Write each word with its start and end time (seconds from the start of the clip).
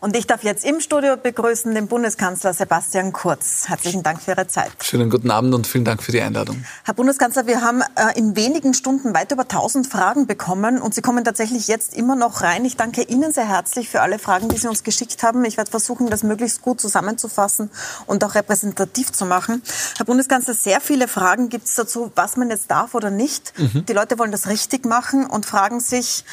Und 0.00 0.16
ich 0.16 0.26
darf 0.26 0.42
jetzt 0.42 0.64
im 0.64 0.80
Studio 0.80 1.16
begrüßen 1.16 1.74
den 1.74 1.86
Bundeskanzler 1.86 2.52
Sebastian 2.52 3.12
Kurz. 3.12 3.68
Herzlichen 3.68 4.02
Dank 4.02 4.20
für 4.20 4.32
Ihre 4.32 4.46
Zeit. 4.46 4.72
Schönen 4.82 5.10
guten 5.10 5.30
Abend 5.30 5.54
und 5.54 5.66
vielen 5.66 5.84
Dank 5.84 6.02
für 6.02 6.12
die 6.12 6.20
Einladung. 6.20 6.64
Herr 6.84 6.94
Bundeskanzler, 6.94 7.46
wir 7.46 7.62
haben 7.62 7.82
äh, 7.82 8.18
in 8.18 8.36
wenigen 8.36 8.74
Stunden 8.74 9.14
weit 9.14 9.32
über 9.32 9.42
1000 9.42 9.86
Fragen 9.86 10.26
bekommen 10.26 10.80
und 10.80 10.94
Sie 10.94 11.02
kommen 11.02 11.24
tatsächlich 11.24 11.68
jetzt 11.68 11.94
immer 11.94 12.16
noch 12.16 12.42
rein. 12.42 12.64
Ich 12.64 12.76
danke 12.76 13.02
Ihnen 13.02 13.32
sehr 13.32 13.48
herzlich 13.48 13.88
für 13.88 14.00
alle 14.00 14.18
Fragen, 14.18 14.48
die 14.48 14.56
Sie 14.56 14.68
uns 14.68 14.82
geschickt 14.82 15.22
haben. 15.22 15.44
Ich 15.44 15.56
werde 15.56 15.70
versuchen, 15.70 16.10
das 16.10 16.22
möglichst 16.22 16.62
gut 16.62 16.80
zusammenzufassen 16.80 17.70
und 18.06 18.24
auch 18.24 18.34
repräsentativ 18.34 19.12
zu 19.12 19.26
machen. 19.26 19.62
Herr 19.96 20.06
Bundeskanzler, 20.06 20.54
sehr 20.54 20.80
viele 20.80 21.08
Fragen 21.08 21.48
gibt 21.48 21.66
es 21.66 21.74
dazu, 21.74 22.10
was 22.14 22.36
man 22.36 22.50
jetzt 22.50 22.70
darf 22.70 22.94
oder 22.94 23.10
nicht. 23.10 23.52
Mhm. 23.58 23.86
Die 23.86 23.92
Leute 23.92 24.18
wollen 24.18 24.32
das 24.32 24.48
richtig 24.48 24.84
machen 24.84 25.26
und 25.26 25.46
fragen 25.46 25.80
sich, 25.80 26.24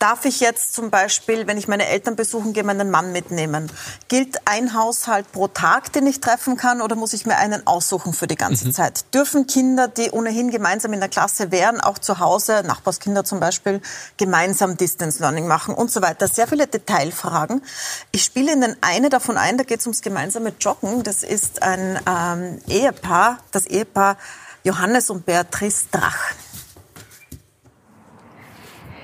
Darf 0.00 0.24
ich 0.24 0.40
jetzt 0.40 0.72
zum 0.72 0.88
Beispiel, 0.88 1.46
wenn 1.46 1.58
ich 1.58 1.68
meine 1.68 1.86
Eltern 1.86 2.16
besuchen 2.16 2.54
gehe, 2.54 2.64
meinen 2.64 2.90
Mann 2.90 3.12
mitnehmen? 3.12 3.70
Gilt 4.08 4.38
ein 4.46 4.72
Haushalt 4.72 5.30
pro 5.30 5.46
Tag, 5.46 5.92
den 5.92 6.06
ich 6.06 6.20
treffen 6.20 6.56
kann, 6.56 6.80
oder 6.80 6.96
muss 6.96 7.12
ich 7.12 7.26
mir 7.26 7.36
einen 7.36 7.66
aussuchen 7.66 8.14
für 8.14 8.26
die 8.26 8.34
ganze 8.34 8.68
mhm. 8.68 8.72
Zeit? 8.72 9.04
Dürfen 9.12 9.46
Kinder, 9.46 9.88
die 9.88 10.10
ohnehin 10.10 10.50
gemeinsam 10.50 10.94
in 10.94 11.00
der 11.00 11.10
Klasse 11.10 11.52
wären, 11.52 11.82
auch 11.82 11.98
zu 11.98 12.18
Hause, 12.18 12.62
Nachbarskinder 12.66 13.24
zum 13.24 13.40
Beispiel, 13.40 13.82
gemeinsam 14.16 14.78
Distance 14.78 15.20
Learning 15.20 15.46
machen 15.46 15.74
und 15.74 15.92
so 15.92 16.00
weiter? 16.00 16.28
Sehr 16.28 16.48
viele 16.48 16.66
Detailfragen. 16.66 17.62
Ich 18.10 18.24
spiele 18.24 18.52
Ihnen 18.52 18.76
eine 18.80 19.10
davon 19.10 19.36
ein, 19.36 19.58
da 19.58 19.64
geht 19.64 19.80
es 19.80 19.86
ums 19.86 20.00
gemeinsame 20.00 20.54
Joggen. 20.58 21.02
Das 21.02 21.22
ist 21.22 21.62
ein 21.62 22.00
ähm, 22.08 22.58
Ehepaar, 22.68 23.40
das 23.52 23.66
Ehepaar 23.66 24.16
Johannes 24.64 25.10
und 25.10 25.26
Beatrice 25.26 25.88
Drach. 25.90 26.32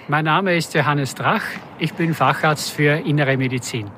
Mein 0.09 0.25
Name 0.27 0.57
ist 0.57 0.73
Johannes 0.73 1.17
Drach. 1.17 1.43
Ich 1.81 1.93
bin 1.95 2.15
Facharzt 2.15 2.71
für 2.71 2.93
Innere 2.93 3.37
Medizin. 3.37 3.91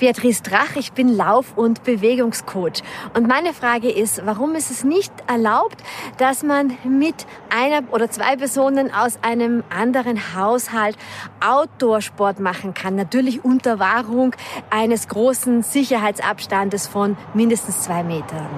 Beatrice 0.00 0.42
Drach, 0.42 0.74
ich 0.74 0.90
bin 0.90 1.16
Lauf- 1.16 1.56
und 1.56 1.84
Bewegungscoach. 1.84 2.82
Und 3.14 3.28
meine 3.28 3.54
Frage 3.54 3.88
ist, 3.88 4.26
warum 4.26 4.56
ist 4.56 4.72
es 4.72 4.82
nicht 4.82 5.12
erlaubt, 5.28 5.76
dass 6.18 6.42
man 6.42 6.76
mit 6.82 7.14
einer 7.50 7.84
oder 7.92 8.10
zwei 8.10 8.34
Personen 8.34 8.92
aus 8.92 9.20
einem 9.22 9.62
anderen 9.70 10.34
Haushalt 10.34 10.96
Outdoor-Sport 11.38 12.40
machen 12.40 12.74
kann? 12.74 12.96
Natürlich 12.96 13.44
unter 13.44 13.78
Wahrung 13.78 14.34
eines 14.70 15.06
großen 15.06 15.62
Sicherheitsabstandes 15.62 16.88
von 16.88 17.16
mindestens 17.32 17.82
zwei 17.82 18.02
Metern. 18.02 18.48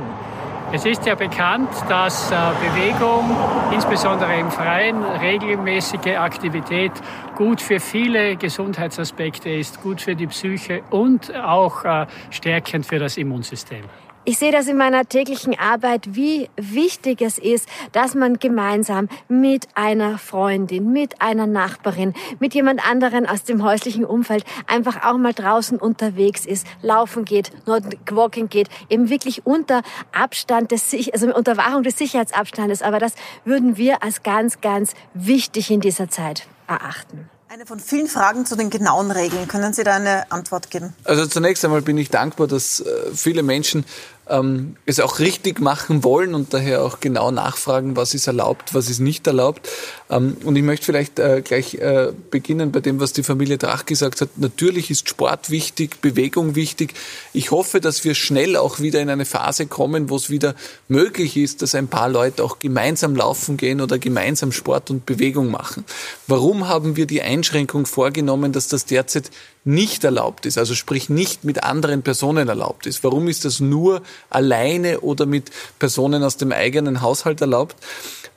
Es 0.72 0.84
ist 0.84 1.06
ja 1.06 1.14
bekannt, 1.14 1.70
dass 1.88 2.30
äh, 2.32 2.34
Bewegung, 2.60 3.36
insbesondere 3.72 4.36
im 4.38 4.50
Freien, 4.50 5.02
regelmäßige 5.02 6.16
Aktivität 6.18 6.90
gut 7.36 7.62
für 7.62 7.78
viele 7.78 8.36
Gesundheitsaspekte 8.36 9.48
ist, 9.48 9.80
gut 9.80 10.00
für 10.00 10.16
die 10.16 10.26
Psyche 10.26 10.82
und 10.90 11.34
auch 11.36 11.84
äh, 11.84 12.06
stärkend 12.30 12.84
für 12.84 12.98
das 12.98 13.16
Immunsystem. 13.16 13.84
Ich 14.28 14.38
sehe 14.38 14.50
das 14.50 14.66
in 14.66 14.76
meiner 14.76 15.08
täglichen 15.08 15.56
Arbeit, 15.56 16.16
wie 16.16 16.50
wichtig 16.56 17.22
es 17.22 17.38
ist, 17.38 17.68
dass 17.92 18.16
man 18.16 18.40
gemeinsam 18.40 19.08
mit 19.28 19.68
einer 19.76 20.18
Freundin, 20.18 20.92
mit 20.92 21.22
einer 21.22 21.46
Nachbarin, 21.46 22.12
mit 22.40 22.52
jemand 22.52 22.84
anderen 22.84 23.26
aus 23.26 23.44
dem 23.44 23.62
häuslichen 23.62 24.04
Umfeld 24.04 24.44
einfach 24.66 25.04
auch 25.04 25.16
mal 25.16 25.32
draußen 25.32 25.78
unterwegs 25.78 26.44
ist, 26.44 26.66
laufen 26.82 27.24
geht, 27.24 27.52
Walking 28.10 28.48
geht, 28.48 28.68
eben 28.88 29.10
wirklich 29.10 29.46
unter 29.46 29.82
Abstand 30.10 30.72
des, 30.72 30.92
also 31.12 31.32
unter 31.32 31.56
Wahrung 31.56 31.84
des 31.84 31.96
Sicherheitsabstandes. 31.96 32.82
Aber 32.82 32.98
das 32.98 33.14
würden 33.44 33.76
wir 33.76 34.02
als 34.02 34.24
ganz, 34.24 34.60
ganz 34.60 34.94
wichtig 35.14 35.70
in 35.70 35.80
dieser 35.80 36.10
Zeit 36.10 36.48
erachten. 36.66 37.30
Eine 37.48 37.64
von 37.64 37.78
vielen 37.78 38.08
Fragen 38.08 38.44
zu 38.44 38.56
den 38.56 38.70
genauen 38.70 39.12
Regeln. 39.12 39.46
Können 39.46 39.72
Sie 39.72 39.84
da 39.84 39.94
eine 39.94 40.30
Antwort 40.32 40.68
geben? 40.68 40.94
Also 41.04 41.26
zunächst 41.26 41.64
einmal 41.64 41.80
bin 41.80 41.96
ich 41.96 42.10
dankbar, 42.10 42.48
dass 42.48 42.80
äh, 42.80 43.14
viele 43.14 43.44
Menschen 43.44 43.86
ähm, 44.28 44.76
es 44.86 45.00
auch 45.00 45.18
richtig 45.18 45.60
machen 45.60 46.02
wollen 46.02 46.34
und 46.34 46.52
daher 46.52 46.82
auch 46.82 47.00
genau 47.00 47.30
nachfragen, 47.30 47.96
was 47.96 48.14
ist 48.14 48.26
erlaubt, 48.26 48.74
was 48.74 48.90
ist 48.90 48.98
nicht 48.98 49.26
erlaubt. 49.26 49.68
Ähm, 50.10 50.36
und 50.44 50.56
ich 50.56 50.62
möchte 50.62 50.86
vielleicht 50.86 51.18
äh, 51.18 51.42
gleich 51.42 51.74
äh, 51.74 52.12
beginnen 52.30 52.72
bei 52.72 52.80
dem, 52.80 52.98
was 53.00 53.12
die 53.12 53.22
Familie 53.22 53.58
Drach 53.58 53.86
gesagt 53.86 54.20
hat. 54.20 54.30
Natürlich 54.36 54.90
ist 54.90 55.08
Sport 55.08 55.50
wichtig, 55.50 56.00
Bewegung 56.00 56.54
wichtig. 56.54 56.94
Ich 57.32 57.50
hoffe, 57.50 57.80
dass 57.80 58.04
wir 58.04 58.14
schnell 58.14 58.56
auch 58.56 58.80
wieder 58.80 59.00
in 59.00 59.10
eine 59.10 59.24
Phase 59.24 59.66
kommen, 59.66 60.10
wo 60.10 60.16
es 60.16 60.28
wieder 60.28 60.54
möglich 60.88 61.36
ist, 61.36 61.62
dass 61.62 61.74
ein 61.74 61.88
paar 61.88 62.08
Leute 62.08 62.42
auch 62.42 62.58
gemeinsam 62.58 63.14
laufen 63.14 63.56
gehen 63.56 63.80
oder 63.80 63.98
gemeinsam 63.98 64.50
Sport 64.52 64.90
und 64.90 65.06
Bewegung 65.06 65.50
machen. 65.50 65.84
Warum 66.26 66.66
haben 66.66 66.96
wir 66.96 67.06
die 67.06 67.22
Einschränkung 67.22 67.86
vorgenommen, 67.86 68.52
dass 68.52 68.68
das 68.68 68.86
derzeit 68.86 69.30
nicht 69.66 70.04
erlaubt 70.04 70.46
ist, 70.46 70.58
also 70.58 70.74
sprich 70.74 71.10
nicht 71.10 71.44
mit 71.44 71.64
anderen 71.64 72.02
Personen 72.02 72.48
erlaubt 72.48 72.86
ist. 72.86 73.02
Warum 73.02 73.26
ist 73.28 73.44
das 73.44 73.58
nur 73.60 74.02
alleine 74.30 75.00
oder 75.00 75.26
mit 75.26 75.50
Personen 75.78 76.22
aus 76.22 76.36
dem 76.36 76.52
eigenen 76.52 77.02
Haushalt 77.02 77.40
erlaubt? 77.40 77.76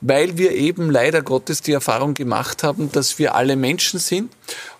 Weil 0.00 0.38
wir 0.38 0.52
eben 0.52 0.90
leider 0.90 1.22
Gottes 1.22 1.62
die 1.62 1.72
Erfahrung 1.72 2.14
gemacht 2.14 2.62
haben, 2.62 2.90
dass 2.90 3.18
wir 3.18 3.34
alle 3.34 3.54
Menschen 3.54 4.00
sind 4.00 4.32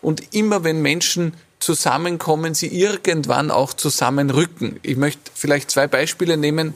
und 0.03 0.34
immer 0.34 0.65
wenn 0.65 0.83
Menschen 0.83 1.34
zusammenkommen, 1.61 2.55
sie 2.55 2.69
irgendwann 2.69 3.50
auch 3.50 3.72
zusammenrücken. 3.72 4.81
Ich 4.82 4.97
möchte 4.97 5.31
vielleicht 5.34 5.71
zwei 5.71 5.87
Beispiele 5.87 6.37
nehmen, 6.37 6.75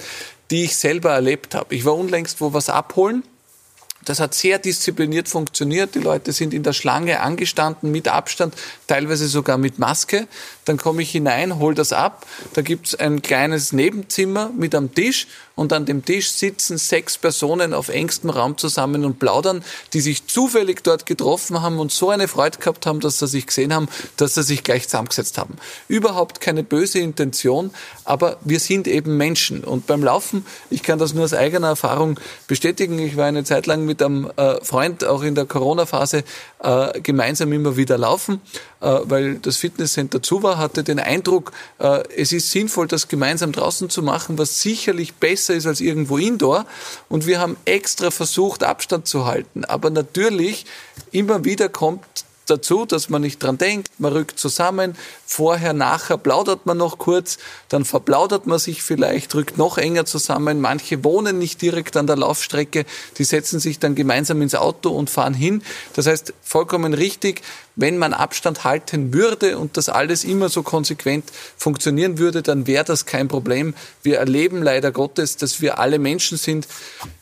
die 0.50 0.64
ich 0.64 0.76
selber 0.76 1.12
erlebt 1.12 1.54
habe. 1.54 1.74
Ich 1.74 1.84
war 1.84 1.96
unlängst 1.96 2.40
wo 2.40 2.52
was 2.52 2.68
abholen 2.68 3.24
das 4.04 4.20
hat 4.20 4.34
sehr 4.34 4.58
diszipliniert 4.58 5.28
funktioniert. 5.28 5.94
Die 5.94 6.00
Leute 6.00 6.32
sind 6.32 6.54
in 6.54 6.62
der 6.62 6.72
Schlange 6.72 7.20
angestanden, 7.20 7.90
mit 7.90 8.08
Abstand, 8.08 8.54
teilweise 8.86 9.26
sogar 9.26 9.58
mit 9.58 9.78
Maske. 9.78 10.26
Dann 10.64 10.76
komme 10.76 11.02
ich 11.02 11.10
hinein, 11.10 11.58
hol 11.58 11.74
das 11.74 11.92
ab. 11.92 12.26
Da 12.54 12.62
gibt's 12.62 12.94
ein 12.94 13.22
kleines 13.22 13.72
Nebenzimmer 13.72 14.50
mit 14.56 14.74
am 14.74 14.94
Tisch 14.94 15.26
und 15.54 15.72
an 15.72 15.86
dem 15.86 16.04
Tisch 16.04 16.30
sitzen 16.32 16.78
sechs 16.78 17.16
Personen 17.18 17.74
auf 17.74 17.88
engstem 17.88 18.30
Raum 18.30 18.58
zusammen 18.58 19.04
und 19.04 19.18
plaudern, 19.18 19.64
die 19.92 20.00
sich 20.00 20.26
zufällig 20.26 20.82
dort 20.82 21.06
getroffen 21.06 21.62
haben 21.62 21.78
und 21.78 21.92
so 21.92 22.10
eine 22.10 22.28
Freude 22.28 22.58
gehabt 22.58 22.86
haben, 22.86 23.00
dass 23.00 23.18
sie 23.18 23.26
sich 23.26 23.46
gesehen 23.46 23.72
haben, 23.72 23.88
dass 24.16 24.34
sie 24.34 24.42
sich 24.42 24.64
gleich 24.64 24.88
zusammengesetzt 24.88 25.38
haben. 25.38 25.56
Überhaupt 25.88 26.40
keine 26.40 26.62
böse 26.62 26.98
Intention, 26.98 27.70
aber 28.04 28.38
wir 28.42 28.60
sind 28.60 28.88
eben 28.88 29.16
Menschen. 29.16 29.64
Und 29.64 29.86
beim 29.86 30.02
Laufen, 30.02 30.44
ich 30.70 30.82
kann 30.82 30.98
das 30.98 31.14
nur 31.14 31.24
aus 31.24 31.34
eigener 31.34 31.68
Erfahrung 31.68 32.18
bestätigen, 32.46 32.98
ich 32.98 33.16
war 33.16 33.26
eine 33.26 33.44
Zeit 33.44 33.66
lang 33.66 33.84
mit 33.84 34.02
einem 34.02 34.30
äh, 34.36 34.62
Freund 34.64 35.04
auch 35.04 35.22
in 35.22 35.34
der 35.34 35.46
Corona-Phase 35.46 36.24
äh, 36.60 37.00
gemeinsam 37.00 37.52
immer 37.52 37.76
wieder 37.76 37.98
laufen, 37.98 38.40
weil 38.84 39.36
das 39.36 39.56
Fitnesscenter 39.56 40.22
zu 40.22 40.42
war, 40.42 40.58
hatte 40.58 40.84
den 40.84 40.98
Eindruck, 40.98 41.52
es 42.16 42.32
ist 42.32 42.50
sinnvoll, 42.50 42.86
das 42.88 43.08
gemeinsam 43.08 43.52
draußen 43.52 43.88
zu 43.88 44.02
machen, 44.02 44.38
was 44.38 44.60
sicherlich 44.60 45.14
besser 45.14 45.34
besser 45.34 45.54
ist 45.54 45.66
als 45.66 45.80
irgendwo 45.80 46.18
indoor. 46.18 46.66
Und 47.08 47.26
wir 47.26 47.40
haben 47.40 47.56
extra 47.64 48.10
versucht, 48.10 48.62
Abstand 48.62 49.06
zu 49.06 49.26
halten. 49.26 49.64
Aber 49.64 49.90
natürlich, 49.90 50.66
immer 51.10 51.44
wieder 51.44 51.68
kommt 51.68 52.24
dazu, 52.46 52.86
dass 52.86 53.08
man 53.08 53.22
nicht 53.22 53.42
dran 53.42 53.58
denkt, 53.58 53.88
man 53.98 54.12
rückt 54.12 54.38
zusammen, 54.38 54.96
vorher, 55.26 55.72
nachher 55.72 56.18
plaudert 56.18 56.66
man 56.66 56.76
noch 56.76 56.98
kurz, 56.98 57.38
dann 57.68 57.84
verplaudert 57.84 58.46
man 58.46 58.58
sich 58.58 58.82
vielleicht, 58.82 59.34
rückt 59.34 59.58
noch 59.58 59.78
enger 59.78 60.04
zusammen. 60.04 60.60
Manche 60.60 61.04
wohnen 61.04 61.38
nicht 61.38 61.62
direkt 61.62 61.96
an 61.96 62.06
der 62.06 62.16
Laufstrecke, 62.16 62.84
die 63.18 63.24
setzen 63.24 63.60
sich 63.60 63.78
dann 63.78 63.94
gemeinsam 63.94 64.42
ins 64.42 64.54
Auto 64.54 64.90
und 64.90 65.10
fahren 65.10 65.34
hin. 65.34 65.62
Das 65.94 66.06
heißt, 66.06 66.34
vollkommen 66.42 66.94
richtig, 66.94 67.42
wenn 67.76 67.98
man 67.98 68.14
Abstand 68.14 68.64
halten 68.64 69.12
würde 69.12 69.58
und 69.58 69.76
das 69.76 69.88
alles 69.88 70.24
immer 70.24 70.48
so 70.48 70.62
konsequent 70.62 71.24
funktionieren 71.56 72.18
würde, 72.18 72.42
dann 72.42 72.66
wäre 72.66 72.84
das 72.84 73.06
kein 73.06 73.28
Problem. 73.28 73.74
Wir 74.02 74.18
erleben 74.18 74.62
leider 74.62 74.92
Gottes, 74.92 75.36
dass 75.36 75.60
wir 75.60 75.78
alle 75.78 75.98
Menschen 75.98 76.38
sind, 76.38 76.68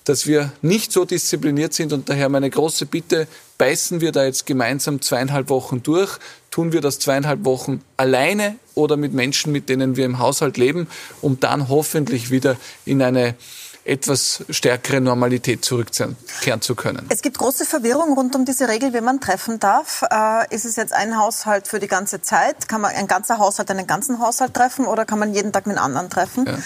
dass 0.04 0.26
wir 0.26 0.52
nicht 0.60 0.92
so 0.92 1.04
diszipliniert 1.04 1.72
sind 1.72 1.92
und 1.92 2.08
daher 2.08 2.28
meine 2.28 2.50
große 2.50 2.86
Bitte, 2.86 3.28
beißen 3.62 4.00
wir 4.00 4.10
da 4.10 4.24
jetzt 4.24 4.44
gemeinsam 4.44 5.00
zweieinhalb 5.00 5.48
Wochen 5.48 5.84
durch, 5.84 6.18
tun 6.50 6.72
wir 6.72 6.80
das 6.80 6.98
zweieinhalb 6.98 7.44
Wochen 7.44 7.80
alleine 7.96 8.56
oder 8.74 8.96
mit 8.96 9.12
Menschen, 9.12 9.52
mit 9.52 9.68
denen 9.68 9.94
wir 9.94 10.04
im 10.04 10.18
Haushalt 10.18 10.56
leben, 10.56 10.88
um 11.20 11.38
dann 11.38 11.68
hoffentlich 11.68 12.32
wieder 12.32 12.56
in 12.86 13.00
eine 13.00 13.36
etwas 13.84 14.44
stärkere 14.50 15.00
Normalität 15.00 15.64
zurückkehren 15.64 16.16
zu 16.58 16.74
können. 16.74 17.06
Es 17.08 17.22
gibt 17.22 17.38
große 17.38 17.64
Verwirrung 17.64 18.14
rund 18.14 18.34
um 18.34 18.44
diese 18.44 18.66
Regel, 18.66 18.94
wie 18.94 19.00
man 19.00 19.20
treffen 19.20 19.60
darf. 19.60 20.02
Äh, 20.10 20.52
ist 20.52 20.64
es 20.64 20.74
jetzt 20.74 20.92
ein 20.92 21.16
Haushalt 21.16 21.68
für 21.68 21.78
die 21.78 21.86
ganze 21.86 22.20
Zeit? 22.20 22.68
Kann 22.68 22.80
man 22.80 22.90
ein 22.96 23.06
ganzer 23.06 23.38
Haushalt 23.38 23.70
einen 23.70 23.86
ganzen 23.86 24.18
Haushalt 24.18 24.54
treffen 24.54 24.86
oder 24.86 25.04
kann 25.04 25.20
man 25.20 25.34
jeden 25.34 25.52
Tag 25.52 25.68
mit 25.68 25.78
anderen 25.78 26.10
treffen? 26.10 26.46
Ja. 26.46 26.58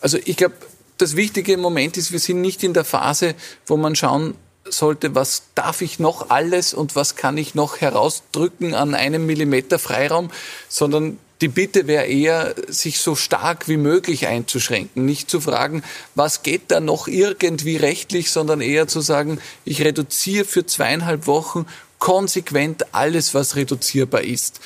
Also 0.00 0.16
ich 0.24 0.38
glaube, 0.38 0.54
das 0.96 1.14
Wichtige 1.14 1.52
im 1.52 1.60
Moment 1.60 1.98
ist, 1.98 2.10
wir 2.10 2.20
sind 2.20 2.40
nicht 2.40 2.64
in 2.64 2.72
der 2.72 2.86
Phase, 2.86 3.34
wo 3.66 3.76
man 3.76 3.94
schauen 3.94 4.34
sollte, 4.70 5.14
was 5.14 5.44
darf 5.54 5.80
ich 5.82 5.98
noch 5.98 6.30
alles 6.30 6.74
und 6.74 6.96
was 6.96 7.16
kann 7.16 7.38
ich 7.38 7.54
noch 7.54 7.80
herausdrücken 7.80 8.74
an 8.74 8.94
einem 8.94 9.26
Millimeter 9.26 9.78
Freiraum, 9.78 10.30
sondern 10.68 11.18
die 11.40 11.48
Bitte 11.48 11.86
wäre 11.86 12.06
eher, 12.06 12.54
sich 12.68 13.00
so 13.00 13.14
stark 13.14 13.68
wie 13.68 13.76
möglich 13.76 14.26
einzuschränken. 14.26 15.04
Nicht 15.04 15.30
zu 15.30 15.40
fragen, 15.40 15.82
was 16.14 16.42
geht 16.42 16.62
da 16.68 16.80
noch 16.80 17.08
irgendwie 17.08 17.76
rechtlich, 17.76 18.30
sondern 18.30 18.60
eher 18.60 18.88
zu 18.88 19.00
sagen, 19.00 19.40
ich 19.64 19.82
reduziere 19.82 20.46
für 20.46 20.64
zweieinhalb 20.64 21.26
Wochen 21.26 21.66
konsequent 21.98 22.94
alles, 22.94 23.34
was 23.34 23.56
reduzierbar 23.56 24.22
ist. 24.22 24.60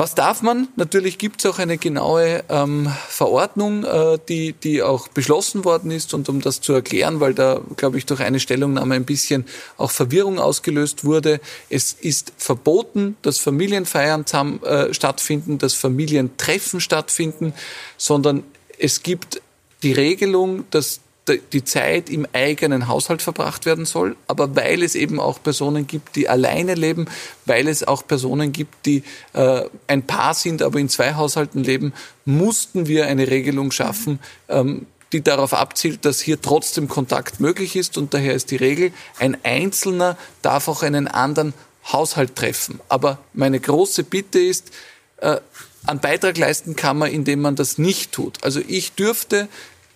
Was 0.00 0.14
darf 0.14 0.42
man? 0.42 0.68
Natürlich 0.76 1.18
gibt 1.18 1.40
es 1.40 1.50
auch 1.50 1.58
eine 1.58 1.76
genaue 1.76 2.44
ähm, 2.48 2.88
Verordnung, 3.08 3.82
äh, 3.82 4.16
die, 4.28 4.52
die 4.52 4.80
auch 4.80 5.08
beschlossen 5.08 5.64
worden 5.64 5.90
ist. 5.90 6.14
Und 6.14 6.28
um 6.28 6.40
das 6.40 6.60
zu 6.60 6.72
erklären, 6.72 7.18
weil 7.18 7.34
da, 7.34 7.60
glaube 7.74 7.98
ich, 7.98 8.06
durch 8.06 8.20
eine 8.20 8.38
Stellungnahme 8.38 8.94
ein 8.94 9.04
bisschen 9.04 9.44
auch 9.76 9.90
Verwirrung 9.90 10.38
ausgelöst 10.38 11.04
wurde, 11.04 11.40
es 11.68 11.94
ist 11.94 12.32
verboten, 12.36 13.16
dass 13.22 13.38
Familienfeiern 13.38 14.24
zusammen, 14.24 14.62
äh, 14.62 14.94
stattfinden, 14.94 15.58
dass 15.58 15.74
Familientreffen 15.74 16.80
stattfinden, 16.80 17.52
sondern 17.96 18.44
es 18.78 19.02
gibt 19.02 19.42
die 19.82 19.92
Regelung, 19.92 20.64
dass 20.70 21.00
die 21.36 21.64
Zeit 21.64 22.10
im 22.10 22.26
eigenen 22.32 22.88
Haushalt 22.88 23.22
verbracht 23.22 23.66
werden 23.66 23.84
soll, 23.84 24.16
aber 24.26 24.56
weil 24.56 24.82
es 24.82 24.94
eben 24.94 25.20
auch 25.20 25.42
Personen 25.42 25.86
gibt, 25.86 26.16
die 26.16 26.28
alleine 26.28 26.74
leben, 26.74 27.06
weil 27.44 27.68
es 27.68 27.86
auch 27.86 28.06
Personen 28.06 28.52
gibt, 28.52 28.86
die 28.86 29.02
äh, 29.32 29.62
ein 29.86 30.06
Paar 30.06 30.34
sind, 30.34 30.62
aber 30.62 30.78
in 30.78 30.88
zwei 30.88 31.14
Haushalten 31.14 31.62
leben, 31.62 31.92
mussten 32.24 32.86
wir 32.86 33.06
eine 33.06 33.28
Regelung 33.28 33.70
schaffen, 33.70 34.18
ähm, 34.48 34.86
die 35.12 35.22
darauf 35.22 35.54
abzielt, 35.54 36.04
dass 36.04 36.20
hier 36.20 36.40
trotzdem 36.40 36.88
Kontakt 36.88 37.40
möglich 37.40 37.76
ist 37.76 37.96
und 37.96 38.14
daher 38.14 38.34
ist 38.34 38.50
die 38.50 38.56
Regel, 38.56 38.92
ein 39.18 39.36
Einzelner 39.42 40.16
darf 40.42 40.68
auch 40.68 40.82
einen 40.82 41.08
anderen 41.08 41.54
Haushalt 41.92 42.36
treffen. 42.36 42.80
Aber 42.88 43.18
meine 43.32 43.58
große 43.58 44.04
Bitte 44.04 44.38
ist, 44.38 44.70
äh, 45.18 45.38
einen 45.86 46.00
Beitrag 46.00 46.36
leisten 46.36 46.76
kann 46.76 46.98
man, 46.98 47.10
indem 47.10 47.40
man 47.40 47.56
das 47.56 47.78
nicht 47.78 48.12
tut. 48.12 48.44
Also 48.44 48.60
ich 48.66 48.92
dürfte 48.92 49.48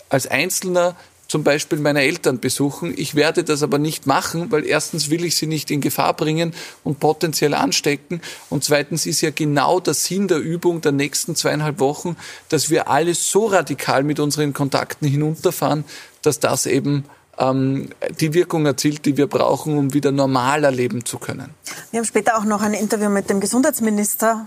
als 0.08 0.26
Einzelner 0.26 0.96
zum 1.32 1.44
Beispiel 1.44 1.78
meine 1.78 2.02
Eltern 2.02 2.40
besuchen. 2.40 2.92
Ich 2.94 3.14
werde 3.14 3.42
das 3.42 3.62
aber 3.62 3.78
nicht 3.78 4.06
machen, 4.06 4.50
weil 4.50 4.66
erstens 4.66 5.08
will 5.08 5.24
ich 5.24 5.34
sie 5.34 5.46
nicht 5.46 5.70
in 5.70 5.80
Gefahr 5.80 6.14
bringen 6.14 6.52
und 6.84 7.00
potenziell 7.00 7.54
anstecken. 7.54 8.20
Und 8.50 8.64
zweitens 8.64 9.06
ist 9.06 9.22
ja 9.22 9.30
genau 9.30 9.80
der 9.80 9.94
Sinn 9.94 10.28
der 10.28 10.36
Übung 10.36 10.82
der 10.82 10.92
nächsten 10.92 11.34
zweieinhalb 11.34 11.80
Wochen, 11.80 12.18
dass 12.50 12.68
wir 12.68 12.88
alles 12.88 13.30
so 13.30 13.46
radikal 13.46 14.02
mit 14.02 14.20
unseren 14.20 14.52
Kontakten 14.52 15.08
hinunterfahren, 15.08 15.84
dass 16.20 16.38
das 16.38 16.66
eben 16.66 17.04
ähm, 17.38 17.88
die 18.20 18.34
Wirkung 18.34 18.66
erzielt, 18.66 19.06
die 19.06 19.16
wir 19.16 19.26
brauchen, 19.26 19.78
um 19.78 19.94
wieder 19.94 20.12
normal 20.12 20.64
erleben 20.64 21.04
zu 21.04 21.18
können. 21.18 21.54
Wir 21.90 21.98
haben 21.98 22.04
später 22.04 22.36
auch 22.36 22.44
noch 22.44 22.62
ein 22.62 22.74
Interview 22.74 23.08
mit 23.08 23.30
dem 23.30 23.40
Gesundheitsminister, 23.40 24.46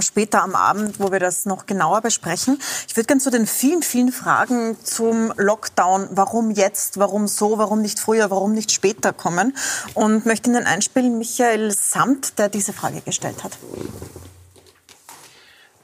später 0.00 0.42
am 0.42 0.54
Abend, 0.54 0.98
wo 0.98 1.12
wir 1.12 1.20
das 1.20 1.44
noch 1.44 1.66
genauer 1.66 2.00
besprechen. 2.00 2.58
Ich 2.88 2.96
würde 2.96 3.06
gerne 3.06 3.20
zu 3.20 3.30
den 3.30 3.46
vielen, 3.46 3.82
vielen 3.82 4.12
Fragen 4.12 4.76
zum 4.82 5.32
Lockdown, 5.36 6.08
warum 6.12 6.50
jetzt, 6.50 6.98
warum 6.98 7.28
so, 7.28 7.58
warum 7.58 7.82
nicht 7.82 7.98
früher, 7.98 8.30
warum 8.30 8.52
nicht 8.52 8.72
später 8.72 9.12
kommen 9.12 9.54
und 9.94 10.26
möchte 10.26 10.50
Ihnen 10.50 10.64
einspielen 10.64 11.18
Michael 11.18 11.70
Samt, 11.72 12.38
der 12.38 12.48
diese 12.48 12.72
Frage 12.72 13.02
gestellt 13.02 13.44
hat. 13.44 13.58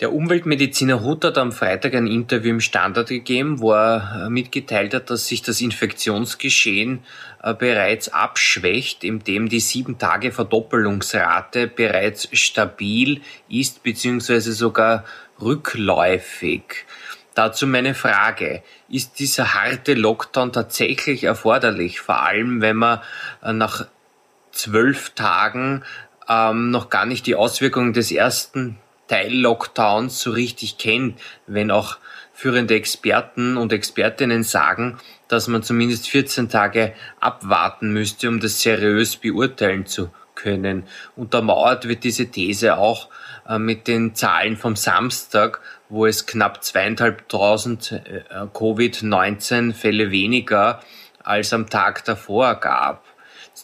Der 0.01 0.13
Umweltmediziner 0.13 1.03
Huth 1.03 1.25
hat 1.25 1.39
am 1.39 1.51
Freitag 1.51 1.95
ein 1.95 2.07
Interview 2.07 2.51
im 2.51 2.61
Standard 2.61 3.09
gegeben, 3.09 3.59
wo 3.59 3.73
er 3.73 4.27
äh, 4.27 4.31
mitgeteilt 4.31 4.95
hat, 4.95 5.11
dass 5.11 5.27
sich 5.27 5.43
das 5.43 5.61
Infektionsgeschehen 5.61 7.01
äh, 7.43 7.53
bereits 7.53 8.09
abschwächt, 8.09 9.03
indem 9.03 9.49
die 9.49 9.59
sieben 9.59 9.99
Tage 9.99 10.31
Verdoppelungsrate 10.31 11.67
bereits 11.67 12.29
stabil 12.33 13.23
ist 13.49 13.83
bzw. 13.83 14.39
sogar 14.39 15.05
rückläufig. 15.41 16.87
Dazu 17.35 17.67
meine 17.67 17.95
Frage. 17.95 18.63
Ist 18.89 19.19
dieser 19.19 19.55
harte 19.55 19.95
Lockdown 19.95 20.53
tatsächlich 20.53 21.25
erforderlich? 21.25 22.01
Vor 22.01 22.23
allem, 22.23 22.61
wenn 22.61 22.77
man 22.77 23.01
äh, 23.43 23.53
nach 23.53 23.89
zwölf 24.53 25.11
Tagen 25.11 25.83
ähm, 26.29 26.71
noch 26.71 26.89
gar 26.89 27.05
nicht 27.05 27.27
die 27.27 27.35
Auswirkungen 27.35 27.95
des 27.95 28.13
ersten 28.13 28.79
Teil-Lockdowns 29.09 30.21
so 30.21 30.31
richtig 30.31 30.79
kennt, 30.79 31.19
wenn 31.47 31.71
auch 31.71 31.99
führende 32.33 32.75
Experten 32.75 33.57
und 33.57 33.73
Expertinnen 33.73 34.45
sagen, 34.45 34.99
dass 35.27 35.49
man 35.49 35.65
zumindest 35.65 36.09
14 36.09 36.49
Tage 36.49 36.95
abwarten 37.19 37.93
müsste, 37.93 38.29
um 38.29 38.39
das 38.39 38.61
seriös 38.63 39.17
beurteilen 39.17 39.87
zu 39.87 40.11
können. 40.37 40.85
Untermauert 41.17 41.89
wird 41.89 42.05
diese 42.05 42.31
These 42.31 42.79
auch 42.79 43.09
äh, 43.49 43.59
mit 43.59 43.89
den 43.89 44.15
Zahlen 44.15 44.57
vom 44.57 44.77
Samstag, 44.77 45.61
wo 45.89 46.07
es 46.07 46.27
knapp 46.27 46.63
zweieinhalbtausend 46.63 47.93
äh, 47.93 48.23
Covid-19 48.55 49.75
Fälle 49.75 50.11
weniger 50.11 50.81
als 51.25 51.53
am 51.53 51.69
Tag 51.69 52.05
davor 52.05 52.55
gab. 52.55 53.05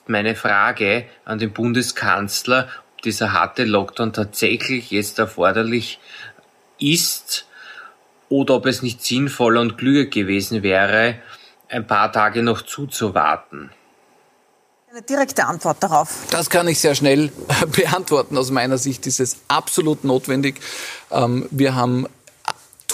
Meine 0.06 0.34
Frage 0.34 1.06
an 1.24 1.38
den 1.38 1.52
Bundeskanzler, 1.52 2.68
dieser 3.04 3.32
harte 3.32 3.64
Lockdown 3.64 4.12
tatsächlich 4.12 4.90
jetzt 4.90 5.18
erforderlich 5.18 6.00
ist 6.78 7.46
oder 8.28 8.54
ob 8.54 8.66
es 8.66 8.82
nicht 8.82 9.02
sinnvoller 9.02 9.60
und 9.60 9.76
klüger 9.78 10.10
gewesen 10.10 10.62
wäre, 10.62 11.16
ein 11.68 11.86
paar 11.86 12.12
Tage 12.12 12.42
noch 12.42 12.62
zuzuwarten. 12.62 13.70
Eine 14.90 15.02
direkte 15.02 15.44
Antwort 15.44 15.82
darauf. 15.82 16.26
Das 16.30 16.48
kann 16.48 16.68
ich 16.68 16.78
sehr 16.78 16.94
schnell 16.94 17.32
beantworten. 17.76 18.38
Aus 18.38 18.50
meiner 18.50 18.78
Sicht 18.78 19.06
ist 19.06 19.18
es 19.18 19.38
absolut 19.48 20.04
notwendig. 20.04 20.60
Ähm, 21.10 21.48
wir 21.50 21.74
haben 21.74 22.06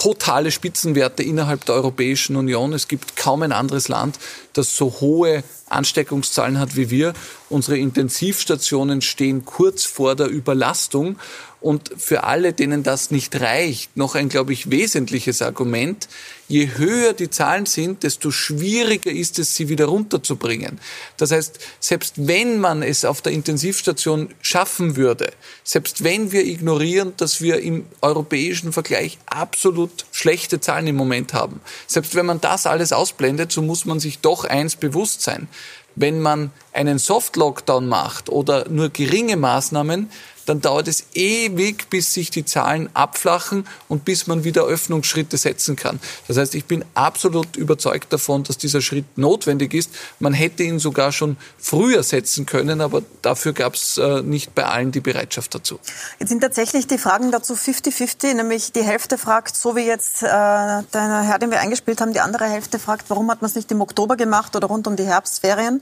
totale 0.01 0.49
Spitzenwerte 0.49 1.21
innerhalb 1.21 1.63
der 1.65 1.75
Europäischen 1.75 2.35
Union. 2.35 2.73
Es 2.73 2.87
gibt 2.87 3.15
kaum 3.15 3.43
ein 3.43 3.51
anderes 3.51 3.87
Land, 3.87 4.17
das 4.53 4.75
so 4.75 4.95
hohe 4.99 5.43
Ansteckungszahlen 5.69 6.57
hat 6.57 6.75
wie 6.75 6.89
wir. 6.89 7.13
Unsere 7.49 7.77
Intensivstationen 7.77 9.01
stehen 9.01 9.45
kurz 9.45 9.85
vor 9.85 10.15
der 10.15 10.27
Überlastung. 10.27 11.17
Und 11.61 11.91
für 11.95 12.23
alle, 12.23 12.53
denen 12.53 12.81
das 12.81 13.11
nicht 13.11 13.39
reicht, 13.39 13.95
noch 13.95 14.15
ein, 14.15 14.29
glaube 14.29 14.51
ich, 14.51 14.71
wesentliches 14.71 15.43
Argument. 15.43 16.07
Je 16.47 16.67
höher 16.75 17.13
die 17.13 17.29
Zahlen 17.29 17.67
sind, 17.67 18.01
desto 18.01 18.31
schwieriger 18.31 19.11
ist 19.11 19.37
es, 19.37 19.55
sie 19.55 19.69
wieder 19.69 19.85
runterzubringen. 19.85 20.79
Das 21.17 21.31
heißt, 21.31 21.59
selbst 21.79 22.27
wenn 22.27 22.59
man 22.59 22.81
es 22.81 23.05
auf 23.05 23.21
der 23.21 23.33
Intensivstation 23.33 24.33
schaffen 24.41 24.95
würde, 24.95 25.31
selbst 25.63 26.03
wenn 26.03 26.31
wir 26.31 26.45
ignorieren, 26.45 27.13
dass 27.17 27.41
wir 27.41 27.59
im 27.59 27.85
europäischen 28.01 28.73
Vergleich 28.73 29.19
absolut 29.27 30.05
schlechte 30.11 30.59
Zahlen 30.59 30.87
im 30.87 30.95
Moment 30.95 31.35
haben, 31.35 31.61
selbst 31.85 32.15
wenn 32.15 32.25
man 32.25 32.41
das 32.41 32.65
alles 32.65 32.91
ausblendet, 32.91 33.51
so 33.51 33.61
muss 33.61 33.85
man 33.85 33.99
sich 33.99 34.17
doch 34.17 34.45
eins 34.45 34.75
bewusst 34.75 35.21
sein. 35.21 35.47
Wenn 35.93 36.21
man 36.21 36.51
einen 36.73 36.97
Soft-Lockdown 36.97 37.87
macht 37.87 38.29
oder 38.29 38.67
nur 38.69 38.89
geringe 38.89 39.35
Maßnahmen, 39.35 40.09
dann 40.45 40.61
dauert 40.61 40.87
es 40.87 41.05
ewig, 41.13 41.89
bis 41.89 42.13
sich 42.13 42.31
die 42.31 42.45
Zahlen 42.45 42.89
abflachen 42.93 43.67
und 43.87 44.05
bis 44.05 44.27
man 44.27 44.43
wieder 44.43 44.63
Öffnungsschritte 44.63 45.37
setzen 45.37 45.75
kann. 45.75 45.99
Das 46.27 46.37
heißt, 46.37 46.55
ich 46.55 46.65
bin 46.65 46.83
absolut 46.93 47.55
überzeugt 47.55 48.11
davon, 48.13 48.43
dass 48.43 48.57
dieser 48.57 48.81
Schritt 48.81 49.17
notwendig 49.17 49.73
ist. 49.73 49.91
Man 50.19 50.33
hätte 50.33 50.63
ihn 50.63 50.79
sogar 50.79 51.11
schon 51.11 51.37
früher 51.57 52.03
setzen 52.03 52.45
können, 52.45 52.81
aber 52.81 53.01
dafür 53.21 53.53
gab 53.53 53.75
es 53.75 53.97
äh, 53.97 54.21
nicht 54.21 54.55
bei 54.55 54.65
allen 54.65 54.91
die 54.91 54.99
Bereitschaft 54.99 55.55
dazu. 55.55 55.79
Jetzt 56.19 56.29
sind 56.29 56.41
tatsächlich 56.41 56.87
die 56.87 56.97
Fragen 56.97 57.31
dazu 57.31 57.53
50-50, 57.53 58.33
nämlich 58.33 58.71
die 58.71 58.83
Hälfte 58.83 59.17
fragt, 59.17 59.55
so 59.55 59.75
wie 59.75 59.85
jetzt 59.85 60.23
äh, 60.23 60.27
der 60.27 61.21
Herr, 61.23 61.39
den 61.39 61.51
wir 61.51 61.59
eingespielt 61.59 62.01
haben, 62.01 62.13
die 62.13 62.19
andere 62.19 62.45
Hälfte 62.45 62.79
fragt, 62.79 63.09
warum 63.09 63.29
hat 63.31 63.41
man 63.41 63.49
es 63.49 63.55
nicht 63.55 63.71
im 63.71 63.81
Oktober 63.81 64.15
gemacht 64.15 64.55
oder 64.55 64.67
rund 64.67 64.87
um 64.87 64.95
die 64.95 65.05
Herbstferien? 65.05 65.81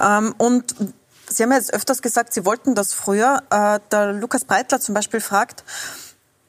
Ähm, 0.00 0.34
und 0.38 0.74
Sie 1.36 1.42
haben 1.42 1.50
ja 1.50 1.58
jetzt 1.58 1.74
öfters 1.74 2.02
gesagt, 2.02 2.32
Sie 2.32 2.44
wollten 2.44 2.74
das 2.74 2.92
früher. 2.92 3.42
Äh, 3.50 3.80
der 3.90 4.12
Lukas 4.12 4.44
Breitler 4.44 4.80
zum 4.80 4.94
Beispiel 4.94 5.20
fragt, 5.20 5.64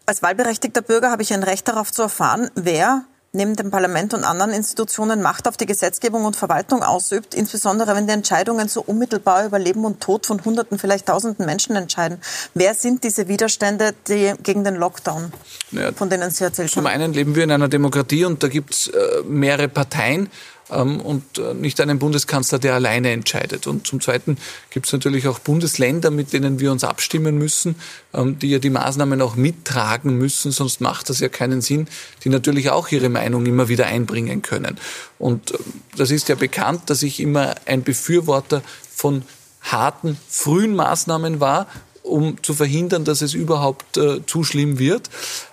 als 0.05 0.21
wahlberechtigter 0.21 0.81
Bürger 0.81 1.11
habe 1.11 1.23
ich 1.23 1.33
ein 1.33 1.43
Recht 1.43 1.67
darauf 1.67 1.91
zu 1.91 2.03
erfahren, 2.03 2.49
wer 2.55 3.05
neben 3.35 3.55
dem 3.55 3.69
Parlament 3.69 4.13
und 4.13 4.23
anderen 4.23 4.51
Institutionen 4.51 5.21
Macht 5.21 5.47
auf 5.47 5.57
die 5.57 5.65
Gesetzgebung 5.65 6.25
und 6.25 6.35
Verwaltung 6.35 6.81
ausübt, 6.81 7.35
insbesondere 7.35 7.95
wenn 7.95 8.07
die 8.07 8.13
Entscheidungen 8.13 8.67
so 8.67 8.81
unmittelbar 8.81 9.45
über 9.45 9.59
Leben 9.59 9.85
und 9.85 10.01
Tod 10.01 10.25
von 10.25 10.43
Hunderten, 10.43 10.79
vielleicht 10.79 11.05
Tausenden 11.07 11.45
Menschen 11.45 11.75
entscheiden. 11.75 12.19
Wer 12.53 12.73
sind 12.73 13.03
diese 13.03 13.27
Widerstände 13.27 13.93
die 14.07 14.33
gegen 14.41 14.63
den 14.63 14.75
Lockdown, 14.75 15.31
ja, 15.71 15.91
von 15.91 16.09
denen 16.09 16.31
Sie 16.31 16.43
erzählt 16.43 16.69
haben? 16.69 16.73
Zum 16.73 16.87
einen 16.87 17.13
leben 17.13 17.35
wir 17.35 17.43
in 17.43 17.51
einer 17.51 17.67
Demokratie 17.67 18.25
und 18.25 18.41
da 18.41 18.47
gibt 18.47 18.73
es 18.73 18.87
äh, 18.87 19.23
mehrere 19.25 19.67
Parteien 19.67 20.29
und 20.69 21.37
äh, 21.37 21.53
nicht 21.53 21.79
einen 21.79 21.99
Bundeskanzler, 21.99 22.57
der 22.59 22.73
alleine 22.73 23.11
entscheidet. 23.11 23.67
Und 23.67 23.85
zum 23.85 24.01
Zweiten 24.01 24.37
gibt 24.71 24.87
es 24.87 24.93
natürlich 24.93 25.27
auch 25.27 25.39
Bundesländer, 25.39 26.09
mit 26.09 26.33
denen 26.33 26.59
wir 26.59 26.71
uns 26.71 26.83
abstimmen 26.83 27.37
müssen, 27.37 27.75
ähm, 28.13 28.39
die 28.39 28.49
ja 28.49 28.59
die 28.59 28.71
Maßnahmen 28.71 29.21
auch 29.21 29.35
mittragen 29.35 30.17
müssen, 30.17 30.51
sonst 30.51 30.81
macht 30.81 31.09
das 31.09 31.19
ja 31.19 31.29
keinen 31.29 31.61
Sinn, 31.61 31.87
die 32.23 32.29
natürlich 32.29 32.71
auch 32.71 32.89
ihre 32.89 33.09
Meinung 33.09 33.45
immer 33.45 33.69
wieder 33.69 33.85
einbringen 33.85 34.41
können. 34.41 34.77
Und 35.19 35.51
äh, 35.51 35.57
das 35.95 36.11
ist 36.11 36.29
ja 36.29 36.35
bekannt, 36.35 36.89
dass 36.89 37.03
ich 37.03 37.19
immer 37.19 37.55
ein 37.65 37.83
Befürworter 37.83 38.63
von 38.93 39.23
harten, 39.61 40.17
frühen 40.29 40.75
Maßnahmen 40.75 41.39
war 41.39 41.67
um 42.05 42.41
zu 42.43 42.53
verhindern, 42.53 43.03
dass 43.03 43.21
es 43.21 43.33
überhaupt 43.33 43.97
äh, 43.97 44.25
zu 44.25 44.43
schlimm 44.43 44.79
wird. 44.79 45.09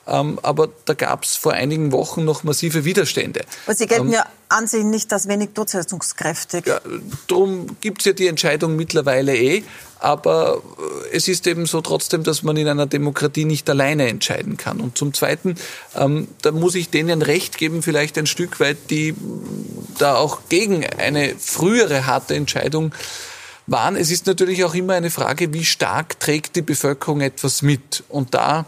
Ähm, 0.06 0.38
aber 0.42 0.68
da 0.84 0.94
gab 0.94 1.24
es 1.24 1.36
vor 1.36 1.52
einigen 1.52 1.92
Wochen 1.92 2.24
noch 2.24 2.44
massive 2.44 2.84
Widerstände. 2.84 3.42
Aber 3.66 3.74
Sie 3.74 3.86
gelten 3.86 4.08
ähm, 4.08 4.12
ja 4.12 4.26
an 4.48 4.66
sich 4.66 4.84
nicht 4.84 5.12
als 5.12 5.28
wenig 5.28 5.50
durchsetzungskräftig. 5.54 6.66
Ja, 6.66 6.80
darum 7.26 7.66
gibt 7.80 8.02
es 8.02 8.06
ja 8.06 8.12
die 8.12 8.26
Entscheidung 8.26 8.76
mittlerweile 8.76 9.36
eh. 9.36 9.62
Aber 9.98 10.60
äh, 11.10 11.16
es 11.16 11.28
ist 11.28 11.46
eben 11.46 11.66
so 11.66 11.80
trotzdem, 11.80 12.24
dass 12.24 12.42
man 12.42 12.56
in 12.56 12.68
einer 12.68 12.86
Demokratie 12.86 13.44
nicht 13.44 13.70
alleine 13.70 14.08
entscheiden 14.08 14.56
kann. 14.56 14.80
Und 14.80 14.98
zum 14.98 15.14
Zweiten, 15.14 15.54
ähm, 15.94 16.28
da 16.42 16.50
muss 16.50 16.74
ich 16.74 16.90
denen 16.90 17.22
recht 17.22 17.56
geben, 17.56 17.82
vielleicht 17.82 18.18
ein 18.18 18.26
Stück 18.26 18.60
weit, 18.60 18.90
die 18.90 19.14
da 19.98 20.16
auch 20.16 20.40
gegen 20.48 20.84
eine 20.84 21.34
frühere 21.38 22.06
harte 22.06 22.34
Entscheidung 22.34 22.92
waren. 23.66 23.96
Es 23.96 24.10
ist 24.10 24.26
natürlich 24.26 24.64
auch 24.64 24.74
immer 24.74 24.94
eine 24.94 25.10
Frage, 25.10 25.52
wie 25.52 25.64
stark 25.64 26.20
trägt 26.20 26.56
die 26.56 26.62
Bevölkerung 26.62 27.20
etwas 27.20 27.62
mit. 27.62 28.04
Und 28.08 28.34
da 28.34 28.66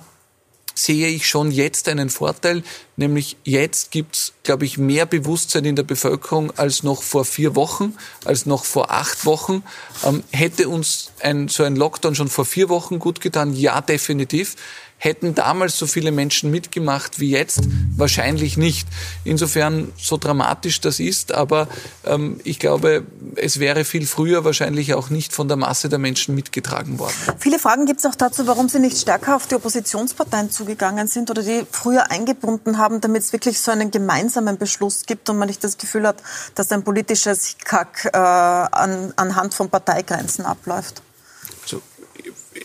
sehe 0.75 1.09
ich 1.09 1.29
schon 1.29 1.51
jetzt 1.51 1.89
einen 1.89 2.11
Vorteil, 2.11 2.63
nämlich 2.97 3.37
jetzt 3.45 3.93
gibt's, 3.93 4.33
glaube 4.43 4.65
ich, 4.65 4.77
mehr 4.77 5.07
Bewusstsein 5.07 5.65
in 5.65 5.77
der 5.77 5.85
Bevölkerung 5.85 6.51
als 6.57 6.83
noch 6.83 7.03
vor 7.03 7.25
vier 7.25 7.55
Wochen, 7.55 7.97
als 8.25 8.45
noch 8.45 8.65
vor 8.65 8.91
acht 8.91 9.25
Wochen. 9.25 9.63
Ähm, 10.05 10.25
hätte 10.33 10.69
uns 10.69 11.13
ein, 11.21 11.49
so 11.49 11.63
ein 11.63 11.77
Lockdown 11.77 12.15
schon 12.15 12.29
vor 12.29 12.45
vier 12.45 12.69
Wochen 12.69 12.99
gut 12.99 13.21
getan? 13.21 13.55
Ja, 13.55 13.81
definitiv. 13.81 14.57
Hätten 14.99 15.35
damals 15.35 15.77
so 15.77 15.87
viele 15.87 16.13
Menschen 16.13 16.51
mitgemacht 16.51 17.21
wie 17.21 17.31
jetzt? 17.31 17.61
Wahrscheinlich 17.97 18.57
nicht. 18.57 18.89
Insofern, 19.25 19.93
so 19.99 20.17
dramatisch 20.17 20.81
das 20.81 20.99
ist, 20.99 21.33
aber 21.33 21.69
ähm, 22.05 22.41
ich 22.45 22.59
glaube, 22.59 23.05
es 23.37 23.61
wäre 23.61 23.85
viel 23.85 24.07
früher 24.07 24.45
wahrscheinlich 24.45 24.95
auch 24.95 25.11
nicht 25.11 25.33
von 25.33 25.47
der 25.49 25.59
Masse 25.59 25.89
der 25.91 25.99
Menschen 25.99 26.35
mitgetragen 26.35 26.99
worden. 26.99 27.15
Viele 27.39 27.59
Fragen 27.59 27.85
gibt 27.85 28.01
es 28.01 28.07
auch 28.07 28.15
dazu, 28.15 28.47
warum 28.47 28.69
Sie 28.69 28.79
nicht 28.79 28.99
stärker 28.99 29.37
auf 29.37 29.47
die 29.47 29.57
Oppositionsparteien 29.57 30.51
zugegangen 30.51 31.07
sind 31.07 31.31
oder 31.31 31.43
die 31.43 31.67
früher 31.71 32.11
eingebunden 32.11 32.79
haben, 32.79 33.01
damit 33.01 33.23
es 33.23 33.33
wirklich 33.33 33.61
so 33.61 33.73
einen 33.73 33.91
gemeinsamen 33.91 34.57
Beschluss 34.57 35.05
gibt 35.05 35.29
und 35.29 35.37
man 35.37 35.49
nicht 35.49 35.63
das 35.63 35.77
Gefühl 35.77 36.07
hat, 36.07 36.23
dass 36.55 36.73
ein 36.73 36.83
politisches 36.83 37.57
Kack 37.63 38.09
äh, 38.13 38.17
an, 38.17 39.13
anhand 39.17 39.53
von 39.55 39.69
Parteigrenzen 39.69 40.47
abläuft 40.47 41.03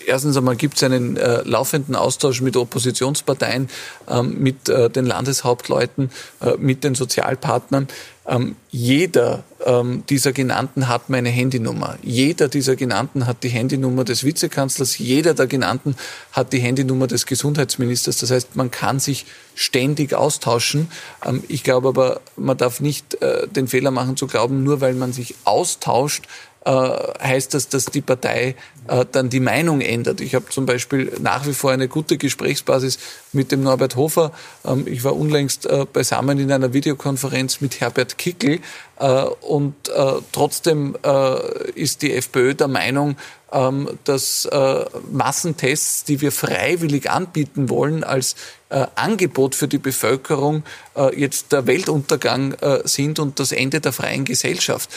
erstens 0.06 0.38
einmal 0.38 0.56
gibt 0.56 0.78
es 0.78 0.84
einen 0.84 1.18
äh, 1.18 1.42
laufenden 1.44 1.96
Austausch 1.96 2.42
mit 2.42 2.58
Oppositionsparteien, 2.58 3.70
ähm, 4.10 4.38
mit 4.40 4.70
äh, 4.70 4.90
den 4.90 5.06
Landeshauptleuten, 5.06 6.12
äh, 6.42 6.56
mit 6.58 6.84
den 6.84 6.96
Sozialpartnern. 6.96 7.88
Ähm, 8.28 8.56
jeder 8.70 9.44
ähm, 9.66 10.04
dieser 10.08 10.34
Genannten 10.34 10.88
hat 10.88 11.10
meine 11.10 11.30
Handynummer. 11.30 11.98
Jeder 12.04 12.48
dieser 12.48 12.76
Genannten 12.76 13.26
hat 13.26 13.44
die 13.44 13.50
Handynummer 13.50 14.04
des 14.04 14.24
Vizekanzlers. 14.24 15.00
Jeder 15.00 15.34
der 15.34 15.48
Genannten 15.48 15.96
hat 16.32 16.54
die 16.54 16.60
Handynummer 16.60 17.08
des 17.08 17.26
Gesundheitsministers. 17.26 18.18
Das 18.18 18.30
heißt, 18.30 18.56
man 18.56 18.70
kann 18.70 19.00
sich 19.00 19.26
ständig 19.56 20.14
austauschen. 20.14 20.92
Ähm, 21.26 21.44
ich 21.48 21.64
glaube 21.64 21.88
aber, 21.88 22.22
man 22.36 22.58
darf 22.58 22.82
nicht 22.82 23.20
äh, 23.22 23.48
den 23.48 23.68
Fehler 23.68 23.90
machen 23.90 24.16
zu 24.16 24.28
glauben, 24.28 24.64
nur 24.64 24.80
weil 24.80 24.94
man 24.94 25.12
sich 25.12 25.34
austauscht, 25.46 26.26
heißt 26.70 27.54
das, 27.54 27.70
dass 27.70 27.86
die 27.86 28.02
Partei 28.02 28.56
äh, 28.90 29.06
dann 29.12 29.30
die 29.30 29.40
Meinung 29.40 29.82
ändert. 29.82 30.20
Ich 30.20 30.34
habe 30.34 30.50
zum 30.50 30.66
Beispiel 30.66 31.12
nach 31.20 31.46
wie 31.46 31.54
vor 31.54 31.72
eine 31.72 31.88
gute 31.88 32.18
Gesprächsbasis 32.18 32.98
mit 33.34 33.52
dem 33.52 33.62
Norbert 33.62 33.96
Hofer. 33.96 34.32
Ähm, 34.66 34.88
ich 34.88 35.04
war 35.04 35.16
unlängst 35.16 35.68
äh, 35.68 35.86
beisammen 35.92 36.40
in 36.40 36.52
einer 36.52 36.74
Videokonferenz 36.74 37.62
mit 37.62 37.80
Herbert 37.80 38.18
Kickel 38.18 38.60
und 39.42 39.76
trotzdem 40.34 40.98
ist 41.74 42.02
die 42.02 42.14
FPÖ 42.14 42.54
der 42.54 42.68
Meinung, 42.68 43.16
ähm, 43.50 43.88
dass 44.04 44.46
Massentests, 45.10 46.04
die 46.04 46.20
wir 46.20 46.34
freiwillig 46.34 47.10
anbieten 47.10 47.70
wollen, 47.70 48.04
als 48.04 48.36
Angebot 48.96 49.56
für 49.56 49.70
die 49.70 49.78
Bevölkerung 49.78 50.64
jetzt 51.16 51.54
der 51.54 51.66
Weltuntergang 51.66 52.58
sind 52.84 53.20
und 53.20 53.40
das 53.40 53.54
Ende 53.54 53.80
der 53.80 53.94
freien 53.94 54.26
Gesellschaft. 54.26 54.90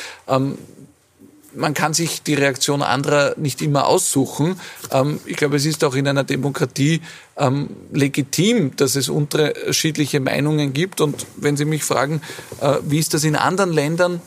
Man 1.54 1.74
kann 1.74 1.94
sich 1.94 2.22
die 2.22 2.34
Reaktion 2.34 2.82
anderer 2.82 3.34
nicht 3.36 3.62
immer 3.62 3.86
aussuchen. 3.86 4.58
Ähm, 4.90 5.20
ich 5.26 5.36
glaube, 5.36 5.56
es 5.56 5.66
ist 5.66 5.84
auch 5.84 5.94
in 5.94 6.08
einer 6.08 6.24
Demokratie 6.24 7.02
ähm, 7.36 7.70
legitim, 7.92 8.74
dass 8.76 8.96
es 8.96 9.08
unterschiedliche 9.08 10.20
Meinungen 10.20 10.72
gibt. 10.72 11.00
Und 11.00 11.26
wenn 11.36 11.56
Sie 11.56 11.64
mich 11.64 11.84
fragen, 11.84 12.22
äh, 12.60 12.76
wie 12.84 12.98
ist 12.98 13.14
das 13.14 13.24
in 13.24 13.36
anderen 13.36 13.72
Ländern, 13.72 14.20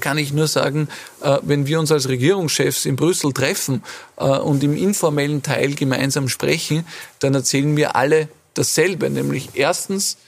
kann 0.00 0.18
ich 0.18 0.32
nur 0.32 0.48
sagen, 0.48 0.88
äh, 1.22 1.38
wenn 1.42 1.66
wir 1.66 1.80
uns 1.80 1.90
als 1.92 2.08
Regierungschefs 2.08 2.84
in 2.84 2.96
Brüssel 2.96 3.32
treffen 3.32 3.82
äh, 4.16 4.24
und 4.24 4.62
im 4.62 4.76
informellen 4.76 5.42
Teil 5.42 5.74
gemeinsam 5.74 6.28
sprechen, 6.28 6.86
dann 7.20 7.34
erzählen 7.34 7.76
wir 7.76 7.96
alle 7.96 8.28
dasselbe, 8.54 9.10
nämlich 9.10 9.50
erstens, 9.54 10.18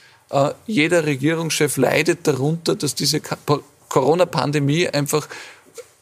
jeder 0.65 1.05
Regierungschef 1.05 1.77
leidet 1.77 2.27
darunter, 2.27 2.75
dass 2.75 2.95
diese 2.95 3.21
Corona-Pandemie 3.87 4.89
einfach 4.89 5.29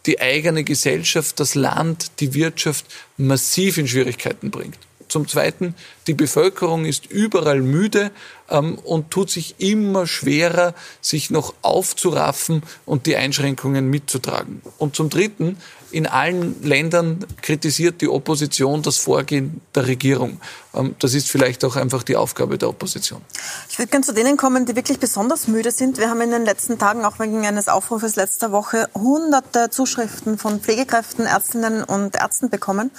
die 0.06 0.20
eigene 0.20 0.64
Gesellschaft, 0.64 1.40
das 1.40 1.56
Land, 1.56 2.20
die 2.20 2.34
Wirtschaft 2.34 2.86
massiv 3.18 3.78
in 3.78 3.88
Schwierigkeiten 3.88 4.52
bringt. 4.52 4.78
Zum 5.08 5.28
Zweiten, 5.28 5.76
die 6.08 6.14
Bevölkerung 6.14 6.86
ist 6.86 7.06
überall 7.06 7.62
müde 7.62 8.12
ähm, 8.50 8.76
und 8.80 9.12
tut 9.12 9.30
sich 9.30 9.56
immer 9.60 10.08
schwerer, 10.08 10.74
sich 11.00 11.30
noch 11.30 11.54
aufzuraffen 11.62 12.64
und 12.86 13.06
die 13.06 13.16
Einschränkungen 13.16 13.90
mitzutragen. 13.90 14.62
Und 14.78 14.96
zum 14.96 15.10
Dritten, 15.10 15.58
in 15.96 16.08
allen 16.08 16.62
Ländern 16.62 17.26
kritisiert 17.42 18.02
die 18.02 18.10
Opposition 18.10 18.82
das 18.82 18.98
Vorgehen 18.98 19.62
der 19.74 19.88
Regierung. 19.88 20.42
Ähm, 20.74 20.94
das 21.00 21.14
ist 21.14 21.30
vielleicht 21.30 21.64
auch 21.64 21.78
einfach 21.78 22.04
die 22.04 22.18
Aufgabe 22.18 22.58
der 22.58 22.68
Opposition. 22.68 23.22
Ich 23.70 23.80
würde 23.80 23.92
gerne 23.92 24.06
zu 24.06 24.14
denen 24.14 24.36
kommen, 24.36 24.66
die 24.66 24.76
wirklich 24.76 25.00
besonders 25.00 25.48
müde 25.48 25.72
sind. 25.72 25.98
Wir 25.98 26.10
haben 26.10 26.20
in 26.20 26.32
den 26.32 26.44
letzten 26.44 26.78
Tagen, 26.78 27.06
auch 27.06 27.18
wegen 27.20 27.46
eines 27.46 27.70
Aufrufes 27.70 28.18
letzter 28.18 28.52
Woche, 28.52 28.90
hunderte 28.94 29.70
Zuschriften 29.70 30.38
von 30.38 30.60
Pflegekräften, 30.60 31.26
Ärztinnen 31.26 31.86
und 31.86 32.18
Ärzten 32.18 32.50
bekommen 32.50 32.92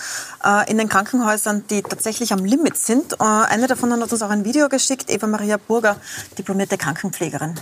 äh, 0.43 0.71
in 0.71 0.79
den 0.79 0.89
Krankenhäusern, 0.89 1.65
die 1.69 1.83
tatsächlich 1.83 2.33
am 2.33 2.47
Limit 2.47 2.79
sind. 2.79 3.13
Äh, 3.21 3.25
eine 3.25 3.67
davon 3.67 3.93
hat 3.93 4.11
uns 4.11 4.23
auch 4.23 4.31
ein 4.31 4.47
Video 4.47 4.71
geschickt, 4.71 5.11
Eva 5.11 5.27
Maria 5.27 5.59
Burger, 5.59 5.97
diplomierte 6.39 6.79
Krankenpflegerin. 6.79 7.61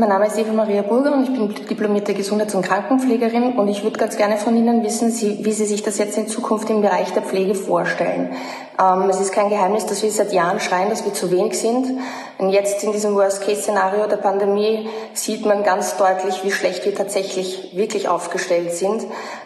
Mein 0.00 0.08
Name 0.08 0.28
ist 0.28 0.38
Eva 0.38 0.54
Maria 0.54 0.80
Burger 0.80 1.12
und 1.12 1.24
ich 1.24 1.30
bin 1.30 1.54
diplomierte 1.68 2.14
Gesundheits- 2.14 2.54
und 2.54 2.62
Krankenpflegerin 2.62 3.58
und 3.58 3.68
ich 3.68 3.82
würde 3.82 3.98
ganz 3.98 4.16
gerne 4.16 4.38
von 4.38 4.56
Ihnen 4.56 4.82
wissen, 4.82 5.08
wie 5.08 5.52
Sie 5.52 5.66
sich 5.66 5.82
das 5.82 5.98
jetzt 5.98 6.16
in 6.16 6.26
Zukunft 6.26 6.70
im 6.70 6.80
Bereich 6.80 7.12
der 7.12 7.20
Pflege 7.20 7.54
vorstellen. 7.54 8.32
Ähm, 8.80 9.10
es 9.10 9.20
ist 9.20 9.30
kein 9.30 9.50
Geheimnis, 9.50 9.84
dass 9.84 10.02
wir 10.02 10.10
seit 10.10 10.32
Jahren 10.32 10.58
schreien, 10.58 10.88
dass 10.88 11.04
wir 11.04 11.12
zu 11.12 11.30
wenig 11.30 11.58
sind. 11.58 11.98
Und 12.38 12.48
jetzt 12.48 12.82
in 12.82 12.92
diesem 12.92 13.14
Worst-Case-Szenario 13.14 14.06
der 14.06 14.16
Pandemie 14.16 14.88
sieht 15.12 15.44
man 15.44 15.64
ganz 15.64 15.98
deutlich, 15.98 16.44
wie 16.44 16.50
schlecht 16.50 16.86
wir 16.86 16.94
tatsächlich 16.94 17.76
wirklich 17.76 18.08
aufgestellt 18.08 18.72
sind. 18.72 19.02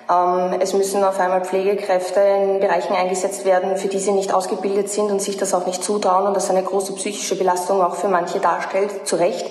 Ähm, 0.09 0.61
es 0.61 0.73
müssen 0.73 1.03
auf 1.03 1.19
einmal 1.19 1.45
Pflegekräfte 1.45 2.21
in 2.21 2.61
Bereichen 2.61 2.95
eingesetzt 2.95 3.45
werden, 3.45 3.77
für 3.77 3.89
die 3.89 3.99
sie 3.99 4.13
nicht 4.13 4.33
ausgebildet 4.33 4.89
sind 4.89 5.11
und 5.11 5.21
sich 5.21 5.37
das 5.37 5.53
auch 5.53 5.67
nicht 5.67 5.83
zutrauen 5.83 6.29
und 6.29 6.37
das 6.37 6.49
eine 6.49 6.63
große 6.63 6.93
psychische 6.93 7.35
Belastung 7.35 7.83
auch 7.83 7.97
für 7.97 8.09
manche 8.09 8.39
darstellt, 8.39 9.05
zu 9.05 9.17
Recht. 9.17 9.51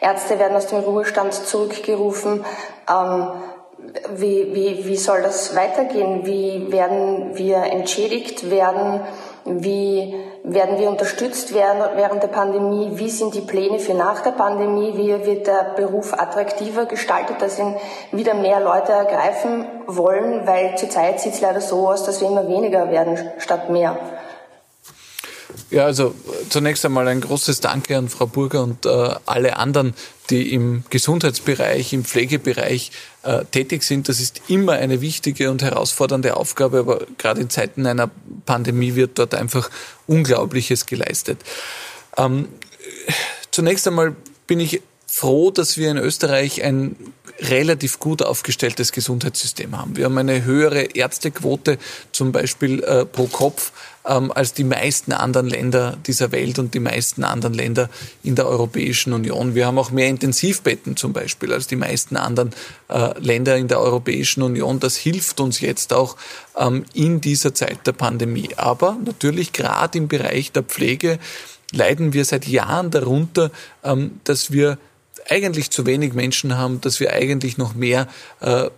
Ärzte 0.00 0.38
werden 0.38 0.56
aus 0.56 0.66
dem 0.66 0.80
Ruhestand 0.80 1.34
zurückgerufen. 1.34 2.44
Ähm, 2.88 3.28
wie, 4.14 4.54
wie, 4.54 4.86
wie 4.86 4.96
soll 4.96 5.22
das 5.22 5.54
weitergehen? 5.54 6.26
Wie 6.26 6.70
werden 6.72 7.36
wir 7.36 7.58
entschädigt 7.58 8.50
werden? 8.50 9.00
Wie 9.44 10.14
werden 10.42 10.78
wir 10.78 10.88
unterstützt 10.88 11.54
werden 11.54 11.82
während 11.94 12.22
der 12.22 12.28
Pandemie? 12.28 12.90
Wie 12.94 13.08
sind 13.08 13.34
die 13.34 13.40
Pläne 13.40 13.78
für 13.78 13.94
nach 13.94 14.20
der 14.20 14.32
Pandemie? 14.32 14.92
Wie 14.96 15.26
wird 15.26 15.46
der 15.46 15.74
Beruf 15.76 16.12
attraktiver 16.12 16.86
gestaltet, 16.86 17.40
dass 17.40 17.58
ihn 17.58 17.76
wieder 18.12 18.34
mehr 18.34 18.60
Leute 18.60 18.92
ergreifen 18.92 19.66
wollen? 19.86 20.46
Weil 20.46 20.76
zurzeit 20.76 21.20
sieht 21.20 21.34
es 21.34 21.40
leider 21.40 21.60
so 21.60 21.88
aus, 21.88 22.04
dass 22.04 22.20
wir 22.20 22.28
immer 22.28 22.48
weniger 22.48 22.90
werden 22.90 23.16
statt 23.38 23.70
mehr. 23.70 23.96
Ja, 25.70 25.84
also 25.84 26.14
zunächst 26.48 26.84
einmal 26.84 27.08
ein 27.08 27.20
großes 27.20 27.60
Danke 27.60 27.96
an 27.96 28.08
Frau 28.08 28.26
Burger 28.26 28.62
und 28.62 28.86
äh, 28.86 29.14
alle 29.26 29.56
anderen, 29.56 29.94
die 30.30 30.52
im 30.52 30.84
Gesundheitsbereich, 30.90 31.92
im 31.92 32.04
Pflegebereich 32.04 32.90
äh, 33.22 33.44
tätig 33.46 33.82
sind. 33.82 34.08
Das 34.08 34.20
ist 34.20 34.42
immer 34.48 34.72
eine 34.74 35.00
wichtige 35.00 35.50
und 35.50 35.62
herausfordernde 35.62 36.36
Aufgabe, 36.36 36.80
aber 36.80 37.06
gerade 37.16 37.40
in 37.40 37.50
Zeiten 37.50 37.86
einer 37.86 38.10
Pandemie 38.46 38.94
wird 38.94 39.18
dort 39.18 39.34
einfach 39.34 39.70
Unglaubliches 40.06 40.86
geleistet. 40.86 41.40
Ähm, 42.16 42.48
zunächst 43.50 43.86
einmal 43.86 44.16
bin 44.46 44.60
ich 44.60 44.82
froh, 45.06 45.50
dass 45.50 45.76
wir 45.76 45.90
in 45.90 45.96
Österreich 45.96 46.62
ein 46.62 46.96
relativ 47.40 47.98
gut 47.98 48.22
aufgestelltes 48.22 48.92
Gesundheitssystem 48.92 49.76
haben. 49.78 49.96
Wir 49.96 50.04
haben 50.04 50.18
eine 50.18 50.44
höhere 50.44 50.82
Ärztequote 50.94 51.78
zum 52.12 52.32
Beispiel 52.32 52.82
äh, 52.82 53.04
pro 53.04 53.26
Kopf 53.26 53.72
ähm, 54.08 54.32
als 54.32 54.54
die 54.54 54.64
meisten 54.64 55.12
anderen 55.12 55.48
Länder 55.48 55.96
dieser 56.06 56.32
Welt 56.32 56.58
und 56.58 56.74
die 56.74 56.80
meisten 56.80 57.22
anderen 57.22 57.54
Länder 57.54 57.90
in 58.22 58.34
der 58.34 58.48
Europäischen 58.48 59.12
Union. 59.12 59.54
Wir 59.54 59.66
haben 59.66 59.78
auch 59.78 59.90
mehr 59.90 60.08
Intensivbetten 60.08 60.96
zum 60.96 61.12
Beispiel 61.12 61.52
als 61.52 61.66
die 61.66 61.76
meisten 61.76 62.16
anderen 62.16 62.50
äh, 62.88 63.18
Länder 63.20 63.56
in 63.56 63.68
der 63.68 63.80
Europäischen 63.80 64.42
Union. 64.42 64.80
Das 64.80 64.96
hilft 64.96 65.40
uns 65.40 65.60
jetzt 65.60 65.92
auch 65.92 66.16
ähm, 66.56 66.84
in 66.94 67.20
dieser 67.20 67.54
Zeit 67.54 67.86
der 67.86 67.92
Pandemie. 67.92 68.50
Aber 68.56 68.96
natürlich 69.04 69.52
gerade 69.52 69.98
im 69.98 70.08
Bereich 70.08 70.50
der 70.52 70.62
Pflege 70.62 71.18
leiden 71.72 72.14
wir 72.14 72.24
seit 72.24 72.46
Jahren 72.46 72.90
darunter, 72.90 73.50
ähm, 73.84 74.20
dass 74.24 74.50
wir 74.50 74.78
eigentlich 75.28 75.70
zu 75.70 75.84
wenig 75.84 76.14
Menschen 76.14 76.56
haben, 76.56 76.80
dass 76.80 77.00
wir 77.00 77.12
eigentlich 77.12 77.58
noch 77.58 77.74
mehr 77.74 78.08
äh, 78.40 78.70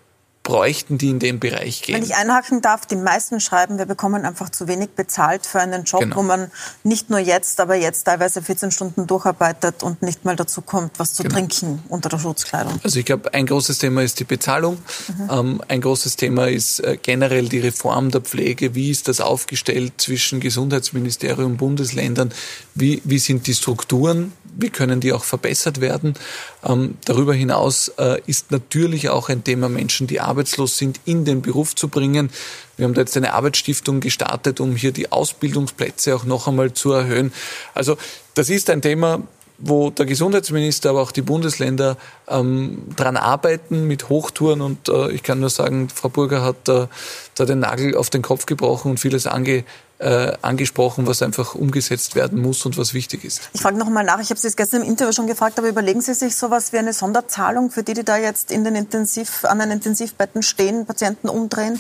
bräuchten, 0.43 0.97
die 0.97 1.11
in 1.11 1.19
dem 1.19 1.39
Bereich 1.39 1.83
gehen. 1.83 1.97
Wenn 1.97 2.03
ich 2.03 2.17
einhaken 2.17 2.63
darf, 2.63 2.87
die 2.87 2.97
meisten 2.97 3.41
schreiben, 3.41 3.77
wir 3.77 3.85
bekommen 3.85 4.25
einfach 4.25 4.49
zu 4.49 4.69
wenig 4.69 4.91
bezahlt 4.91 5.45
für 5.45 5.61
einen 5.61 5.85
Job, 5.85 6.01
genau. 6.01 6.17
wo 6.17 6.23
man 6.23 6.51
nicht 6.83 7.11
nur 7.11 7.19
jetzt, 7.19 7.61
aber 7.61 7.75
jetzt 7.75 8.05
teilweise 8.05 8.41
14 8.41 8.71
Stunden 8.71 9.07
durcharbeitet 9.07 9.83
und 9.83 10.01
nicht 10.03 10.25
mal 10.25 10.37
dazu 10.37 10.63
kommt, 10.63 10.99
was 10.99 11.13
zu 11.13 11.25
genau. 11.25 11.35
trinken 11.35 11.83
unter 11.89 12.09
der 12.09 12.19
Schutzkleidung. 12.19 12.81
Also 12.83 12.99
ich 12.99 13.05
glaube, 13.05 13.35
ein 13.35 13.45
großes 13.45 13.79
Thema 13.79 14.03
ist 14.03 14.19
die 14.19 14.25
Bezahlung. 14.25 14.79
Mhm. 15.09 15.31
Ähm, 15.31 15.63
ein 15.69 15.83
großes 15.83 16.17
Thema 16.17 16.49
ist 16.49 16.81
äh, 16.81 16.97
generell 17.01 17.49
die 17.49 17.61
Reform 17.61 18.11
der 18.11 18.23
Pflege. 18.23 18.75
Wie 18.75 18.91
ist 18.91 19.09
das 19.09 19.21
aufgestellt 19.21 19.95
zwischen 19.99 20.41
Gesundheitsministerium 20.41 21.53
und 21.53 21.57
Bundesländern? 21.59 22.33
Wie, 22.75 23.03
wie 23.05 23.19
sind 23.19 23.47
die 23.47 23.55
Strukturen? 23.55 24.33
Wie 24.57 24.71
können 24.71 25.01
die 25.01 25.13
auch 25.13 25.25
verbessert 25.25 25.81
werden? 25.81 26.15
Ähm, 26.65 26.99
darüber 27.05 27.35
hinaus 27.35 27.89
äh, 27.99 28.21
ist 28.27 28.51
natürlich 28.51 29.09
auch 29.09 29.29
ein 29.29 29.45
Thema 29.45 29.69
Menschen, 29.69 30.07
die 30.07 30.21
arbeitslos 30.21 30.77
sind, 30.77 31.01
in 31.05 31.25
den 31.25 31.43
Beruf 31.43 31.75
zu 31.75 31.89
bringen. 31.89 32.31
Wir 32.77 32.85
haben 32.85 32.95
da 32.95 33.01
jetzt 33.01 33.17
eine 33.17 33.33
Arbeitsstiftung 33.33 34.01
gestartet, 34.01 34.61
um 34.61 34.77
hier 34.77 34.93
die 34.93 35.11
Ausbildungsplätze 35.13 36.15
auch 36.15 36.25
noch 36.25 36.49
einmal 36.49 36.73
zu 36.73 36.93
erhöhen. 36.93 37.33
Also 37.75 37.97
das 38.35 38.51
ist 38.51 38.71
ein 38.71 38.83
Thema, 38.83 39.23
wo 39.61 39.91
der 39.91 40.07
Gesundheitsminister, 40.07 40.91
aber 40.91 41.03
auch 41.03 41.13
die 41.13 41.23
Bundesländer 41.23 41.97
ähm, 42.29 42.83
dran 42.97 43.17
arbeiten 43.17 43.87
mit 43.87 44.09
Hochtouren. 44.09 44.61
Und 44.63 44.89
äh, 44.89 45.11
ich 45.13 45.23
kann 45.23 45.41
nur 45.41 45.51
sagen, 45.51 45.89
Frau 45.89 46.09
Burger 46.09 46.43
hat 46.43 46.69
äh, 46.69 46.87
da 47.35 47.45
den 47.45 47.61
Nagel 47.61 47.97
auf 47.97 48.11
den 48.11 48.23
Kopf 48.23 48.47
gebrochen 48.47 48.93
und 48.93 49.01
vieles 49.01 49.27
ange, 49.27 49.65
äh, 50.01 50.33
angesprochen, 50.43 51.07
was 51.07 51.23
einfach 51.23 51.55
umgesetzt 51.55 52.15
werden 52.15 52.41
muss 52.41 52.65
und 52.65 52.79
was 52.79 52.95
wichtig 52.95 53.25
ist. 53.25 53.43
Ich 53.53 53.61
frage 53.61 53.77
noch 53.77 53.89
mal 53.89 54.03
nach, 54.03 54.21
ich 54.21 54.31
habe 54.31 54.41
Sie 54.41 54.49
es 54.49 54.57
gestern 54.57 54.83
im 54.83 54.89
Interview 54.89 55.13
schon 55.13 55.27
gefragt, 55.27 55.59
aber 55.59 55.69
überlegen 55.69 56.01
Sie 56.01 56.15
sich 56.15 56.37
sowas 56.37 56.73
wie 56.73 56.79
eine 56.79 56.93
Sonderzahlung 56.93 57.71
für 57.71 57.83
die, 57.83 57.95
die 57.95 58.05
da 58.05 58.17
jetzt 58.17 58.51
in 58.51 58.65
den 58.65 58.75
Intensiv, 58.75 59.45
an 59.45 59.59
den 59.59 59.71
Intensivbetten 59.71 60.43
stehen, 60.43 60.87
Patienten 60.87 61.29
umdrehen? 61.29 61.79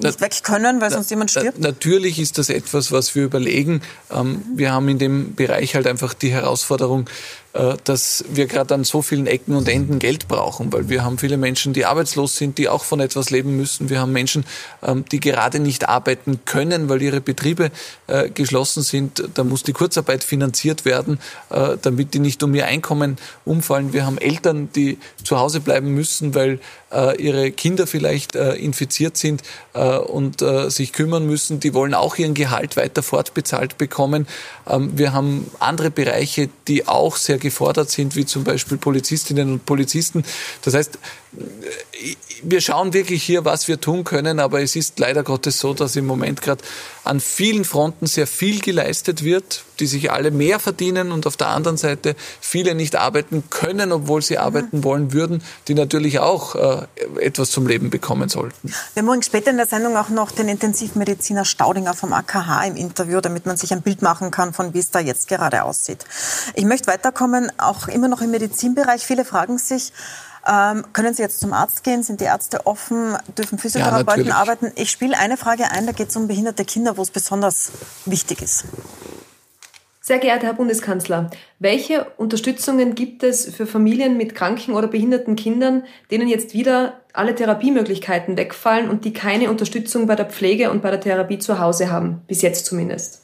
nicht 0.00 0.20
weg 0.20 0.42
können, 0.42 0.80
weil 0.80 0.90
sonst 0.90 1.10
jemand 1.10 1.30
stirbt? 1.30 1.58
Natürlich 1.58 2.18
ist 2.18 2.38
das 2.38 2.48
etwas, 2.48 2.92
was 2.92 3.14
wir 3.14 3.24
überlegen. 3.24 3.82
Ähm, 4.10 4.42
wir 4.54 4.72
haben 4.72 4.88
in 4.88 4.98
dem 4.98 5.34
Bereich 5.34 5.74
halt 5.74 5.86
einfach 5.86 6.14
die 6.14 6.30
Herausforderung, 6.30 7.06
dass 7.84 8.24
wir 8.28 8.46
gerade 8.46 8.74
an 8.74 8.82
so 8.82 9.00
vielen 9.00 9.28
Ecken 9.28 9.54
und 9.54 9.68
Enden 9.68 10.00
Geld 10.00 10.26
brauchen, 10.26 10.72
weil 10.72 10.88
wir 10.88 11.04
haben 11.04 11.18
viele 11.18 11.36
Menschen, 11.36 11.72
die 11.72 11.84
arbeitslos 11.84 12.36
sind, 12.36 12.58
die 12.58 12.68
auch 12.68 12.82
von 12.82 12.98
etwas 12.98 13.30
leben 13.30 13.56
müssen. 13.56 13.90
Wir 13.90 14.00
haben 14.00 14.12
Menschen, 14.12 14.44
ähm, 14.82 15.04
die 15.12 15.20
gerade 15.20 15.60
nicht 15.60 15.88
arbeiten 15.88 16.40
können, 16.46 16.88
weil 16.88 17.00
ihre 17.00 17.20
Betriebe 17.20 17.70
äh, 18.08 18.28
geschlossen 18.28 18.82
sind. 18.82 19.22
Da 19.34 19.44
muss 19.44 19.62
die 19.62 19.72
Kurzarbeit 19.72 20.24
finanziert 20.24 20.84
werden, 20.84 21.20
äh, 21.50 21.76
damit 21.80 22.14
die 22.14 22.18
nicht 22.18 22.42
um 22.42 22.52
ihr 22.56 22.66
Einkommen 22.66 23.18
umfallen. 23.44 23.92
Wir 23.92 24.04
haben 24.04 24.18
Eltern, 24.18 24.70
die 24.74 24.98
zu 25.22 25.38
Hause 25.38 25.60
bleiben 25.60 25.94
müssen, 25.94 26.34
weil 26.34 26.58
ihre 27.18 27.50
Kinder 27.50 27.88
vielleicht 27.88 28.36
infiziert 28.36 29.16
sind 29.16 29.42
und 29.72 30.44
sich 30.68 30.92
kümmern 30.92 31.26
müssen. 31.26 31.58
Die 31.58 31.74
wollen 31.74 31.92
auch 31.92 32.16
ihren 32.18 32.34
Gehalt 32.34 32.76
weiter 32.76 33.02
fortbezahlt 33.02 33.78
bekommen. 33.78 34.28
Ähm, 34.68 34.96
wir 34.96 35.12
haben 35.12 35.50
andere 35.58 35.90
Bereiche, 35.90 36.48
die 36.68 36.86
auch 36.86 37.16
sehr 37.16 37.38
gefordert 37.44 37.90
sind, 37.90 38.16
wie 38.16 38.26
zum 38.26 38.42
Beispiel 38.42 38.76
Polizistinnen 38.76 39.52
und 39.52 39.66
Polizisten. 39.66 40.24
Das 40.62 40.74
heißt, 40.74 40.98
wir 42.42 42.60
schauen 42.60 42.92
wirklich 42.92 43.22
hier, 43.22 43.44
was 43.44 43.68
wir 43.68 43.80
tun 43.80 44.04
können, 44.04 44.38
aber 44.38 44.60
es 44.60 44.76
ist 44.76 44.98
leider 44.98 45.22
Gottes 45.22 45.58
so, 45.58 45.74
dass 45.74 45.96
im 45.96 46.06
Moment 46.06 46.42
gerade 46.42 46.62
an 47.04 47.20
vielen 47.20 47.64
Fronten 47.64 48.06
sehr 48.06 48.26
viel 48.26 48.60
geleistet 48.60 49.24
wird, 49.24 49.64
die 49.80 49.86
sich 49.86 50.10
alle 50.10 50.30
mehr 50.30 50.60
verdienen 50.60 51.12
und 51.12 51.26
auf 51.26 51.36
der 51.36 51.48
anderen 51.48 51.76
Seite 51.76 52.16
viele 52.40 52.74
nicht 52.74 52.96
arbeiten 52.96 53.44
können, 53.50 53.92
obwohl 53.92 54.22
sie 54.22 54.38
arbeiten 54.38 54.78
mhm. 54.78 54.84
wollen 54.84 55.12
würden, 55.12 55.42
die 55.68 55.74
natürlich 55.74 56.18
auch 56.18 56.54
äh, 56.54 56.86
etwas 57.20 57.50
zum 57.50 57.66
Leben 57.66 57.90
bekommen 57.90 58.28
sollten. 58.28 58.72
Wir 58.94 59.00
haben 59.00 59.06
morgen 59.06 59.22
später 59.22 59.50
in 59.50 59.56
der 59.56 59.66
Sendung 59.66 59.96
auch 59.96 60.08
noch 60.08 60.30
den 60.30 60.48
Intensivmediziner 60.48 61.44
Staudinger 61.44 61.94
vom 61.94 62.12
AKH 62.12 62.64
im 62.66 62.76
Interview, 62.76 63.20
damit 63.20 63.46
man 63.46 63.56
sich 63.56 63.72
ein 63.72 63.82
Bild 63.82 64.02
machen 64.02 64.30
kann, 64.30 64.52
von 64.52 64.74
wie 64.74 64.78
es 64.78 64.90
da 64.90 65.00
jetzt 65.00 65.28
gerade 65.28 65.64
aussieht. 65.64 66.04
Ich 66.54 66.64
möchte 66.64 66.88
weiterkommen, 66.88 67.50
auch 67.58 67.88
immer 67.88 68.08
noch 68.08 68.20
im 68.20 68.30
Medizinbereich. 68.30 69.04
Viele 69.04 69.24
fragen 69.24 69.58
sich, 69.58 69.92
ähm, 70.46 70.84
können 70.92 71.14
Sie 71.14 71.22
jetzt 71.22 71.40
zum 71.40 71.52
Arzt 71.52 71.84
gehen? 71.84 72.02
Sind 72.02 72.20
die 72.20 72.24
Ärzte 72.24 72.66
offen? 72.66 73.16
Dürfen 73.36 73.58
Physiotherapeuten 73.58 74.26
ja, 74.26 74.34
arbeiten? 74.34 74.72
Ich 74.76 74.90
spiele 74.90 75.16
eine 75.18 75.36
Frage 75.36 75.70
ein, 75.70 75.86
da 75.86 75.92
geht 75.92 76.10
es 76.10 76.16
um 76.16 76.28
behinderte 76.28 76.64
Kinder, 76.64 76.96
wo 76.96 77.02
es 77.02 77.10
besonders 77.10 77.72
wichtig 78.04 78.42
ist. 78.42 78.64
Sehr 80.00 80.18
geehrter 80.18 80.48
Herr 80.48 80.54
Bundeskanzler, 80.54 81.30
welche 81.58 82.04
Unterstützungen 82.18 82.94
gibt 82.94 83.22
es 83.22 83.54
für 83.54 83.66
Familien 83.66 84.18
mit 84.18 84.34
kranken 84.34 84.74
oder 84.74 84.86
behinderten 84.86 85.34
Kindern, 85.34 85.84
denen 86.10 86.28
jetzt 86.28 86.52
wieder 86.52 87.00
alle 87.14 87.34
Therapiemöglichkeiten 87.34 88.36
wegfallen 88.36 88.90
und 88.90 89.06
die 89.06 89.14
keine 89.14 89.48
Unterstützung 89.48 90.06
bei 90.06 90.14
der 90.14 90.26
Pflege 90.26 90.70
und 90.70 90.82
bei 90.82 90.90
der 90.90 91.00
Therapie 91.00 91.38
zu 91.38 91.58
Hause 91.58 91.90
haben, 91.90 92.20
bis 92.26 92.42
jetzt 92.42 92.66
zumindest? 92.66 93.23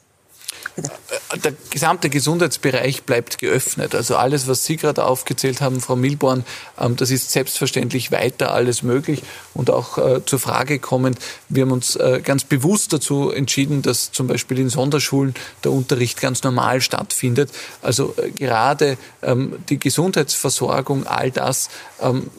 Äh, 0.80 1.38
der 1.38 1.52
gesamte 1.70 2.10
Gesundheitsbereich 2.10 3.04
bleibt 3.04 3.38
geöffnet. 3.38 3.94
Also 3.94 4.16
alles, 4.16 4.48
was 4.48 4.64
Sie 4.64 4.76
gerade 4.76 5.04
aufgezählt 5.04 5.60
haben, 5.60 5.80
Frau 5.80 5.96
Milborn, 5.96 6.44
ähm, 6.78 6.96
das 6.96 7.10
ist 7.10 7.30
selbstverständlich 7.30 8.12
weiter 8.12 8.52
alles 8.52 8.82
möglich. 8.82 9.22
Und 9.54 9.70
auch 9.70 9.98
äh, 9.98 10.24
zur 10.24 10.38
Frage 10.38 10.78
kommend, 10.78 11.18
wir 11.48 11.62
haben 11.62 11.72
uns 11.72 11.96
äh, 11.96 12.20
ganz 12.22 12.44
bewusst 12.44 12.92
dazu 12.92 13.30
entschieden, 13.30 13.82
dass 13.82 14.12
zum 14.12 14.26
Beispiel 14.26 14.58
in 14.58 14.68
Sonderschulen 14.68 15.34
der 15.64 15.72
Unterricht 15.72 16.20
ganz 16.20 16.42
normal 16.42 16.80
stattfindet. 16.80 17.50
Also 17.82 18.14
gerade 18.36 18.96
ähm, 19.22 19.56
die 19.68 19.78
Gesundheitsversorgung, 19.78 21.06
all 21.06 21.30
das 21.30 21.68
ähm, 22.00 22.30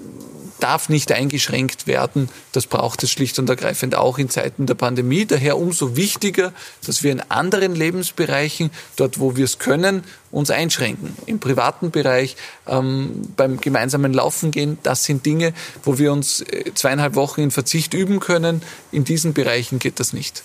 darf 0.63 0.89
nicht 0.89 1.11
eingeschränkt 1.11 1.87
werden. 1.87 2.29
Das 2.51 2.67
braucht 2.67 3.03
es 3.03 3.11
schlicht 3.11 3.39
und 3.39 3.49
ergreifend 3.49 3.95
auch 3.95 4.17
in 4.17 4.29
Zeiten 4.29 4.65
der 4.65 4.75
Pandemie. 4.75 5.25
Daher 5.25 5.57
umso 5.57 5.95
wichtiger, 5.95 6.53
dass 6.85 7.03
wir 7.03 7.11
in 7.11 7.21
anderen 7.29 7.75
Lebensbereichen, 7.75 8.71
dort 8.95 9.19
wo 9.19 9.35
wir 9.35 9.45
es 9.45 9.59
können, 9.59 10.03
uns 10.31 10.49
einschränken. 10.49 11.15
Im 11.25 11.39
privaten 11.39 11.91
Bereich, 11.91 12.37
ähm, 12.67 13.21
beim 13.35 13.59
gemeinsamen 13.59 14.13
Laufen 14.13 14.51
gehen, 14.51 14.77
das 14.83 15.03
sind 15.03 15.25
Dinge, 15.25 15.53
wo 15.83 15.97
wir 15.97 16.13
uns 16.13 16.41
äh, 16.41 16.71
zweieinhalb 16.73 17.15
Wochen 17.15 17.41
in 17.41 17.51
Verzicht 17.51 17.93
üben 17.93 18.19
können. 18.19 18.61
In 18.91 19.03
diesen 19.03 19.33
Bereichen 19.33 19.79
geht 19.79 19.99
das 19.99 20.13
nicht. 20.13 20.43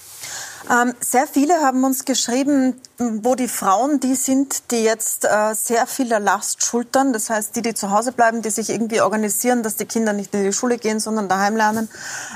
Ähm, 0.71 0.95
sehr 1.01 1.27
viele 1.27 1.55
haben 1.61 1.85
uns 1.85 2.05
geschrieben, 2.05 2.75
wo 2.99 3.35
die 3.35 3.49
Frauen 3.49 4.01
die 4.01 4.15
sind, 4.15 4.71
die 4.71 4.83
jetzt 4.83 5.25
äh, 5.25 5.55
sehr 5.55 5.87
viel 5.87 6.09
Last 6.09 6.65
schultern. 6.65 7.13
Das 7.13 7.31
heißt, 7.31 7.55
die, 7.55 7.63
die 7.63 7.75
zu 7.75 7.91
Hause 7.91 8.13
bleiben, 8.13 8.43
die 8.43 8.51
sich 8.51 8.71
irgendwie 8.71 9.01
organisieren, 9.01 9.63
dass 9.63 9.77
die 9.77 9.85
Kinder 9.85 10.13
nicht 10.13 10.35
in 10.35 10.43
die 10.43 10.53
Schule 10.53 10.79
gehen, 10.79 10.99
sondern 10.99 11.29
daheim 11.29 11.57
lernen. 11.57 11.89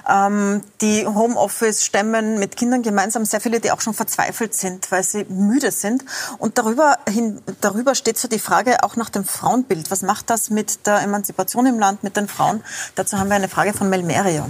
Ähm, 0.08 0.62
die 0.80 1.06
Homeoffice 1.06 1.84
stemmen 1.84 2.38
mit 2.38 2.56
Kindern 2.56 2.82
gemeinsam. 2.82 3.24
Sehr 3.24 3.40
viele, 3.40 3.60
die 3.60 3.72
auch 3.72 3.80
schon 3.80 3.94
verzweifelt 3.94 4.54
sind, 4.54 4.90
weil 4.92 5.02
sie 5.02 5.24
müde 5.24 5.70
sind. 5.70 6.04
Und 6.38 6.58
darüber, 6.58 6.98
hin, 7.08 7.40
darüber 7.60 7.94
steht 7.94 8.18
so 8.18 8.28
die 8.28 8.38
Frage 8.38 8.84
auch 8.84 8.96
nach 8.96 9.10
dem 9.10 9.24
Frauenbild. 9.24 9.90
Was 9.90 10.02
macht 10.02 10.30
das 10.30 10.50
mit 10.50 10.86
der 10.86 11.02
Emanzipation 11.02 11.66
im 11.66 11.78
Land, 11.78 12.04
mit 12.04 12.16
den 12.16 12.28
Frauen? 12.28 12.62
Dazu 12.94 13.18
haben 13.18 13.28
wir 13.28 13.36
eine 13.36 13.48
Frage 13.48 13.72
von 13.72 13.88
Melmerio. 13.88 14.46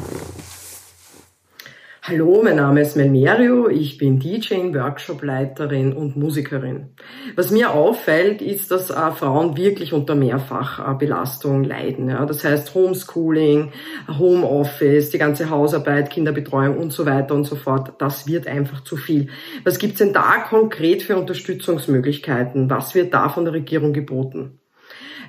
Hallo, 2.11 2.41
mein 2.43 2.57
Name 2.57 2.81
ist 2.81 2.97
Melmerio, 2.97 3.69
ich 3.69 3.97
bin 3.97 4.19
DJ, 4.19 4.75
Workshopleiterin 4.75 5.93
und 5.93 6.17
Musikerin. 6.17 6.89
Was 7.37 7.53
mir 7.53 7.73
auffällt, 7.73 8.43
ist, 8.43 8.73
dass 8.73 8.91
äh, 8.91 9.13
Frauen 9.13 9.57
wirklich 9.57 9.93
unter 9.93 10.17
Mehrfachbelastung 10.17 11.63
leiden. 11.63 12.09
Ja? 12.09 12.27
Das 12.27 12.43
heißt 12.43 12.75
Homeschooling, 12.75 13.71
Homeoffice, 14.09 15.11
die 15.11 15.19
ganze 15.19 15.51
Hausarbeit, 15.51 16.11
Kinderbetreuung 16.11 16.79
und 16.79 16.93
so 16.93 17.07
weiter 17.07 17.37
und 17.37 17.45
so 17.45 17.55
fort. 17.55 17.93
Das 17.99 18.27
wird 18.27 18.49
einfach 18.49 18.83
zu 18.83 18.97
viel. 18.97 19.29
Was 19.63 19.79
gibt's 19.79 19.99
denn 19.99 20.13
da 20.13 20.39
konkret 20.49 21.05
für 21.05 21.17
Unterstützungsmöglichkeiten? 21.17 22.69
Was 22.69 22.97
wird 22.97 23.15
da 23.15 23.29
von 23.29 23.45
der 23.45 23.55
Regierung 23.55 23.93
geboten? 23.93 24.60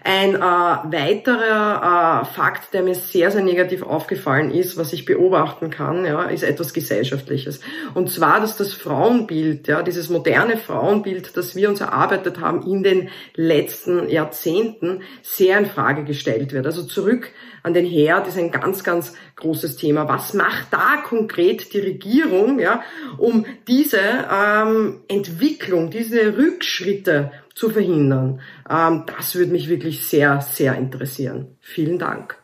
Ein 0.04 0.34
äh, 0.36 0.40
weiterer 0.40 2.24
äh, 2.24 2.26
Fakt, 2.34 2.74
der 2.74 2.82
mir 2.82 2.96
sehr, 2.96 3.30
sehr 3.30 3.44
negativ 3.44 3.84
aufgefallen 3.84 4.50
ist, 4.50 4.76
was 4.78 4.94
ich 4.94 5.06
beobachten 5.06 5.70
kann, 5.70 6.06
ja, 6.06 6.24
ist 6.24 6.42
etwas 6.44 6.74
Gesellschaftliches. 6.74 7.62
Und 7.94 8.10
zwar, 8.10 8.40
dass 8.40 8.58
das 8.58 8.74
Frauenbild, 8.74 9.68
ja, 9.68 9.84
dieses 9.84 10.10
moderne 10.10 10.58
Frauenbild, 10.58 11.38
das 11.38 11.56
wir 11.56 11.70
uns 11.70 11.82
erarbeitet 11.82 12.40
haben 12.40 12.64
in 12.64 12.82
den 12.82 13.10
letzten 13.36 14.10
Jahrzehnten, 14.10 15.02
sehr 15.22 15.60
in 15.60 15.68
Frage 15.68 16.04
gestellt 16.04 16.52
wird. 16.52 16.66
Also 16.66 16.82
zurück 16.84 17.30
an 17.62 17.76
den 17.76 17.86
Herd 17.86 18.28
ist 18.28 18.40
ein 18.40 18.50
ganz, 18.50 18.84
ganz 18.84 19.14
großes 19.36 19.76
Thema. 19.76 20.08
Was 20.08 20.34
macht 20.34 20.68
da 20.72 20.98
konkret 21.04 21.74
die 21.74 21.80
Regierung, 21.80 22.60
ja, 22.60 22.82
um 23.18 23.46
diese 23.68 24.00
ähm, 24.00 25.02
Entwicklung, 25.08 25.92
diese 25.92 26.38
Rückschritte 26.38 27.32
zu 27.56 27.70
verhindern? 27.70 28.42
Ähm, 28.70 29.06
das 29.18 29.36
würde 29.36 29.52
mich 29.52 29.70
wirklich 29.70 30.06
sehr, 30.06 30.42
sehr 30.42 30.76
interessieren. 30.76 31.58
Vielen 31.62 32.00
Dank. 32.00 32.38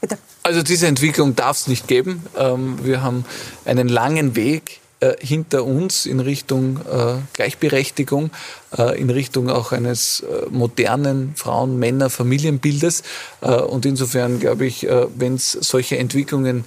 Bitte. 0.00 0.18
Also 0.42 0.62
diese 0.62 0.88
Entwicklung 0.88 1.36
darf 1.36 1.58
es 1.58 1.66
nicht 1.68 1.86
geben. 1.86 2.24
Ähm, 2.36 2.78
wir 2.82 3.02
haben 3.02 3.24
einen 3.64 3.88
langen 3.88 4.34
Weg 4.34 4.80
äh, 5.02 5.16
hinter 5.18 5.64
uns 5.64 6.06
in 6.06 6.20
Richtung 6.20 6.76
äh, 6.76 7.14
Gleichberechtigung, 7.32 8.30
äh, 8.78 9.00
in 9.00 9.10
Richtung 9.10 9.50
auch 9.50 9.72
eines 9.72 10.20
äh, 10.20 10.46
modernen 10.48 11.34
Frauen-, 11.34 11.76
Männer-, 11.76 12.08
Familienbildes. 12.08 13.02
Äh, 13.40 13.50
und 13.50 13.84
insofern 13.84 14.38
glaube 14.38 14.64
ich, 14.64 14.86
äh, 14.86 15.06
wenn 15.16 15.34
es 15.34 15.52
solche 15.52 15.98
Entwicklungen 15.98 16.64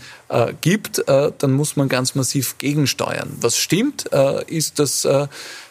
gibt, 0.62 1.04
dann 1.08 1.54
muss 1.54 1.76
man 1.76 1.88
ganz 1.88 2.16
massiv 2.16 2.58
gegensteuern. 2.58 3.32
Was 3.42 3.60
stimmt, 3.60 4.06
ist, 4.48 4.80
dass 4.80 5.06
äh, 5.06 5.28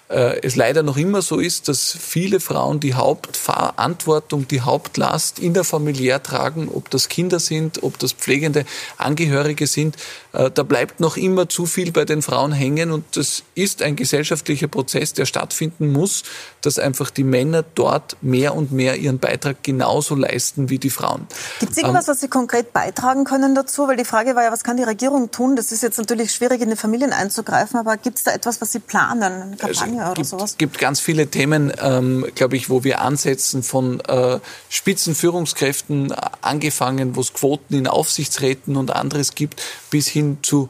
es 0.09 0.55
leider 0.55 0.83
noch 0.83 0.99
immer 0.99 1.23
so 1.23 1.39
ist, 1.39 1.69
dass 1.69 1.97
viele 1.99 2.39
Frauen 2.39 2.79
die 2.79 2.95
Hauptverantwortung, 2.95 4.47
die 4.47 4.61
Hauptlast 4.61 5.39
in 5.39 5.55
der 5.55 5.65
Familiär 5.65 6.23
tragen, 6.23 6.69
ob 6.73 6.91
das 6.91 7.09
Kinder 7.09 7.41
sind, 7.41 7.83
ob 7.83 7.99
das 7.99 8.13
pflegende 8.13 8.67
Angehörige 8.99 9.67
sind. 9.67 9.97
Äh, 10.33 10.51
da 10.51 10.63
bleibt 10.63 11.01
noch 11.01 11.17
immer 11.17 11.49
zu 11.49 11.67
viel 11.67 11.93
bei 11.93 12.05
den 12.05 12.23
Frauen 12.23 12.53
hängen 12.53 12.91
und 12.91 13.17
das 13.17 13.45
ist 13.55 13.83
ein 13.83 13.97
gesellschaftlicher 13.97 14.69
Prozess, 14.69 15.13
der 15.13 15.27
stattfinden 15.27 15.93
muss, 15.93 16.25
dass 16.61 16.79
einfach 16.79 17.11
die 17.11 17.25
Männer 17.25 17.65
dort 17.75 18.17
mehr 18.21 18.55
und 18.55 18.73
mehr 18.73 18.97
ihren 18.97 19.19
Beitrag 19.19 19.63
genauso 19.63 20.15
leisten 20.15 20.71
wie 20.71 20.79
die 20.79 20.91
Frauen. 20.91 21.27
Gibt 21.61 21.73
es 21.73 21.79
irgendwas, 21.79 22.09
ähm, 22.09 22.13
was 22.13 22.21
Sie 22.21 22.29
konkret 22.29 22.73
beitragen 22.73 23.25
können 23.25 23.55
dazu? 23.55 23.87
Weil 23.89 23.97
die 23.97 24.05
Frage 24.05 24.35
war 24.35 24.43
ja, 24.43 24.53
was 24.53 24.65
kann 24.65 24.77
die 24.77 24.83
Regierung 24.83 25.31
tun? 25.31 25.57
Das 25.57 25.73
ist 25.73 25.83
jetzt 25.83 25.99
natürlich 25.99 26.33
schwierig, 26.33 26.61
in 26.61 26.71
die 26.71 26.77
Familien 26.77 27.13
einzugreifen, 27.13 27.79
aber 27.79 27.97
gibt 27.97 28.19
es 28.19 28.25
da 28.25 28.33
etwas, 28.33 28.61
was 28.61 28.73
Sie 28.73 28.81
planen? 28.81 29.57
Eine 29.61 29.94
Kampagne 29.95 30.11
oder 30.11 30.15
gibt, 30.15 30.27
sowas? 30.27 30.59
gibt 30.59 30.79
ganz 30.79 31.01
viele 31.01 31.29
Themen, 31.29 31.73
ähm, 31.81 32.27
glaube 32.35 32.57
ich, 32.57 32.71
wo 32.71 32.85
wir 32.85 33.01
ansetzen 33.01 33.63
von 33.63 34.01
äh, 34.01 34.39
Spitzenführungskräften 34.69 36.11
äh, 36.11 36.17
angefangen, 36.41 37.17
wo 37.17 37.21
es 37.21 37.33
Quoten 37.33 37.75
in 37.75 37.87
Aufsichtsräten 37.87 38.77
und 38.77 38.91
anderes 38.91 39.35
gibt, 39.35 39.63
bis 39.91 40.09
hin 40.09 40.39
zu 40.43 40.69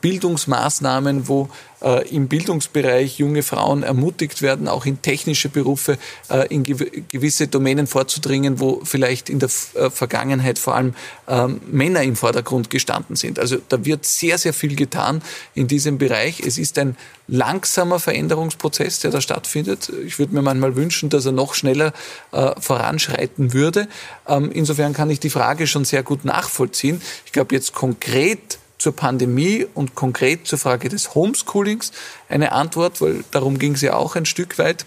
Bildungsmaßnahmen, 0.00 1.28
wo 1.28 1.48
äh, 1.84 2.08
im 2.08 2.28
Bildungsbereich 2.28 3.18
junge 3.18 3.42
Frauen 3.42 3.82
ermutigt 3.82 4.42
werden, 4.42 4.68
auch 4.68 4.86
in 4.86 5.02
technische 5.02 5.48
Berufe, 5.48 5.98
äh, 6.30 6.46
in 6.48 6.64
gewisse 6.64 7.46
Domänen 7.46 7.86
vorzudringen, 7.86 8.58
wo 8.58 8.80
vielleicht 8.84 9.28
in 9.28 9.38
der 9.38 9.50
äh, 9.74 9.90
Vergangenheit 9.90 10.58
vor 10.58 10.74
allem 10.74 10.94
ähm, 11.28 11.60
Männer 11.70 12.02
im 12.02 12.16
Vordergrund 12.16 12.70
gestanden 12.70 13.16
sind. 13.16 13.38
Also 13.38 13.58
da 13.68 13.84
wird 13.84 14.06
sehr, 14.06 14.38
sehr 14.38 14.54
viel 14.54 14.76
getan 14.76 15.22
in 15.54 15.68
diesem 15.68 15.98
Bereich. 15.98 16.40
Es 16.40 16.58
ist 16.58 16.78
ein 16.78 16.96
langsamer 17.28 18.00
Veränderungsprozess, 18.00 19.00
der 19.00 19.10
da 19.10 19.20
stattfindet. 19.20 19.92
Ich 20.06 20.18
würde 20.18 20.34
mir 20.34 20.42
manchmal 20.42 20.76
wünschen, 20.76 21.10
dass 21.10 21.26
er 21.26 21.32
noch 21.32 21.54
schneller 21.54 21.92
äh, 22.32 22.52
voranschreiten 22.58 23.52
würde. 23.52 23.88
Ähm, 24.26 24.50
insofern 24.52 24.94
kann 24.94 25.10
ich 25.10 25.20
die 25.20 25.30
Frage 25.30 25.66
schon 25.66 25.84
sehr 25.84 26.02
gut 26.02 26.24
nachvollziehen. 26.24 27.00
Ich 27.26 27.32
glaube 27.32 27.54
jetzt 27.54 27.74
konkret 27.74 28.58
zur 28.78 28.94
Pandemie 28.94 29.66
und 29.74 29.94
konkret 29.94 30.46
zur 30.46 30.58
Frage 30.58 30.88
des 30.88 31.14
Homeschoolings 31.14 31.92
eine 32.28 32.52
Antwort, 32.52 33.00
weil 33.00 33.24
darum 33.30 33.58
ging 33.58 33.74
es 33.74 33.80
ja 33.80 33.94
auch 33.94 34.16
ein 34.16 34.26
Stück 34.26 34.58
weit. 34.58 34.84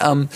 Ähm, 0.00 0.28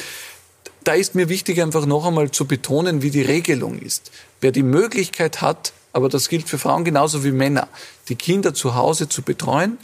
da 0.85 0.93
ist 0.93 1.15
mir 1.15 1.29
wichtig, 1.29 1.61
einfach 1.61 1.87
noch 1.87 2.07
einmal 2.07 2.31
zu 2.31 2.47
betonen, 2.47 3.03
wie 3.03 3.11
die 3.11 3.23
Regelung 3.23 3.79
ist. 3.79 4.13
Wer 4.41 4.53
die 4.53 4.63
Möglichkeit 4.63 5.41
hat, 5.41 5.73
aber 5.93 6.09
das 6.09 6.29
gilt 6.29 6.49
für 6.49 6.59
Frauen 6.59 6.85
genauso 6.85 7.25
wie 7.25 7.33
Männer, 7.33 7.69
die 8.09 8.17
Kinder 8.17 8.55
zu 8.55 8.75
Hause 8.75 9.09
zu 9.09 9.23
betreuen, 9.23 9.79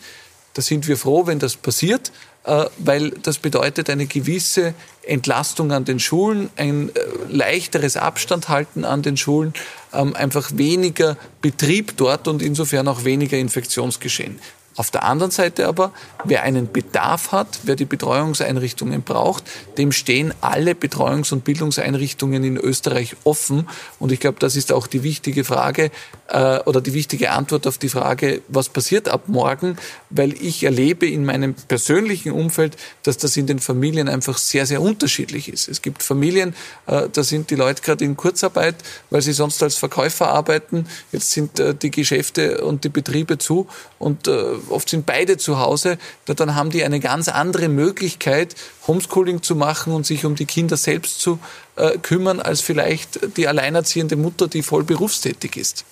da 0.54 0.62
sind 0.62 0.88
wir 0.88 0.96
froh, 0.96 1.26
wenn 1.26 1.38
das 1.38 1.56
passiert. 1.56 2.12
Äh, 2.44 2.66
weil 2.78 3.10
das 3.10 3.38
bedeutet 3.38 3.88
eine 3.88 4.06
gewisse 4.06 4.74
Entlastung 5.06 5.70
an 5.70 5.84
den 5.84 6.00
Schulen, 6.00 6.50
ein 6.56 6.88
äh, 6.88 7.00
leichteres 7.28 7.96
Abstand 7.96 8.48
halten 8.48 8.84
an 8.84 9.02
den 9.02 9.16
Schulen, 9.16 9.54
ähm, 9.92 10.16
einfach 10.16 10.50
weniger 10.54 11.16
Betrieb 11.40 11.96
dort 11.96 12.26
und 12.26 12.42
insofern 12.42 12.88
auch 12.88 13.04
weniger 13.04 13.38
Infektionsgeschehen. 13.38 14.40
Auf 14.74 14.90
der 14.90 15.04
anderen 15.04 15.30
Seite 15.30 15.68
aber, 15.68 15.92
wer 16.24 16.42
einen 16.42 16.72
Bedarf 16.72 17.30
hat, 17.30 17.60
wer 17.64 17.76
die 17.76 17.84
Betreuungseinrichtungen 17.84 19.02
braucht, 19.02 19.44
dem 19.76 19.92
stehen 19.92 20.32
alle 20.40 20.72
Betreuungs- 20.72 21.32
und 21.32 21.44
Bildungseinrichtungen 21.44 22.42
in 22.42 22.56
Österreich 22.56 23.16
offen. 23.24 23.68
Und 23.98 24.12
ich 24.12 24.20
glaube, 24.20 24.38
das 24.40 24.56
ist 24.56 24.72
auch 24.72 24.86
die 24.86 25.02
wichtige 25.02 25.44
Frage 25.44 25.90
äh, 26.32 26.60
oder 26.64 26.80
die 26.80 26.94
wichtige 26.94 27.30
Antwort 27.30 27.66
auf 27.66 27.78
die 27.78 27.88
Frage, 27.88 28.40
was 28.48 28.68
passiert 28.70 29.08
ab 29.08 29.28
morgen, 29.28 29.76
weil 30.10 30.32
ich 30.32 30.64
erlebe 30.64 31.06
in 31.06 31.24
meinem 31.24 31.54
persönlichen 31.54 32.32
Umfeld, 32.32 32.76
dass 33.02 33.18
das 33.18 33.36
in 33.36 33.46
den 33.46 33.58
Familien 33.58 34.08
einfach 34.08 34.38
sehr, 34.38 34.64
sehr 34.64 34.80
unterschiedlich 34.80 35.48
ist. 35.48 35.68
Es 35.68 35.82
gibt 35.82 36.02
Familien, 36.02 36.54
äh, 36.86 37.08
da 37.12 37.22
sind 37.22 37.50
die 37.50 37.54
Leute 37.54 37.82
gerade 37.82 38.04
in 38.04 38.16
Kurzarbeit, 38.16 38.76
weil 39.10 39.20
sie 39.20 39.32
sonst 39.32 39.62
als 39.62 39.76
Verkäufer 39.76 40.28
arbeiten. 40.28 40.86
Jetzt 41.12 41.30
sind 41.32 41.60
äh, 41.60 41.74
die 41.74 41.90
Geschäfte 41.90 42.64
und 42.64 42.84
die 42.84 42.88
Betriebe 42.88 43.36
zu 43.36 43.66
und 43.98 44.26
äh, 44.26 44.44
oft 44.70 44.88
sind 44.88 45.04
beide 45.04 45.36
zu 45.36 45.58
Hause, 45.58 45.98
dann 46.24 46.54
haben 46.54 46.70
die 46.70 46.82
eine 46.82 46.98
ganz 46.98 47.28
andere 47.28 47.68
Möglichkeit, 47.68 48.54
Homeschooling 48.86 49.42
zu 49.42 49.54
machen 49.54 49.92
und 49.92 50.06
sich 50.06 50.24
um 50.24 50.34
die 50.34 50.46
Kinder 50.46 50.76
selbst 50.76 51.20
zu 51.20 51.38
äh, 51.76 51.98
kümmern, 51.98 52.40
als 52.40 52.62
vielleicht 52.62 53.36
die 53.36 53.48
alleinerziehende 53.48 54.16
Mutter, 54.16 54.48
die 54.48 54.62
voll 54.62 54.84
berufstätig 54.84 55.56
ist. 55.56 55.84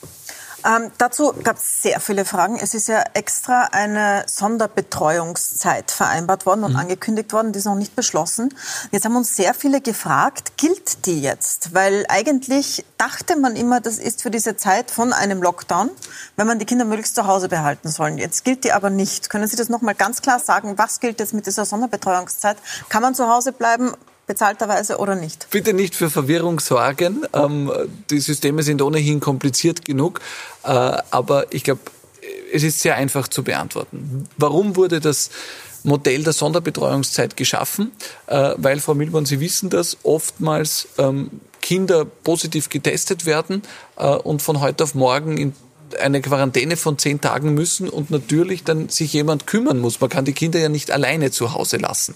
Ähm, 0.65 0.91
dazu 0.99 1.33
gab 1.43 1.57
es 1.57 1.83
sehr 1.83 2.01
viele 2.01 2.25
Fragen. 2.25 2.59
Es 2.61 2.75
ist 2.75 2.89
ja 2.89 3.03
extra 3.15 3.69
eine 3.73 4.25
Sonderbetreuungszeit 4.27 5.91
vereinbart 5.91 6.47
worden 6.47 6.65
und 6.65 6.73
mhm. 6.73 6.79
angekündigt 6.79 7.33
worden, 7.33 7.53
die 7.53 7.59
ist 7.59 7.65
noch 7.65 7.77
nicht 7.77 7.97
beschlossen. 7.97 8.55
Jetzt 8.91 9.05
haben 9.05 9.17
uns 9.17 9.37
sehr 9.37 9.55
viele 9.55 9.81
gefragt, 9.81 10.57
gilt 10.57 11.07
die 11.07 11.23
jetzt? 11.23 11.75
Weil 11.75 12.05
eigentlich 12.09 12.85
dachte 12.99 13.37
man 13.37 13.57
immer, 13.57 13.81
das 13.81 13.99
ist 13.99 14.23
für 14.23 14.31
diese 14.31 14.57
Zeit 14.57 14.91
von 14.91 15.13
einem 15.13 15.43
Lockdown, 15.43 15.91
wenn 16.37 16.47
man 16.47 16.59
die 16.59 16.67
Kinder 16.67 16.85
möglichst 16.85 17.15
zu 17.15 17.27
Hause 17.27 17.49
behalten 17.49 17.89
soll. 17.89 18.11
Jetzt 18.19 18.45
gilt 18.45 18.65
die 18.65 18.73
aber 18.73 18.91
nicht. 18.91 19.31
Können 19.31 19.47
Sie 19.47 19.57
das 19.57 19.69
noch 19.69 19.81
mal 19.81 19.95
ganz 19.95 20.21
klar 20.21 20.41
sagen? 20.41 20.77
Was 20.77 21.01
gilt 21.01 21.21
jetzt 21.21 21.33
mit 21.33 21.47
dieser 21.47 21.65
Sonderbetreuungszeit? 21.65 22.59
Kann 22.89 23.03
man 23.03 23.15
zu 23.15 23.29
Hause 23.29 23.53
bleiben? 23.53 23.95
Bezahlterweise 24.31 24.99
oder 24.99 25.17
nicht? 25.17 25.49
Bitte 25.51 25.73
nicht 25.73 25.97
für 25.97 26.09
Verwirrung 26.09 26.61
sorgen. 26.61 27.25
Ähm, 27.33 27.73
die 28.11 28.21
Systeme 28.21 28.63
sind 28.63 28.81
ohnehin 28.81 29.19
kompliziert 29.19 29.85
genug. 29.85 30.21
Äh, 30.63 30.69
aber 31.11 31.53
ich 31.53 31.65
glaube, 31.65 31.81
es 32.53 32.63
ist 32.63 32.79
sehr 32.79 32.95
einfach 32.95 33.27
zu 33.27 33.43
beantworten. 33.43 34.29
Warum 34.37 34.77
wurde 34.77 35.01
das 35.01 35.31
Modell 35.83 36.23
der 36.23 36.33
Sonderbetreuungszeit 36.33 37.37
geschaffen? 37.37 37.91
Äh, 38.29 38.55
weil, 38.57 38.79
Frau 38.79 38.95
Milborn, 38.95 39.27
Sie 39.27 39.41
wissen 39.41 39.69
das, 39.69 39.97
oftmals 40.05 40.87
ähm, 40.97 41.41
Kinder 41.61 42.05
positiv 42.05 42.69
getestet 42.69 43.27
werden 43.27 43.63
äh, 43.97 44.07
und 44.07 44.43
von 44.43 44.61
heute 44.61 44.85
auf 44.85 44.95
morgen 44.95 45.39
in 45.39 45.55
eine 45.97 46.21
Quarantäne 46.21 46.77
von 46.77 46.99
zehn 46.99 47.21
Tagen 47.21 47.55
müssen 47.55 47.89
und 47.89 48.11
natürlich 48.11 48.65
dann 48.65 48.89
sich 48.89 49.13
jemand 49.13 49.47
kümmern 49.47 49.79
muss. 49.79 50.01
Man 50.01 50.11
kann 50.11 50.25
die 50.25 50.33
Kinder 50.33 50.59
ja 50.59 50.69
nicht 50.69 50.91
alleine 50.91 51.31
zu 51.31 51.55
Hause 51.55 51.79
lassen. 51.79 52.15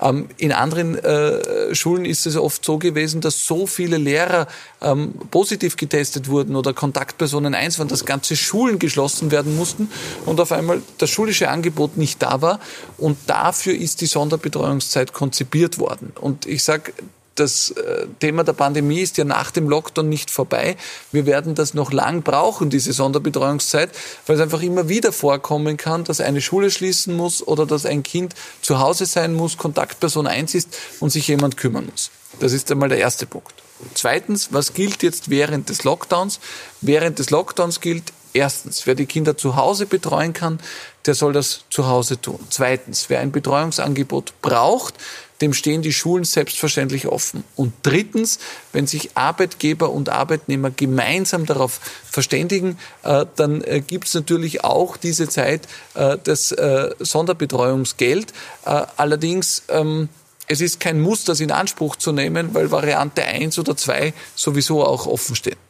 Ähm, 0.00 0.28
in 0.36 0.52
anderen 0.52 0.96
äh, 0.96 1.74
Schulen 1.74 2.04
ist 2.04 2.26
es 2.26 2.36
oft 2.36 2.64
so 2.64 2.78
gewesen, 2.78 3.20
dass 3.20 3.44
so 3.44 3.66
viele 3.66 3.96
Lehrer 3.96 4.46
ähm, 4.80 5.14
positiv 5.30 5.76
getestet 5.76 6.28
wurden 6.28 6.56
oder 6.56 6.72
Kontaktpersonen 6.72 7.54
eins 7.54 7.78
waren, 7.78 7.88
dass 7.88 8.04
ganze 8.04 8.36
Schulen 8.36 8.78
geschlossen 8.78 9.30
werden 9.30 9.56
mussten 9.56 9.90
und 10.26 10.40
auf 10.40 10.52
einmal 10.52 10.82
das 10.98 11.10
schulische 11.10 11.48
Angebot 11.48 11.96
nicht 11.96 12.22
da 12.22 12.42
war. 12.42 12.60
Und 12.96 13.18
dafür 13.26 13.74
ist 13.74 14.00
die 14.00 14.06
Sonderbetreuungszeit 14.06 15.12
konzipiert 15.12 15.78
worden. 15.78 16.12
Und 16.20 16.46
ich 16.46 16.62
sage, 16.62 16.92
das 17.38 17.70
äh, 17.70 18.06
Thema 18.20 18.44
der 18.44 18.52
Pandemie 18.52 19.00
ist 19.00 19.16
ja 19.16 19.24
nach 19.24 19.50
dem 19.50 19.68
Lockdown 19.68 20.08
nicht 20.08 20.30
vorbei. 20.30 20.76
Wir 21.12 21.26
werden 21.26 21.54
das 21.54 21.74
noch 21.74 21.92
lang 21.92 22.22
brauchen, 22.22 22.70
diese 22.70 22.92
Sonderbetreuungszeit, 22.92 23.90
weil 24.26 24.36
es 24.36 24.42
einfach 24.42 24.62
immer 24.62 24.88
wieder 24.88 25.12
vorkommen 25.12 25.76
kann, 25.76 26.04
dass 26.04 26.20
eine 26.20 26.40
Schule 26.40 26.70
schließen 26.70 27.16
muss 27.16 27.46
oder 27.46 27.66
dass 27.66 27.86
ein 27.86 28.02
Kind 28.02 28.34
zu 28.62 28.78
Hause 28.78 29.06
sein 29.06 29.34
muss, 29.34 29.56
Kontaktperson 29.56 30.26
eins 30.26 30.54
ist 30.54 30.76
und 31.00 31.10
sich 31.10 31.28
jemand 31.28 31.56
kümmern 31.56 31.86
muss. 31.90 32.10
Das 32.40 32.52
ist 32.52 32.70
einmal 32.70 32.88
der 32.88 32.98
erste 32.98 33.26
Punkt. 33.26 33.54
Zweitens, 33.94 34.52
was 34.52 34.74
gilt 34.74 35.02
jetzt 35.02 35.30
während 35.30 35.68
des 35.68 35.84
Lockdowns? 35.84 36.40
Während 36.80 37.18
des 37.18 37.30
Lockdowns 37.30 37.80
gilt 37.80 38.12
erstens, 38.32 38.86
wer 38.86 38.94
die 38.94 39.06
Kinder 39.06 39.36
zu 39.36 39.56
Hause 39.56 39.86
betreuen 39.86 40.32
kann, 40.32 40.58
der 41.06 41.14
soll 41.14 41.32
das 41.32 41.64
zu 41.70 41.86
Hause 41.86 42.20
tun. 42.20 42.38
Zweitens, 42.50 43.08
wer 43.08 43.20
ein 43.20 43.32
Betreuungsangebot 43.32 44.34
braucht, 44.42 44.94
dem 45.40 45.52
stehen 45.54 45.82
die 45.82 45.92
Schulen 45.92 46.24
selbstverständlich 46.24 47.06
offen. 47.06 47.44
Und 47.56 47.72
drittens, 47.82 48.38
wenn 48.72 48.86
sich 48.86 49.10
Arbeitgeber 49.14 49.90
und 49.90 50.08
Arbeitnehmer 50.08 50.70
gemeinsam 50.70 51.46
darauf 51.46 51.80
verständigen, 52.04 52.78
äh, 53.02 53.26
dann 53.36 53.62
äh, 53.62 53.80
gibt 53.80 54.08
es 54.08 54.14
natürlich 54.14 54.64
auch 54.64 54.96
diese 54.96 55.28
Zeit 55.28 55.68
äh, 55.94 56.18
des 56.18 56.54
Sonderbetreuungsgeld. 56.98 58.32
Allerdings 58.64 59.62
ähm, 59.68 60.08
es 60.46 60.60
ist 60.60 60.80
kein 60.80 61.00
Muss, 61.00 61.24
das 61.24 61.40
in 61.40 61.50
Anspruch 61.50 61.96
zu 61.96 62.12
nehmen, 62.12 62.54
weil 62.54 62.70
Variante 62.70 63.22
1 63.22 63.58
oder 63.58 63.76
2 63.76 64.14
sowieso 64.34 64.84
auch 64.84 65.06
offen 65.06 65.36
stehen. 65.36 65.67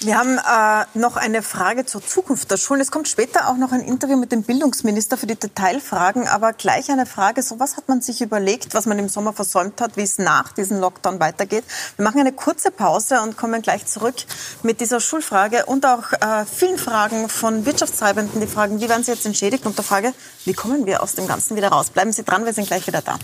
Wir 0.00 0.16
haben 0.16 0.38
äh, 0.38 0.86
noch 0.96 1.16
eine 1.16 1.42
Frage 1.42 1.84
zur 1.84 2.06
Zukunft 2.06 2.52
der 2.52 2.56
Schulen. 2.56 2.80
Es 2.80 2.92
kommt 2.92 3.08
später 3.08 3.48
auch 3.48 3.56
noch 3.56 3.72
ein 3.72 3.80
Interview 3.80 4.16
mit 4.16 4.30
dem 4.30 4.44
Bildungsminister 4.44 5.16
für 5.16 5.26
die 5.26 5.34
Detailfragen, 5.34 6.28
aber 6.28 6.52
gleich 6.52 6.88
eine 6.88 7.04
Frage, 7.04 7.42
so 7.42 7.58
was 7.58 7.76
hat 7.76 7.88
man 7.88 8.00
sich 8.00 8.20
überlegt, 8.20 8.74
was 8.74 8.86
man 8.86 9.00
im 9.00 9.08
Sommer 9.08 9.32
versäumt 9.32 9.80
hat, 9.80 9.96
wie 9.96 10.02
es 10.02 10.18
nach 10.18 10.52
diesem 10.52 10.78
Lockdown 10.78 11.18
weitergeht. 11.18 11.64
Wir 11.96 12.04
machen 12.04 12.20
eine 12.20 12.30
kurze 12.30 12.70
Pause 12.70 13.22
und 13.22 13.36
kommen 13.36 13.60
gleich 13.60 13.86
zurück 13.86 14.14
mit 14.62 14.80
dieser 14.80 15.00
Schulfrage 15.00 15.66
und 15.66 15.84
auch 15.84 16.12
äh, 16.12 16.46
vielen 16.46 16.78
Fragen 16.78 17.28
von 17.28 17.66
Wirtschaftstreibenden, 17.66 18.40
die 18.40 18.46
fragen, 18.46 18.80
wie 18.80 18.88
werden 18.88 19.02
sie 19.02 19.10
jetzt 19.10 19.26
entschädigt 19.26 19.66
und 19.66 19.76
der 19.76 19.84
Frage, 19.84 20.14
wie 20.44 20.54
kommen 20.54 20.86
wir 20.86 21.02
aus 21.02 21.16
dem 21.16 21.26
Ganzen 21.26 21.56
wieder 21.56 21.70
raus. 21.70 21.90
Bleiben 21.90 22.12
Sie 22.12 22.22
dran, 22.22 22.44
wir 22.44 22.52
sind 22.52 22.68
gleich 22.68 22.86
wieder 22.86 23.02
da. 23.02 23.18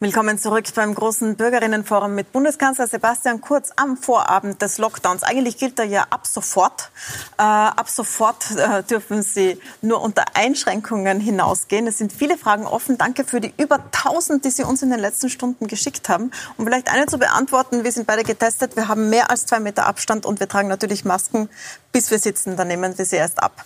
Willkommen 0.00 0.38
zurück 0.38 0.64
beim 0.76 0.94
großen 0.94 1.34
Bürgerinnenforum 1.34 2.14
mit 2.14 2.30
Bundeskanzler 2.30 2.86
Sebastian 2.86 3.40
Kurz 3.40 3.72
am 3.74 3.96
Vorabend 3.96 4.62
des 4.62 4.78
Lockdowns. 4.78 5.24
Eigentlich 5.24 5.56
gilt 5.56 5.76
er 5.80 5.86
ja 5.86 6.06
ab 6.10 6.24
sofort. 6.24 6.92
Äh, 7.36 7.42
ab 7.42 7.88
sofort 7.88 8.48
äh, 8.52 8.84
dürfen 8.84 9.22
Sie 9.22 9.58
nur 9.82 10.00
unter 10.00 10.22
Einschränkungen 10.34 11.18
hinausgehen. 11.18 11.88
Es 11.88 11.98
sind 11.98 12.12
viele 12.12 12.38
Fragen 12.38 12.64
offen. 12.64 12.96
Danke 12.96 13.24
für 13.24 13.40
die 13.40 13.52
über 13.58 13.80
1000, 13.86 14.44
die 14.44 14.50
Sie 14.50 14.62
uns 14.62 14.82
in 14.82 14.90
den 14.90 15.00
letzten 15.00 15.30
Stunden 15.30 15.66
geschickt 15.66 16.08
haben. 16.08 16.30
Um 16.58 16.64
vielleicht 16.64 16.92
eine 16.92 17.06
zu 17.06 17.18
beantworten, 17.18 17.82
wir 17.82 17.90
sind 17.90 18.06
beide 18.06 18.22
getestet. 18.22 18.76
Wir 18.76 18.86
haben 18.86 19.10
mehr 19.10 19.32
als 19.32 19.46
zwei 19.46 19.58
Meter 19.58 19.86
Abstand 19.86 20.26
und 20.26 20.38
wir 20.38 20.46
tragen 20.46 20.68
natürlich 20.68 21.04
Masken, 21.04 21.48
bis 21.90 22.12
wir 22.12 22.20
sitzen. 22.20 22.56
Dann 22.56 22.68
nehmen 22.68 22.96
wir 22.96 23.04
sie 23.04 23.16
erst 23.16 23.42
ab. 23.42 23.64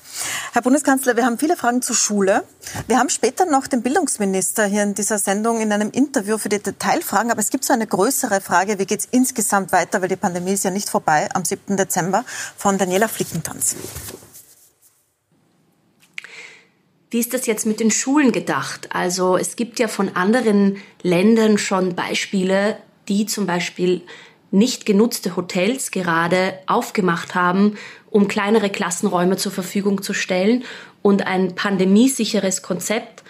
Herr 0.54 0.62
Bundeskanzler, 0.62 1.14
wir 1.14 1.26
haben 1.26 1.36
viele 1.36 1.58
Fragen 1.58 1.82
zur 1.82 1.94
Schule. 1.94 2.44
Wir 2.86 2.98
haben 2.98 3.10
später 3.10 3.44
noch 3.44 3.66
den 3.66 3.82
Bildungsminister 3.82 4.64
hier 4.64 4.82
in 4.82 4.94
dieser 4.94 5.18
Sendung 5.18 5.60
in 5.60 5.70
einem 5.72 5.90
Interview 5.90 6.21
Interview 6.22 6.38
für 6.38 6.48
die 6.48 6.62
Detailfragen, 6.62 7.32
aber 7.32 7.40
es 7.40 7.50
gibt 7.50 7.64
so 7.64 7.72
eine 7.72 7.84
größere 7.84 8.40
Frage, 8.40 8.78
wie 8.78 8.86
geht 8.86 9.00
es 9.00 9.08
insgesamt 9.10 9.72
weiter, 9.72 10.02
weil 10.02 10.08
die 10.08 10.14
Pandemie 10.14 10.52
ist 10.52 10.62
ja 10.62 10.70
nicht 10.70 10.88
vorbei 10.88 11.28
am 11.34 11.44
7. 11.44 11.76
Dezember, 11.76 12.24
von 12.56 12.78
Daniela 12.78 13.08
Flickentanz. 13.08 13.74
Wie 17.10 17.18
ist 17.18 17.34
das 17.34 17.46
jetzt 17.46 17.66
mit 17.66 17.80
den 17.80 17.90
Schulen 17.90 18.30
gedacht? 18.30 18.88
Also 18.92 19.36
es 19.36 19.56
gibt 19.56 19.80
ja 19.80 19.88
von 19.88 20.14
anderen 20.14 20.76
Ländern 21.02 21.58
schon 21.58 21.96
Beispiele, 21.96 22.78
die 23.08 23.26
zum 23.26 23.46
Beispiel 23.46 24.02
nicht 24.52 24.86
genutzte 24.86 25.34
Hotels 25.34 25.90
gerade 25.90 26.56
aufgemacht 26.66 27.34
haben, 27.34 27.76
um 28.10 28.28
kleinere 28.28 28.70
Klassenräume 28.70 29.38
zur 29.38 29.50
Verfügung 29.50 30.02
zu 30.02 30.14
stellen 30.14 30.62
und 31.02 31.26
ein 31.26 31.56
pandemiesicheres 31.56 32.62
Konzept 32.62 33.21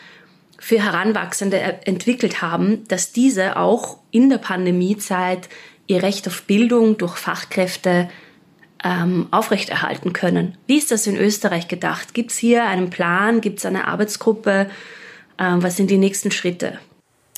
für 0.63 0.81
Heranwachsende 0.81 1.59
entwickelt 1.59 2.41
haben, 2.41 2.87
dass 2.87 3.11
diese 3.11 3.57
auch 3.57 3.99
in 4.13 4.31
der 4.31 4.39
Pandemiezeit 4.39 5.49
ihr 5.89 6.05
Recht 6.05 6.29
auf 6.29 6.43
Bildung 6.45 6.97
durch 6.99 7.17
Fachkräfte 7.17 8.09
ähm, 8.85 9.27
aufrechterhalten 9.33 10.13
können. 10.13 10.57
Wie 10.69 10.79
ist 10.79 10.93
das 10.93 11.09
in 11.09 11.17
Österreich 11.17 11.67
gedacht? 11.67 12.15
Gibt 12.15 12.31
es 12.31 12.39
hier 12.39 12.63
einen 12.63 12.91
Plan? 12.91 13.41
Gibt 13.41 13.59
es 13.59 13.67
eine 13.67 13.89
Arbeitsgruppe? 13.89 14.71
Ähm, 15.37 15.65
was 15.65 15.77
sind 15.77 15.91
die 15.91 15.99
nächsten 15.99 16.31
Schritte? 16.31 16.79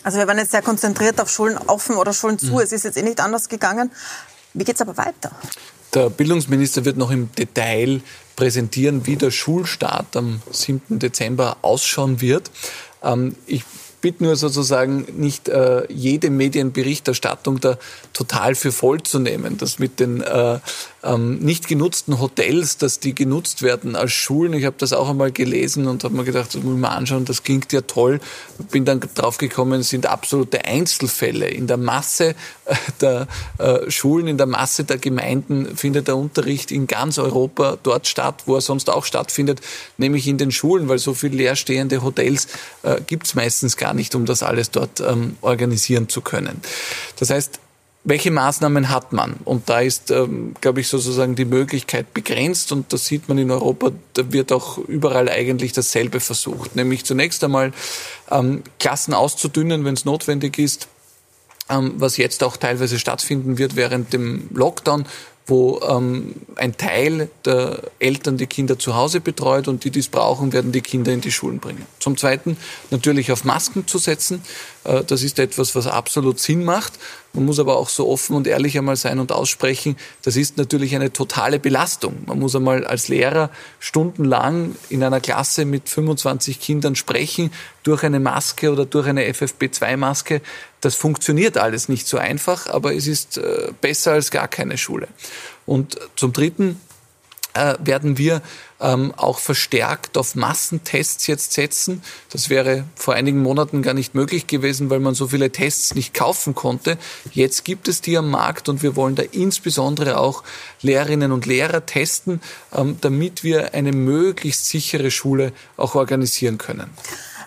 Also 0.03 0.19
wir 0.19 0.27
waren 0.27 0.37
jetzt 0.37 0.51
sehr 0.51 0.61
konzentriert 0.61 1.19
auf 1.19 1.31
Schulen 1.31 1.57
offen 1.57 1.97
oder 1.97 2.13
Schulen 2.13 2.39
zu. 2.39 2.53
Mhm. 2.53 2.61
Es 2.61 2.73
ist 2.73 2.85
jetzt 2.85 2.99
eh 2.99 3.03
nicht 3.03 3.21
anders 3.21 3.49
gegangen. 3.49 3.91
Wie 4.53 4.65
geht 4.65 4.75
es 4.75 4.83
aber 4.83 4.99
weiter? 4.99 5.31
Der 5.95 6.11
Bildungsminister 6.11 6.85
wird 6.85 6.99
noch 6.99 7.11
im 7.11 7.33
Detail 7.33 8.03
präsentieren, 8.37 9.07
wie 9.07 9.17
der 9.17 9.31
Schulstart 9.31 10.17
am 10.17 10.43
7. 10.51 10.99
Dezember 10.99 11.59
ausschauen 11.63 12.21
wird. 12.21 12.51
Ähm, 13.05 13.37
ich 13.47 13.65
bitte 14.01 14.25
nur 14.25 14.37
sozusagen 14.37 15.07
nicht 15.17 15.49
äh, 15.49 15.91
jede 15.91 16.29
Medienberichterstattung 16.29 17.61
da 17.61 17.79
total 18.15 18.55
für 18.55 18.73
voll 18.73 19.03
zu 19.03 19.19
nehmen. 19.19 19.59
Das 19.59 19.79
mit 19.79 20.01
den 20.01 20.23
äh, 20.23 20.59
ähm, 21.03 21.39
nicht 21.41 21.69
genutzten 21.69 22.21
Hotels, 22.21 22.79
dass 22.79 22.99
die 22.99 23.15
genutzt 23.15 23.63
werden 23.63 23.97
als 23.97 24.13
Schulen. 24.13 24.55
Ich 24.55 24.65
habe 24.65 24.77
das 24.79 24.93
auch 24.93 25.11
einmal 25.11 25.33
gelesen 25.33 25.87
und 25.87 26.05
habe 26.05 26.15
mir 26.15 26.25
gedacht, 26.25 26.55
das 26.55 26.63
muss 26.63 26.75
ich 26.75 26.81
mir 26.81 26.91
anschauen, 26.91 27.25
das 27.25 27.43
klingt 27.43 27.73
ja 27.73 27.83
toll. 27.83 28.21
Bin 28.71 28.85
dann 28.85 29.01
draufgekommen, 29.15 29.81
es 29.81 29.91
sind 29.91 30.07
absolute 30.07 30.65
Einzelfälle. 30.65 31.49
In 31.49 31.67
der 31.67 31.77
Masse 31.77 32.35
äh, 32.65 32.75
der 33.01 33.27
äh, 33.59 33.91
Schulen, 33.91 34.29
in 34.29 34.39
der 34.39 34.47
Masse 34.47 34.85
der 34.85 34.99
Gemeinden 34.99 35.77
findet 35.77 36.09
der 36.09 36.17
Unterricht 36.17 36.71
in 36.71 36.87
ganz 36.87 37.19
Europa 37.19 37.77
dort 37.83 38.07
statt, 38.07 38.45
wo 38.47 38.55
er 38.55 38.61
sonst 38.61 38.89
auch 38.89 39.05
stattfindet, 39.05 39.61
nämlich 39.99 40.27
in 40.27 40.39
den 40.39 40.53
Schulen, 40.53 40.89
weil 40.89 40.99
so 40.99 41.15
viel 41.15 41.35
leerstehende 41.35 42.03
Hotels 42.03 42.47
äh, 42.83 43.01
gibt 43.07 43.27
es 43.27 43.35
meistens 43.35 43.77
gar 43.77 43.93
nicht, 43.93 44.15
um 44.15 44.25
das 44.25 44.43
alles 44.43 44.71
dort 44.71 45.01
ähm, 45.01 45.37
organisieren 45.41 46.09
zu 46.09 46.21
können. 46.21 46.61
Das 47.19 47.31
heißt, 47.31 47.61
welche 48.05 48.31
Maßnahmen 48.31 48.91
hat 48.91 49.13
man? 49.15 49.37
Und 49.45 49.71
da 49.71 49.81
ist, 49.81 50.11
ähm, 50.11 50.55
glaube 50.61 50.81
ich, 50.81 50.89
sozusagen 50.89 51.35
die 51.37 51.47
Möglichkeit 51.47 52.13
begrenzt 52.13 52.71
und 52.71 52.93
das 52.93 53.07
sieht 53.07 53.29
man 53.29 53.39
in 53.39 53.51
Europa, 53.51 53.93
da 54.13 54.31
wird 54.31 54.53
auch 54.53 54.77
überall 54.77 55.31
eigentlich 55.31 55.73
dasselbe 55.73 56.21
versucht. 56.21 56.77
Nämlich 56.77 57.05
zunächst 57.05 57.43
einmal 57.43 57.73
ähm, 58.31 58.63
Klassen 58.79 59.15
auszudünnen, 59.15 59.87
wenn 59.87 59.95
es 59.95 60.05
notwendig 60.05 60.59
ist, 60.59 60.89
ähm, 61.71 61.95
was 61.97 62.19
jetzt 62.19 62.45
auch 62.45 62.59
teilweise 62.59 62.99
stattfinden 62.99 63.57
wird 63.57 63.75
während 63.75 64.13
dem 64.13 64.51
Lockdown, 64.53 65.07
wo 65.47 65.81
ähm, 65.87 66.35
ein 66.57 66.77
Teil 66.77 67.29
der 67.45 67.83
Eltern 67.99 68.39
die 68.39 68.47
Kinder 68.47 68.79
zu 68.79 68.95
Hause 68.95 69.21
betreut 69.21 69.69
und 69.69 69.85
die 69.85 69.91
dies 69.91 70.09
brauchen, 70.09 70.53
werden 70.55 70.73
die 70.73 70.81
Kinder 70.81 71.13
in 71.13 71.21
die 71.21 71.33
Schulen 71.33 71.59
bringen. 71.59 71.85
Zum 71.99 72.17
Zweiten 72.17 72.57
natürlich 72.91 73.31
auf 73.31 73.45
Masken 73.45 73.87
zu 73.87 73.99
setzen. 73.99 74.43
Äh, 74.85 75.05
das 75.05 75.23
ist 75.23 75.39
etwas, 75.39 75.75
was 75.75 75.87
absolut 75.87 76.41
Sinn 76.41 76.65
macht. 76.65 76.95
Man 77.35 77.45
muss 77.45 77.59
aber 77.59 77.77
auch 77.77 77.89
so 77.89 78.09
offen 78.09 78.37
und 78.37 78.47
ehrlich 78.47 78.79
einmal 78.79 78.97
sein 78.97 79.19
und 79.19 79.33
aussprechen, 79.33 79.97
das 80.23 80.37
ist 80.37 80.57
natürlich 80.57 80.95
eine 80.95 81.13
totale 81.13 81.59
Belastung. 81.59 82.23
Man 82.27 82.39
muss 82.39 82.55
einmal 82.55 82.87
als 82.87 83.09
Lehrer 83.09 83.51
stundenlang 83.81 84.77
in 84.89 85.03
einer 85.03 85.21
Klasse 85.21 85.65
mit 85.65 85.89
25 85.89 86.61
Kindern 86.61 86.95
sprechen, 86.95 87.51
durch 87.83 88.03
eine 88.05 88.21
Maske 88.21 88.73
oder 88.73 88.87
durch 88.87 89.09
eine 89.09 89.29
FFP2-Maske. 89.29 90.41
Das 90.85 90.95
funktioniert 90.97 91.57
alles 91.57 91.89
nicht 91.89 92.07
so 92.07 92.19
einfach, 92.19 92.67
aber 92.67 92.95
es 92.95 93.07
ist 93.07 93.39
äh, 93.39 93.73
besser 93.81 94.13
als 94.13 94.31
gar 94.31 94.49
keine 94.49 94.77
Schule. 94.77 95.09
Und 95.65 95.99
zum 96.15 96.35
Dritten 96.35 96.79
äh, 97.55 97.75
werden 97.79 98.19
wir 98.19 98.43
ähm, 98.81 99.15
auch 99.17 99.39
verstärkt 99.39 100.19
auf 100.19 100.35
Massentests 100.35 101.27
jetzt 101.27 101.55
setzen. 101.55 102.03
Das 102.29 102.51
wäre 102.51 102.85
vor 102.97 103.15
einigen 103.15 103.41
Monaten 103.41 103.81
gar 103.81 103.95
nicht 103.95 104.15
möglich 104.15 104.47
gewesen, 104.47 104.91
weil 104.91 105.01
man 105.01 105.15
so 105.15 105.29
viele 105.29 105.51
Tests 105.51 105.95
nicht 105.95 106.13
kaufen 106.13 106.55
konnte. 106.55 106.99
Jetzt 107.33 107.65
gibt 107.65 107.89
es 107.89 108.03
die 108.03 108.19
am 108.19 108.31
Markt 108.31 108.69
und 108.69 108.83
wir 108.83 108.95
wollen 108.95 109.15
da 109.15 109.23
insbesondere 109.23 110.19
auch 110.19 110.43
Lehrerinnen 110.83 111.33
und 111.33 111.47
Lehrer 111.47 111.87
testen, 111.87 112.43
ähm, 112.75 112.99
damit 113.01 113.43
wir 113.43 113.73
eine 113.73 113.93
möglichst 113.93 114.67
sichere 114.67 115.11
Schule 115.11 115.53
auch 115.79 115.95
organisieren 115.95 116.59
können. 116.59 116.91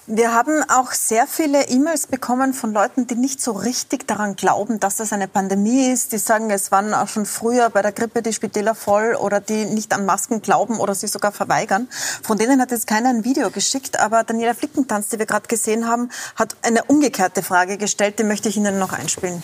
Wir 0.09 0.33
haben 0.33 0.63
auch 0.69 0.93
sehr 0.93 1.27
viele 1.27 1.67
E-Mails 1.67 2.07
bekommen 2.07 2.53
von 2.53 2.71
Leuten, 2.71 3.07
die 3.07 3.15
nicht 3.15 3.41
so 3.41 3.51
richtig 3.51 4.07
daran 4.07 4.37
glauben, 4.37 4.79
dass 4.79 4.95
das 4.95 5.11
eine 5.11 5.27
Pandemie 5.27 5.91
ist. 5.91 6.13
Die 6.13 6.17
sagen, 6.17 6.49
es 6.49 6.71
waren 6.71 6.93
auch 6.93 7.09
schon 7.09 7.25
früher 7.25 7.69
bei 7.69 7.81
der 7.81 7.91
Grippe 7.91 8.21
die 8.21 8.31
Spitäler 8.31 8.73
voll 8.73 9.15
oder 9.15 9.41
die 9.41 9.65
nicht 9.65 9.93
an 9.93 10.05
Masken 10.05 10.41
glauben 10.41 10.79
oder 10.79 10.95
sie 10.95 11.07
sogar 11.07 11.33
verweigern. 11.33 11.89
Von 12.23 12.37
denen 12.37 12.61
hat 12.61 12.71
jetzt 12.71 12.87
keiner 12.87 13.09
ein 13.09 13.25
Video 13.25 13.49
geschickt, 13.49 13.99
aber 13.99 14.23
Daniela 14.23 14.53
Flickentanz, 14.53 15.09
die 15.09 15.19
wir 15.19 15.25
gerade 15.25 15.49
gesehen 15.49 15.89
haben, 15.89 16.09
hat 16.37 16.55
eine 16.61 16.85
umgekehrte 16.85 17.43
Frage 17.43 17.77
gestellt, 17.77 18.17
die 18.17 18.23
möchte 18.23 18.47
ich 18.47 18.55
Ihnen 18.55 18.79
noch 18.79 18.93
einspielen. 18.93 19.43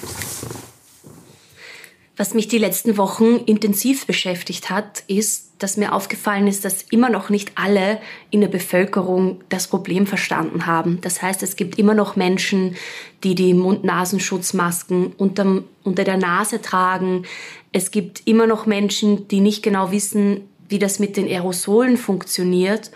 Was 2.16 2.36
mich 2.36 2.48
die 2.48 2.60
letzten 2.60 2.98
Wochen 2.98 3.38
intensiv 3.46 4.06
beschäftigt 4.06 4.70
hat, 4.70 5.04
ist, 5.08 5.54
dass 5.58 5.78
mir 5.78 5.94
aufgefallen 5.94 6.46
ist, 6.46 6.64
dass 6.64 6.84
immer 6.84 7.10
noch 7.10 7.30
nicht 7.30 7.54
alle 7.56 8.00
in 8.30 8.42
der 8.42 8.50
Bevölkerung 8.50 9.42
das 9.50 9.68
Problem 9.68 10.06
verstanden 10.06 10.68
haben. 10.68 11.00
Das 11.02 11.24
heißt, 11.24 11.42
es 11.42 11.56
gibt 11.56 11.80
immer 11.80 11.96
noch 11.96 12.16
Menschen, 12.16 12.76
die 13.24 13.34
die 13.34 13.56
Mund-Nasenschutzmasken 13.56 15.14
unter, 15.18 15.64
unter 15.84 16.04
der 16.04 16.18
Nase 16.18 16.62
tragen. 16.62 17.24
Es 17.72 17.90
gibt 17.90 18.28
immer 18.28 18.46
noch 18.46 18.68
Menschen, 18.68 19.28
die 19.30 19.40
nicht 19.40 19.64
genau 19.64 19.92
wissen, 19.92 20.42
wie 20.70 20.80
das 20.80 21.00
mit 21.00 21.18
den 21.18 21.28
Aerosolen 21.28 21.98
funktioniert. 21.98 22.92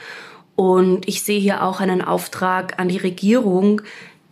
Und 0.55 1.07
ich 1.07 1.23
sehe 1.23 1.39
hier 1.39 1.63
auch 1.63 1.79
einen 1.79 2.03
Auftrag 2.03 2.79
an 2.79 2.87
die 2.87 2.97
Regierung, 2.97 3.81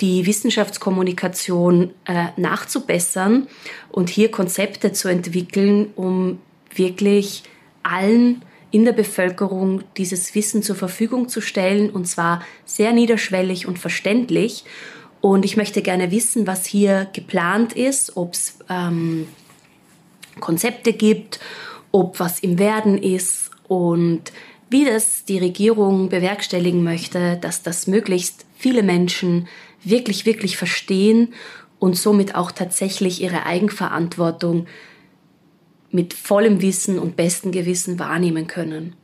die 0.02 0.26
Wissenschaftskommunikation 0.26 1.92
äh, 2.06 2.28
nachzubessern 2.38 3.48
und 3.92 4.10
hier 4.10 4.30
Konzepte 4.30 4.92
zu 4.92 5.08
entwickeln, 5.08 5.92
um 5.96 6.40
wirklich 6.74 7.44
allen 7.84 8.44
in 8.72 8.84
der 8.84 8.92
Bevölkerung 8.92 9.84
dieses 9.96 10.36
Wissen 10.36 10.62
zur 10.62 10.76
Verfügung 10.76 11.30
zu 11.30 11.40
stellen 11.40 11.90
und 11.90 12.06
zwar 12.06 12.44
sehr 12.66 12.92
niederschwellig 12.92 13.68
und 13.68 13.80
verständlich. 13.80 14.66
Und 15.22 15.46
ich 15.46 15.56
möchte 15.56 15.82
gerne 15.82 16.12
wissen, 16.12 16.46
was 16.46 16.66
hier 16.66 17.08
geplant 17.14 17.74
ist, 17.74 18.18
ob 18.18 18.34
es 18.34 18.60
ähm, 18.70 19.28
Konzepte 20.42 20.92
gibt, 20.92 21.40
ob 21.92 22.20
was 22.20 22.42
im 22.42 22.60
Werden 22.60 22.98
ist 22.98 23.50
und 23.70 24.34
wie 24.70 24.84
das 24.84 25.24
die 25.24 25.38
Regierung 25.38 26.10
bewerkstelligen 26.10 26.84
möchte, 26.84 27.38
dass 27.38 27.64
das 27.64 27.88
möglichst 27.88 28.46
viele 28.58 28.84
Menschen 28.84 29.48
wirklich, 29.86 30.26
wirklich 30.26 30.58
verstehen 30.58 31.34
und 31.80 31.98
somit 31.98 32.36
auch 32.36 32.52
tatsächlich 32.52 33.22
ihre 33.22 33.46
Eigenverantwortung 33.46 34.68
mit 35.92 36.14
vollem 36.14 36.62
Wissen 36.62 37.00
und 37.00 37.16
bestem 37.16 37.52
Gewissen 37.52 38.00
wahrnehmen 38.00 38.48
können. 38.48 38.96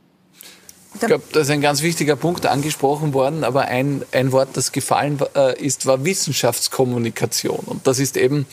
Ich 0.93 0.99
glaube, 0.99 1.23
da 1.31 1.39
ist 1.39 1.49
ein 1.49 1.61
ganz 1.61 1.83
wichtiger 1.83 2.17
Punkt 2.17 2.45
angesprochen 2.45 3.13
worden, 3.13 3.45
aber 3.45 3.61
ein, 3.61 4.03
ein 4.11 4.33
Wort, 4.33 4.49
das 4.53 4.73
gefallen 4.73 5.19
äh, 5.35 5.57
ist, 5.57 5.85
war 5.85 6.03
Wissenschaftskommunikation. 6.03 7.59
Und 7.65 7.87
das 7.87 7.99
ist 7.99 8.17
eben, 8.17 8.45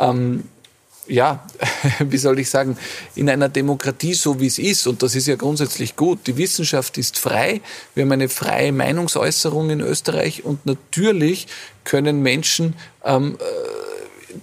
ähm, 0.00 0.44
ja, 1.08 1.46
wie 2.00 2.18
soll 2.18 2.38
ich 2.38 2.50
sagen, 2.50 2.76
in 3.14 3.30
einer 3.30 3.48
Demokratie 3.48 4.14
so 4.14 4.40
wie 4.40 4.46
es 4.46 4.58
ist, 4.58 4.86
und 4.86 5.02
das 5.02 5.14
ist 5.14 5.26
ja 5.26 5.36
grundsätzlich 5.36 5.96
gut, 5.96 6.26
die 6.26 6.36
Wissenschaft 6.36 6.98
ist 6.98 7.18
frei, 7.18 7.60
wir 7.94 8.04
haben 8.04 8.12
eine 8.12 8.28
freie 8.28 8.72
Meinungsäußerung 8.72 9.70
in 9.70 9.80
Österreich 9.80 10.44
und 10.44 10.66
natürlich 10.66 11.46
können 11.84 12.22
Menschen 12.22 12.74
ähm, 13.04 13.38
äh, 13.38 13.85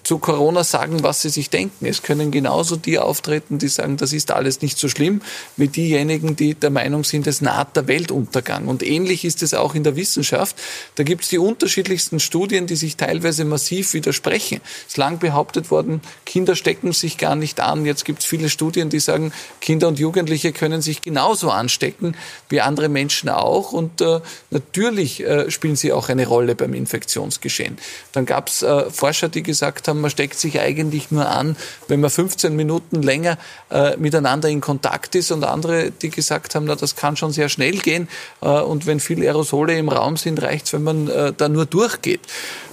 zu 0.04 0.18
Corona 0.18 0.64
sagen, 0.64 1.04
was 1.04 1.22
sie 1.22 1.30
sich 1.30 1.50
denken. 1.50 1.86
Es 1.86 2.02
können 2.02 2.32
genauso 2.32 2.76
die 2.76 3.00
auftreten, 3.00 3.60
die 3.60 3.68
sagen, 3.68 3.98
das 3.98 4.14
ist 4.14 4.32
alles 4.32 4.62
nicht 4.62 4.78
so 4.78 4.90
schlimm, 4.90 5.22
wie 5.58 5.68
diejenigen, 5.68 6.36
die 6.36 6.56
der 6.56 6.70
Meinung 6.70 7.04
sind, 7.04 7.28
es 7.28 7.42
naht 7.42 7.76
der 7.76 7.88
Weltuntergang. 7.88 8.68
Und 8.68 8.84
ähnlich 8.84 9.26
ist 9.26 9.44
es 9.44 9.54
auch 9.54 9.76
in 9.76 9.84
der 9.84 9.96
Wissenschaft. 9.96 10.56
Da 10.96 11.04
gibt 11.04 11.24
es 11.24 11.30
die 11.30 11.38
unterschiedlichsten 11.38 12.20
Studien, 12.20 12.68
die 12.68 12.76
sich 12.76 12.98
teilweise 12.98 13.46
massiv 13.46 13.94
widersprechen. 13.94 14.62
Es 14.82 14.94
ist 14.94 14.98
lang 14.98 15.20
behauptet 15.20 15.72
worden, 15.72 16.02
Kinder 16.26 16.56
stecken 16.56 16.94
sich 16.94 17.18
gar 17.18 17.36
nicht 17.36 17.60
an. 17.60 17.86
Jetzt 17.86 18.06
gibt 18.06 18.20
es 18.20 18.26
viele 18.26 18.50
Studien, 18.50 18.90
die 18.90 19.00
sagen, 19.00 19.34
Kinder 19.62 19.88
und 19.88 20.00
Jugendliche 20.00 20.52
können 20.52 20.82
sich 20.82 21.02
genauso 21.02 21.50
anstecken 21.50 22.16
wie 22.50 22.62
andere 22.62 22.90
Menschen 22.90 23.30
auch. 23.30 23.72
Und 23.72 24.02
äh, 24.02 24.22
natürlich 24.50 25.24
äh, 25.24 25.52
spielen 25.52 25.76
sie 25.76 25.92
auch 25.92 26.10
eine 26.10 26.28
Rolle 26.28 26.56
beim 26.56 26.74
Infektionsgeschehen. 26.74 27.78
Dann 28.12 28.26
gab 28.26 28.48
es 28.48 28.62
äh, 28.62 28.90
Forscher, 28.90 29.30
die 29.30 29.44
gesagt 29.44 29.83
haben, 29.88 29.94
haben, 29.94 30.02
man 30.02 30.12
steckt 30.12 30.38
sich 30.38 30.60
eigentlich 30.60 31.12
nur 31.12 31.28
an, 31.28 31.56
wenn 31.88 32.02
man 32.02 32.10
15 32.10 32.56
Minuten 32.56 33.02
länger 33.02 33.38
äh, 33.70 33.96
miteinander 33.98 34.50
in 34.50 34.62
Kontakt 34.62 35.16
ist 35.16 35.32
und 35.32 35.44
andere, 35.44 35.92
die 35.92 36.10
gesagt 36.10 36.56
haben, 36.56 36.66
na, 36.66 36.76
das 36.76 36.96
kann 36.96 37.16
schon 37.16 37.32
sehr 37.32 37.50
schnell 37.50 37.78
gehen 37.78 38.08
äh, 38.42 38.48
und 38.48 38.86
wenn 38.86 39.00
viele 39.00 39.28
Aerosole 39.28 39.78
im 39.78 39.90
Raum 39.90 40.18
sind, 40.18 40.42
reicht 40.42 40.68
es, 40.68 40.74
wenn 40.74 40.84
man 40.84 41.08
äh, 41.08 41.34
da 41.36 41.48
nur 41.48 41.66
durchgeht. 41.66 42.22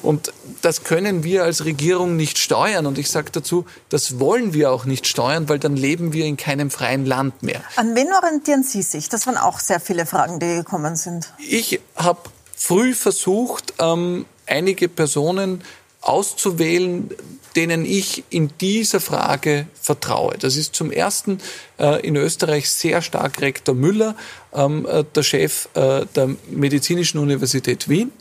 Und 0.03 0.33
das 0.63 0.85
können 0.85 1.25
wir 1.25 1.45
als 1.45 1.67
Regierung 1.67 2.17
nicht 2.17 2.39
steuern. 2.39 2.87
Und 2.87 2.97
ich 2.97 3.11
sage 3.11 3.31
dazu, 3.33 3.67
das 3.91 4.19
wollen 4.19 4.55
wir 4.55 4.73
auch 4.73 4.87
nicht 4.87 5.07
steuern, 5.07 5.51
weil 5.51 5.59
dann 5.59 5.77
leben 5.77 6.15
wir 6.15 6.25
in 6.25 6.39
keinem 6.39 6.71
freien 6.71 7.05
Land 7.05 7.43
mehr. 7.43 7.61
An 7.77 7.95
wen 7.95 8.11
orientieren 8.11 8.63
Sie 8.63 8.81
sich? 8.81 9.11
Das 9.11 9.27
waren 9.27 9.37
auch 9.37 9.61
sehr 9.61 9.79
viele 9.79 10.07
Fragen, 10.07 10.41
die 10.41 10.57
gekommen 10.57 10.97
sind. 10.97 11.35
Ich 11.47 11.81
habe 11.97 12.21
früh 12.57 12.95
versucht, 12.95 13.75
ähm, 13.79 14.25
einige 14.47 14.89
Personen 14.89 15.63
auszuwählen, 16.01 17.11
denen 17.57 17.85
ich 17.85 18.25
in 18.31 18.51
dieser 18.61 19.01
Frage 19.01 19.67
vertraue. 19.81 20.37
Das 20.39 20.57
ist 20.57 20.75
zum 20.75 20.91
ersten 20.91 21.39
äh, 21.79 22.07
in 22.07 22.17
Österreich 22.17 22.71
sehr 22.71 23.03
stark 23.03 23.41
Rektor 23.41 23.75
Müller, 23.75 24.17
ähm, 24.55 24.87
äh, 24.87 25.05
der 25.15 25.23
Chef 25.23 25.69
äh, 25.75 26.07
der 26.15 26.31
Medizinischen 26.49 27.19
Universität 27.19 27.89
Wien. 27.89 28.13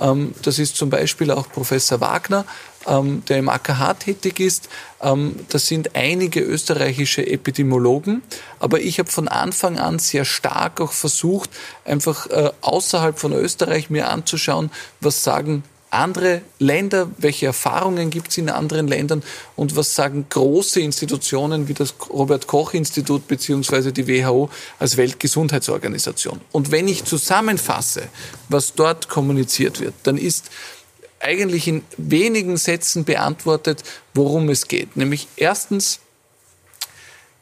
Ähm, 0.00 0.34
das 0.42 0.58
ist 0.58 0.76
zum 0.76 0.90
Beispiel 0.90 1.30
auch 1.30 1.48
Professor 1.48 2.00
Wagner, 2.00 2.44
ähm, 2.86 3.22
der 3.28 3.38
im 3.38 3.48
AKH 3.48 3.94
tätig 3.94 4.40
ist. 4.40 4.68
Ähm, 5.00 5.36
das 5.48 5.66
sind 5.66 5.96
einige 5.96 6.40
österreichische 6.40 7.26
Epidemiologen. 7.26 8.22
Aber 8.58 8.80
ich 8.80 8.98
habe 8.98 9.10
von 9.10 9.28
Anfang 9.28 9.78
an 9.78 9.98
sehr 9.98 10.24
stark 10.24 10.80
auch 10.80 10.92
versucht, 10.92 11.50
einfach 11.84 12.26
äh, 12.28 12.50
außerhalb 12.60 13.18
von 13.18 13.32
Österreich 13.32 13.90
mir 13.90 14.08
anzuschauen, 14.08 14.70
was 15.00 15.22
sagen 15.22 15.64
andere 15.94 16.42
Länder, 16.58 17.10
welche 17.18 17.46
Erfahrungen 17.46 18.10
gibt 18.10 18.28
es 18.28 18.38
in 18.38 18.50
anderen 18.50 18.88
Ländern 18.88 19.22
und 19.56 19.76
was 19.76 19.94
sagen 19.94 20.26
große 20.28 20.80
Institutionen 20.80 21.68
wie 21.68 21.74
das 21.74 21.94
Robert 22.10 22.46
Koch 22.46 22.74
Institut 22.74 23.26
beziehungsweise 23.28 23.92
die 23.92 24.06
WHO 24.06 24.50
als 24.78 24.96
Weltgesundheitsorganisation. 24.96 26.40
Und 26.52 26.70
wenn 26.70 26.88
ich 26.88 27.04
zusammenfasse, 27.04 28.08
was 28.48 28.74
dort 28.74 29.08
kommuniziert 29.08 29.80
wird, 29.80 29.94
dann 30.02 30.18
ist 30.18 30.50
eigentlich 31.20 31.66
in 31.68 31.82
wenigen 31.96 32.56
Sätzen 32.56 33.04
beantwortet, 33.04 33.82
worum 34.12 34.50
es 34.50 34.68
geht. 34.68 34.96
Nämlich 34.96 35.26
erstens, 35.36 36.00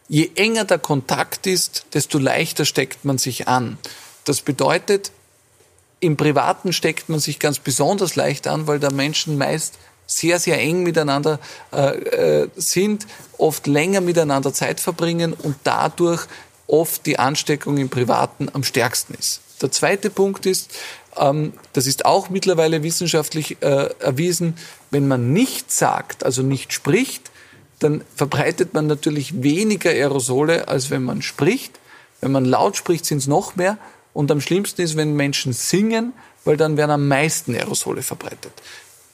je 0.09 0.31
enger 0.37 0.65
der 0.65 0.79
Kontakt 0.79 1.47
ist, 1.47 1.87
desto 1.93 2.19
leichter 2.19 2.65
steckt 2.65 3.05
man 3.05 3.19
sich 3.19 3.49
an. 3.49 3.79
Das 4.25 4.41
bedeutet, 4.43 5.11
im 6.03 6.17
Privaten 6.17 6.73
steckt 6.73 7.09
man 7.09 7.21
sich 7.21 7.39
ganz 7.39 7.61
besonders 7.61 8.17
leicht 8.17 8.49
an, 8.49 8.67
weil 8.67 8.81
da 8.81 8.91
Menschen 8.91 9.39
meist 9.39 9.79
sehr, 10.07 10.41
sehr 10.41 10.59
eng 10.59 10.83
miteinander 10.83 11.39
äh, 11.73 12.43
äh, 12.43 12.49
sind, 12.57 13.07
oft 13.39 13.69
länger 13.69 14.01
miteinander 14.01 14.53
Zeit 14.53 14.81
verbringen 14.81 15.33
und 15.33 15.55
dadurch 15.63 16.27
oft 16.67 17.07
die 17.07 17.21
Ansteckung 17.21 17.79
im 17.79 17.89
Privaten 17.89 18.49
am 18.53 18.65
stärksten 18.65 19.15
ist. 19.15 19.43
Der 19.63 19.71
zweite 19.71 20.11
Punkt 20.11 20.45
ist, 20.45 20.73
ähm, 21.17 21.53
das 21.73 21.87
ist 21.87 22.05
auch 22.05 22.31
mittlerweile 22.31 22.83
wissenschaftlich 22.83 23.63
äh, 23.63 23.89
erwiesen, 24.01 24.57
wenn 24.91 25.07
man 25.07 25.33
nicht 25.33 25.71
sagt, 25.71 26.25
also 26.25 26.43
nicht 26.43 26.73
spricht, 26.73 27.31
dann 27.79 28.03
verbreitet 28.17 28.75
man 28.75 28.89
natürlich 28.89 29.45
weniger 29.45 29.91
Aerosole, 29.91 30.67
als 30.67 30.91
wenn 30.91 31.05
man 31.05 31.23
spricht. 31.23 31.79
Wenn 32.21 32.33
man 32.33 32.45
laut 32.45 32.77
spricht, 32.77 33.07
sind 33.07 33.19
es 33.19 33.29
noch 33.29 33.55
mehr. 33.55 33.79
Und 34.13 34.31
am 34.31 34.41
schlimmsten 34.41 34.83
ist, 34.83 34.97
wenn 34.97 35.15
Menschen 35.15 35.53
singen, 35.53 36.13
weil 36.45 36.57
dann 36.57 36.77
werden 36.77 36.91
am 36.91 37.09
meisten 37.09 37.55
Aerosole 37.55 38.03
verbreitet. 38.03 38.53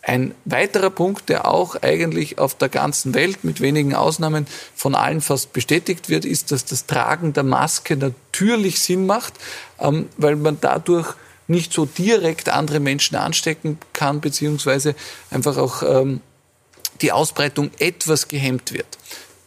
Ein 0.02 0.34
weiterer 0.46 0.90
Punkt, 0.90 1.28
der 1.28 1.46
auch 1.46 1.76
eigentlich 1.82 2.38
auf 2.38 2.56
der 2.56 2.70
ganzen 2.70 3.14
Welt 3.14 3.44
mit 3.44 3.60
wenigen 3.60 3.94
Ausnahmen 3.94 4.46
von 4.74 4.94
allen 4.94 5.20
fast 5.20 5.52
bestätigt 5.52 6.08
wird, 6.08 6.24
ist, 6.24 6.50
dass 6.50 6.64
das 6.64 6.86
Tragen 6.86 7.34
der 7.34 7.42
Maske 7.42 7.96
natürlich 7.96 8.80
Sinn 8.80 9.06
macht, 9.06 9.34
ähm, 9.78 10.08
weil 10.16 10.36
man 10.36 10.58
dadurch 10.60 11.14
nicht 11.46 11.72
so 11.72 11.84
direkt 11.84 12.48
andere 12.48 12.80
Menschen 12.80 13.16
anstecken 13.16 13.78
kann, 13.92 14.20
beziehungsweise 14.20 14.94
einfach 15.30 15.56
auch 15.56 15.82
ähm, 15.82 16.20
die 17.02 17.12
Ausbreitung 17.12 17.70
etwas 17.78 18.28
gehemmt 18.28 18.72
wird. 18.72 18.98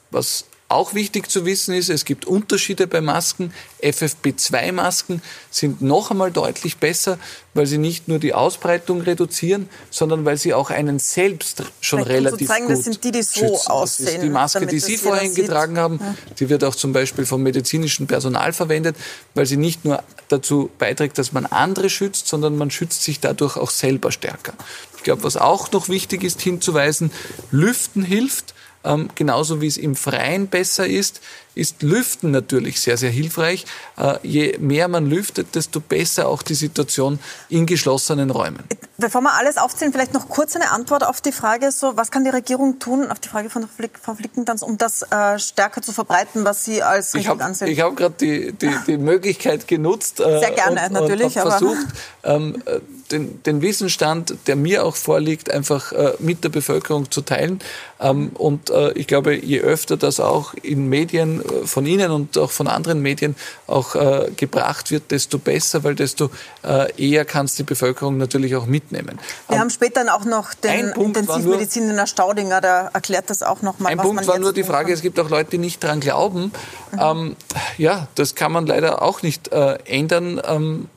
Was 0.10 0.46
auch 0.72 0.94
wichtig 0.94 1.30
zu 1.30 1.46
wissen 1.46 1.74
ist, 1.74 1.90
es 1.90 2.06
gibt 2.06 2.26
Unterschiede 2.26 2.88
bei 2.88 3.02
Masken. 3.02 3.54
FFP2-Masken 3.82 5.22
sind 5.50 5.82
noch 5.82 6.12
einmal 6.12 6.32
deutlich 6.32 6.78
besser, 6.78 7.18
weil 7.54 7.66
sie 7.66 7.78
nicht 7.78 8.08
nur 8.08 8.20
die 8.20 8.34
Ausbreitung 8.34 9.02
reduzieren, 9.02 9.70
sondern 9.90 10.26
weil 10.26 10.38
sie 10.38 10.54
auch 10.54 10.70
einen 10.70 11.00
selbst 11.00 11.64
schon 11.82 12.04
Vielleicht 12.04 12.26
relativ 12.26 12.48
zeigen, 12.48 12.68
gut 12.68 12.78
das 12.78 12.84
sind 12.86 13.04
die, 13.04 13.12
die 13.12 13.24
so 13.24 13.40
schützen. 13.40 13.72
aussehen. 13.72 14.06
Das 14.06 14.16
ist 14.16 14.24
die 14.24 14.30
Maske, 14.30 14.66
die 14.68 14.80
Sie 14.80 14.98
vorhin 14.98 15.36
getragen 15.36 15.78
haben. 15.78 16.00
Ja. 16.02 16.16
Die 16.40 16.50
wird 16.50 16.64
auch 16.64 16.76
zum 16.76 16.94
Beispiel 16.94 17.26
vom 17.26 17.44
medizinischen 17.44 18.08
Personal 18.08 18.54
verwendet, 18.54 18.96
weil 19.36 19.46
sie 19.46 19.58
nicht 19.58 19.86
nur 19.86 20.04
dazu 20.30 20.70
beiträgt, 20.78 21.18
dass 21.18 21.34
man 21.34 21.46
andere 21.46 21.90
schützt, 21.90 22.28
sondern 22.28 22.58
man 22.58 22.72
schützt 22.72 23.04
sich 23.04 23.20
dadurch 23.20 23.58
auch 23.58 23.70
selber 23.70 24.12
stärker. 24.12 24.54
Ich 24.98 25.04
glaube, 25.04 25.24
was 25.24 25.36
auch 25.36 25.72
noch 25.72 25.90
wichtig 25.90 26.24
ist 26.24 26.42
hinzuweisen, 26.42 27.12
Lüften 27.50 28.04
hilft. 28.04 28.54
Ähm, 28.84 29.10
genauso 29.16 29.62
wie 29.62 29.68
es 29.68 29.78
im 29.78 29.96
Freien 29.96 30.48
besser 30.48 30.88
ist, 30.88 31.22
ist 31.54 31.82
Lüften 31.82 32.32
natürlich 32.32 32.80
sehr, 32.80 32.98
sehr 32.98 33.10
hilfreich. 33.10 33.66
Äh, 33.98 34.16
je 34.24 34.58
mehr 34.60 34.88
man 34.88 35.06
lüftet, 35.10 35.56
desto 35.56 35.80
besser 35.80 36.28
auch 36.28 36.44
die 36.44 36.56
Situation 36.56 37.20
in 37.50 37.66
geschlossenen 37.66 38.30
Räumen. 38.30 38.64
Bevor 38.98 39.22
wir 39.22 39.34
alles 39.34 39.58
aufzählen, 39.58 39.92
vielleicht 39.92 40.14
noch 40.14 40.30
kurz 40.30 40.56
eine 40.56 40.72
Antwort 40.72 41.04
auf 41.04 41.22
die 41.22 41.32
Frage, 41.32 41.72
so, 41.72 41.98
was 41.98 42.12
kann 42.12 42.24
die 42.24 42.30
Regierung 42.30 42.80
tun, 42.80 43.10
auf 43.10 43.20
die 43.20 43.28
Frage 43.28 43.50
von 43.50 43.68
Frau 44.02 44.14
Flickentanz, 44.14 44.62
um 44.62 44.78
das 44.78 45.02
äh, 45.02 45.40
stärker 45.40 45.82
zu 45.82 45.92
verbreiten, 45.92 46.46
was 46.46 46.64
Sie 46.64 46.84
als 46.84 47.14
richtig 47.16 47.34
ich 47.34 47.42
ansehen? 47.42 47.68
Ich 47.68 47.82
habe 47.82 47.96
gerade 47.96 48.16
die, 48.20 48.54
die, 48.54 48.72
die 48.88 48.98
Möglichkeit 48.98 49.68
genutzt. 49.68 50.20
Äh, 50.20 50.40
Sehr 50.40 50.52
gerne, 50.52 50.82
und, 50.86 50.94
natürlich. 50.94 51.36
Und 51.36 51.50
versucht, 51.50 51.88
ähm, 52.24 52.64
den, 53.12 53.44
den 53.44 53.62
Wissensstand, 53.62 54.36
der 54.48 54.56
mir 54.56 54.86
auch 54.86 54.96
vorliegt, 54.96 55.52
einfach 55.52 55.92
äh, 55.92 56.14
mit 56.20 56.44
der 56.44 56.50
Bevölkerung 56.50 57.12
zu 57.12 57.22
teilen. 57.22 57.60
Ähm, 58.00 58.30
und 58.36 58.72
ich 58.96 59.08
glaube, 59.08 59.36
je 59.36 59.62
öfter 59.62 59.98
das 59.98 60.20
auch 60.20 60.54
in 60.54 60.88
Medien 60.88 61.41
äh, 61.42 61.66
von 61.66 61.86
Ihnen 61.86 62.12
und 62.12 62.38
auch 62.38 62.52
von 62.52 62.68
anderen 62.68 63.02
Medien 63.02 63.36
auch 63.68 63.96
äh, 63.96 64.32
gebracht 64.36 64.92
wird, 64.92 65.12
desto 65.12 65.40
besser, 65.40 65.84
weil 65.84 65.96
desto 65.96 66.30
äh, 66.64 66.92
eher 67.02 67.26
kann 67.26 67.46
es 67.46 67.56
die 67.56 67.64
Bevölkerung 67.64 68.18
natürlich 68.18 68.56
auch 68.56 68.66
mitnehmen. 68.66 69.20
Wir 69.48 69.56
ähm, 69.56 69.62
haben 69.62 69.70
später 69.70 70.02
auch 70.14 70.26
noch 70.26 70.54
den 70.54 70.90
Intensivmediziner 70.90 72.08
Staudinger, 72.08 72.62
der 72.62 72.92
erklärt 72.94 73.30
das 73.30 73.44
auch 73.44 73.62
noch 73.62 73.80
mal. 73.80 73.90
Ein 73.90 73.98
Punkt 73.98 74.28
war 74.28 74.40
nur 74.40 74.54
die 74.54 74.64
Frage, 74.64 74.94
es 74.94 75.02
gibt 75.02 75.20
auch 75.20 75.30
Leute, 75.30 75.52
die 75.52 75.58
nicht 75.58 75.84
daran 75.84 76.00
glauben. 76.00 76.52
Mhm. 76.92 77.00
Ähm, 77.00 77.36
ja, 77.78 78.08
das 78.16 78.36
kann 78.36 78.52
man 78.52 78.66
leider 78.66 79.02
auch 79.02 79.22
nicht 79.22 79.52
äh, 79.52 79.78
ändern. 79.86 80.42
Ähm, 80.46 80.90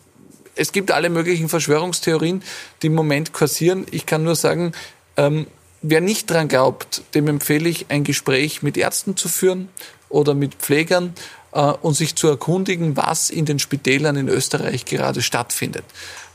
es 0.56 0.72
gibt 0.72 0.90
alle 0.90 1.10
möglichen 1.10 1.48
Verschwörungstheorien, 1.48 2.42
die 2.82 2.86
im 2.88 2.94
Moment 2.94 3.32
kursieren. 3.32 3.86
Ich 3.90 4.06
kann 4.06 4.22
nur 4.22 4.36
sagen, 4.36 4.72
ähm, 5.16 5.46
wer 5.82 6.00
nicht 6.00 6.30
daran 6.30 6.48
glaubt, 6.48 7.02
dem 7.14 7.28
empfehle 7.28 7.68
ich, 7.68 7.86
ein 7.88 8.04
Gespräch 8.04 8.62
mit 8.62 8.76
Ärzten 8.76 9.16
zu 9.16 9.28
führen 9.28 9.68
oder 10.14 10.34
mit 10.34 10.54
Pflegern 10.54 11.14
äh, 11.52 11.60
und 11.60 11.94
sich 11.94 12.14
zu 12.14 12.28
erkundigen, 12.28 12.96
was 12.96 13.30
in 13.30 13.44
den 13.44 13.58
Spitälern 13.58 14.16
in 14.16 14.28
Österreich 14.28 14.84
gerade 14.84 15.22
stattfindet. 15.22 15.84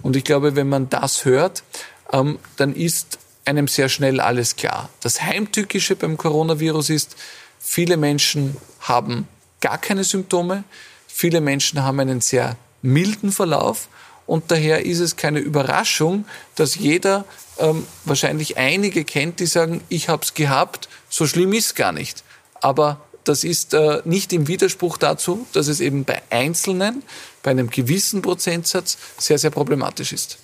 Und 0.02 0.16
ich 0.16 0.24
glaube, 0.24 0.56
wenn 0.56 0.70
man 0.70 0.90
das 0.90 1.26
hört, 1.26 1.64
ähm, 2.12 2.38
dann 2.58 2.76
ist 2.76 3.18
einem 3.46 3.68
sehr 3.68 3.90
schnell 3.90 4.20
alles 4.20 4.58
klar. 4.58 4.90
Das 5.02 5.22
Heimtückische 5.22 5.96
beim 5.96 6.18
Coronavirus 6.18 6.90
ist, 6.90 7.16
viele 7.60 7.98
Menschen 7.98 8.58
haben 8.82 9.28
gar 9.62 9.78
keine 9.78 10.04
Symptome, 10.04 10.64
viele 11.08 11.42
Menschen 11.42 11.82
haben 11.84 12.00
einen 12.00 12.22
sehr 12.22 12.58
milden 12.82 13.32
Verlauf 13.32 13.88
und 14.26 14.52
daher 14.52 14.86
ist 14.86 15.00
es 15.00 15.16
keine 15.16 15.40
Überraschung, 15.40 16.26
dass 16.56 16.76
jeder 16.76 17.26
ähm, 17.58 17.88
wahrscheinlich 18.06 18.58
einige 18.58 19.04
kennt, 19.04 19.40
die 19.40 19.48
sagen, 19.48 19.82
ich 19.90 20.10
habe 20.10 20.24
es 20.24 20.34
gehabt, 20.34 20.88
so 21.10 21.26
schlimm 21.26 21.54
ist 21.54 21.76
gar 21.76 21.92
nicht. 21.92 22.24
Aber 22.62 23.02
das 23.24 23.44
ist 23.44 23.74
äh, 23.74 24.02
nicht 24.06 24.34
im 24.34 24.48
Widerspruch 24.48 24.98
dazu, 24.98 25.46
dass 25.54 25.68
es 25.68 25.80
eben 25.80 26.06
bei 26.06 26.22
Einzelnen, 26.30 27.04
bei 27.44 27.52
einem 27.52 27.70
gewissen 27.70 28.22
Prozentsatz 28.22 28.98
sehr, 29.18 29.38
sehr 29.38 29.52
problematisch 29.52 30.14
ist. 30.14 30.38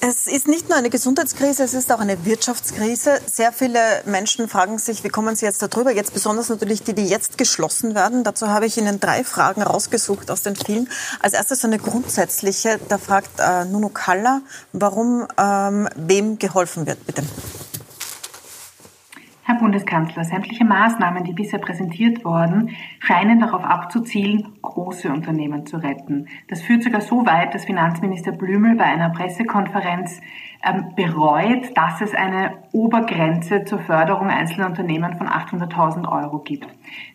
Es 0.00 0.26
ist 0.26 0.46
nicht 0.46 0.68
nur 0.68 0.76
eine 0.76 0.90
Gesundheitskrise, 0.90 1.64
es 1.64 1.72
ist 1.72 1.90
auch 1.90 2.00
eine 2.00 2.26
Wirtschaftskrise. 2.26 3.18
Sehr 3.26 3.50
viele 3.50 3.80
Menschen 4.04 4.46
fragen 4.46 4.78
sich, 4.78 5.02
wie 5.04 5.08
kommen 5.08 5.34
sie 5.34 5.46
jetzt 5.46 5.62
darüber? 5.62 5.90
Jetzt 5.90 6.12
besonders 6.12 6.50
natürlich 6.50 6.82
die, 6.82 6.94
die 6.94 7.06
jetzt 7.06 7.38
geschlossen 7.38 7.94
werden. 7.94 8.22
Dazu 8.22 8.48
habe 8.48 8.66
ich 8.66 8.76
Ihnen 8.76 9.00
drei 9.00 9.24
Fragen 9.24 9.62
rausgesucht 9.62 10.30
aus 10.30 10.42
den 10.42 10.54
vielen. 10.54 10.90
Als 11.20 11.32
erstes 11.32 11.64
eine 11.64 11.78
grundsätzliche. 11.78 12.78
Da 12.88 12.98
fragt 12.98 13.40
äh, 13.40 13.64
Nuno 13.64 13.88
Kalla, 13.88 14.42
warum 14.72 15.26
ähm, 15.38 15.88
wem 15.96 16.38
geholfen 16.38 16.86
wird, 16.86 17.04
bitte. 17.06 17.22
Herr 19.48 19.60
Bundeskanzler, 19.60 20.24
sämtliche 20.24 20.64
Maßnahmen, 20.64 21.22
die 21.22 21.32
bisher 21.32 21.60
präsentiert 21.60 22.24
wurden, 22.24 22.70
scheinen 22.98 23.38
darauf 23.38 23.62
abzuzielen, 23.62 24.58
große 24.60 25.08
Unternehmen 25.08 25.64
zu 25.66 25.76
retten. 25.76 26.26
Das 26.48 26.62
führt 26.62 26.82
sogar 26.82 27.00
so 27.00 27.24
weit, 27.26 27.54
dass 27.54 27.64
Finanzminister 27.64 28.32
Blümel 28.32 28.74
bei 28.74 28.86
einer 28.86 29.10
Pressekonferenz 29.10 30.20
ähm, 30.64 30.86
bereut, 30.96 31.76
dass 31.76 32.00
es 32.00 32.12
eine 32.12 32.54
Obergrenze 32.72 33.64
zur 33.64 33.78
Förderung 33.78 34.30
einzelner 34.30 34.66
Unternehmen 34.66 35.16
von 35.16 35.28
800.000 35.28 36.10
Euro 36.10 36.40
gibt. 36.40 36.66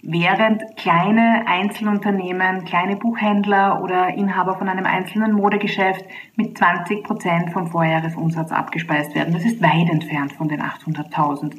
Während 0.02 0.78
kleine 0.78 1.44
Einzelunternehmen, 1.48 2.64
kleine 2.64 2.96
Buchhändler 2.96 3.84
oder 3.84 4.14
Inhaber 4.14 4.58
von 4.58 4.70
einem 4.70 4.86
einzelnen 4.86 5.34
Modegeschäft 5.34 6.06
mit 6.38 6.58
20 6.58 7.04
Prozent 7.04 7.52
vom 7.52 7.68
Vorjahresumsatz 7.68 8.54
abgespeist 8.54 9.16
werden. 9.16 9.34
Das 9.34 9.44
ist 9.44 9.62
weit 9.62 9.90
entfernt 9.90 10.32
von 10.32 10.48
den 10.48 10.62
800.000. 10.62 11.56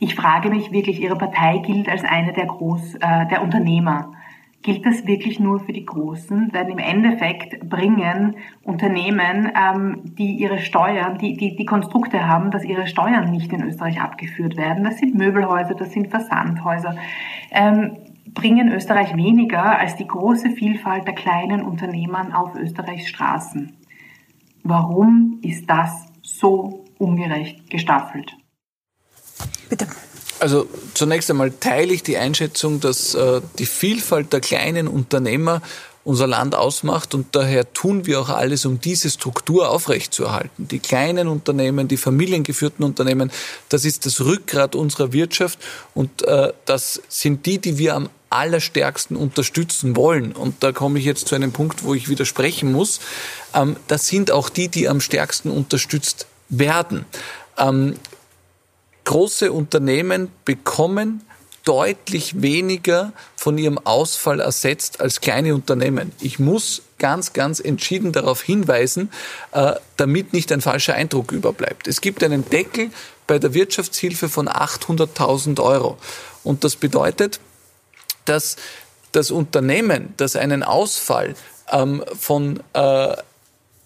Ich 0.00 0.15
frage 0.16 0.50
mich 0.50 0.72
wirklich, 0.72 1.00
Ihre 1.00 1.16
Partei 1.16 1.58
gilt 1.58 1.88
als 1.88 2.04
eine 2.04 2.32
der 2.32 2.46
Groß, 2.46 2.96
äh, 2.96 3.26
der 3.28 3.42
Unternehmer 3.42 4.10
gilt 4.66 4.84
das 4.84 5.06
wirklich 5.06 5.38
nur 5.38 5.60
für 5.60 5.72
die 5.72 5.86
Großen? 5.86 6.50
Denn 6.50 6.68
im 6.68 6.78
Endeffekt 6.78 7.68
bringen 7.70 8.34
Unternehmen, 8.64 9.52
ähm, 9.56 10.00
die 10.18 10.34
ihre 10.34 10.58
Steuern, 10.58 11.18
die, 11.18 11.36
die, 11.36 11.54
die 11.54 11.64
Konstrukte 11.64 12.26
haben, 12.26 12.50
dass 12.50 12.64
ihre 12.64 12.88
Steuern 12.88 13.30
nicht 13.30 13.52
in 13.52 13.62
Österreich 13.62 14.00
abgeführt 14.00 14.56
werden. 14.56 14.82
Das 14.82 14.98
sind 14.98 15.14
Möbelhäuser, 15.14 15.74
das 15.74 15.92
sind 15.92 16.08
Versandhäuser. 16.08 16.96
Ähm, 17.52 17.96
bringen 18.34 18.72
Österreich 18.72 19.16
weniger 19.16 19.78
als 19.78 19.94
die 19.94 20.06
große 20.06 20.50
Vielfalt 20.50 21.06
der 21.06 21.14
kleinen 21.14 21.62
Unternehmen 21.62 22.32
auf 22.32 22.56
Österreichs 22.56 23.06
Straßen. 23.06 23.72
Warum 24.64 25.38
ist 25.42 25.70
das 25.70 26.12
so 26.22 26.84
ungerecht 26.98 27.70
gestaffelt? 27.70 28.36
Bitte. 29.70 29.86
Also 30.38 30.68
zunächst 30.94 31.30
einmal 31.30 31.50
teile 31.50 31.92
ich 31.92 32.02
die 32.02 32.16
Einschätzung, 32.16 32.80
dass 32.80 33.14
äh, 33.14 33.40
die 33.58 33.66
Vielfalt 33.66 34.32
der 34.32 34.40
kleinen 34.40 34.88
Unternehmer 34.88 35.62
unser 36.06 36.28
Land 36.28 36.54
ausmacht 36.54 37.14
und 37.14 37.34
daher 37.34 37.72
tun 37.72 38.06
wir 38.06 38.20
auch 38.20 38.28
alles, 38.28 38.64
um 38.64 38.80
diese 38.80 39.10
Struktur 39.10 39.70
aufrechtzuerhalten. 39.70 40.68
Die 40.68 40.78
kleinen 40.78 41.26
Unternehmen, 41.26 41.88
die 41.88 41.96
familiengeführten 41.96 42.84
Unternehmen, 42.84 43.32
das 43.70 43.84
ist 43.84 44.06
das 44.06 44.20
Rückgrat 44.20 44.76
unserer 44.76 45.12
Wirtschaft 45.12 45.58
und 45.94 46.22
äh, 46.22 46.52
das 46.64 47.02
sind 47.08 47.44
die, 47.46 47.58
die 47.58 47.78
wir 47.78 47.96
am 47.96 48.08
allerstärksten 48.30 49.16
unterstützen 49.16 49.96
wollen. 49.96 50.32
Und 50.32 50.62
da 50.62 50.70
komme 50.70 51.00
ich 51.00 51.04
jetzt 51.04 51.26
zu 51.26 51.34
einem 51.34 51.50
Punkt, 51.52 51.82
wo 51.82 51.94
ich 51.94 52.08
widersprechen 52.08 52.70
muss. 52.70 53.00
Ähm, 53.52 53.76
das 53.88 54.06
sind 54.06 54.30
auch 54.30 54.48
die, 54.48 54.68
die 54.68 54.88
am 54.88 55.00
stärksten 55.00 55.50
unterstützt 55.50 56.26
werden. 56.48 57.04
Ähm, 57.58 57.96
große 59.06 59.50
Unternehmen 59.50 60.30
bekommen 60.44 61.22
deutlich 61.64 62.42
weniger 62.42 63.12
von 63.34 63.58
ihrem 63.58 63.78
Ausfall 63.78 64.40
ersetzt 64.40 65.00
als 65.00 65.20
kleine 65.20 65.54
Unternehmen. 65.54 66.12
Ich 66.20 66.38
muss 66.38 66.82
ganz, 66.98 67.32
ganz 67.32 67.58
entschieden 67.58 68.12
darauf 68.12 68.42
hinweisen, 68.42 69.10
äh, 69.52 69.72
damit 69.96 70.32
nicht 70.32 70.52
ein 70.52 70.60
falscher 70.60 70.94
Eindruck 70.94 71.32
überbleibt. 71.32 71.88
Es 71.88 72.00
gibt 72.00 72.22
einen 72.22 72.48
Deckel 72.48 72.90
bei 73.26 73.38
der 73.38 73.52
Wirtschaftshilfe 73.52 74.28
von 74.28 74.48
800.000 74.48 75.60
Euro. 75.60 75.98
Und 76.44 76.62
das 76.62 76.76
bedeutet, 76.76 77.40
dass 78.26 78.56
das 79.10 79.30
Unternehmen, 79.30 80.14
das 80.16 80.36
einen 80.36 80.62
Ausfall 80.62 81.34
ähm, 81.72 82.04
von, 82.16 82.60
äh, 82.74 83.16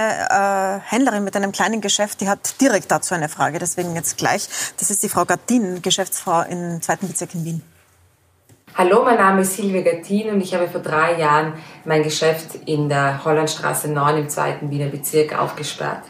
äh, 0.83 0.89
Händlerin 0.89 1.23
mit 1.23 1.35
einem 1.35 1.51
kleinen 1.51 1.81
Geschäft, 1.81 2.21
die 2.21 2.29
hat 2.29 2.61
direkt 2.61 2.91
dazu 2.91 3.13
eine 3.13 3.29
Frage. 3.29 3.59
Deswegen 3.59 3.95
jetzt 3.95 4.17
gleich. 4.17 4.47
Das 4.77 4.91
ist 4.91 5.03
die 5.03 5.09
Frau 5.09 5.25
Gattin, 5.25 5.81
Geschäftsfrau 5.81 6.43
im 6.43 6.81
zweiten 6.81 7.07
Bezirk 7.07 7.33
in 7.35 7.45
Wien. 7.45 7.61
Hallo, 8.75 9.03
mein 9.03 9.17
Name 9.17 9.41
ist 9.41 9.55
Silvia 9.55 9.81
Gattin 9.81 10.29
und 10.29 10.39
ich 10.39 10.53
habe 10.53 10.67
vor 10.67 10.81
drei 10.81 11.17
Jahren 11.17 11.53
mein 11.83 12.03
Geschäft 12.03 12.49
in 12.67 12.89
der 12.89 13.25
Hollandstraße 13.25 13.87
9 13.87 14.17
im 14.17 14.29
zweiten 14.29 14.69
Wiener 14.69 14.89
Bezirk 14.89 15.37
aufgesperrt. 15.39 16.03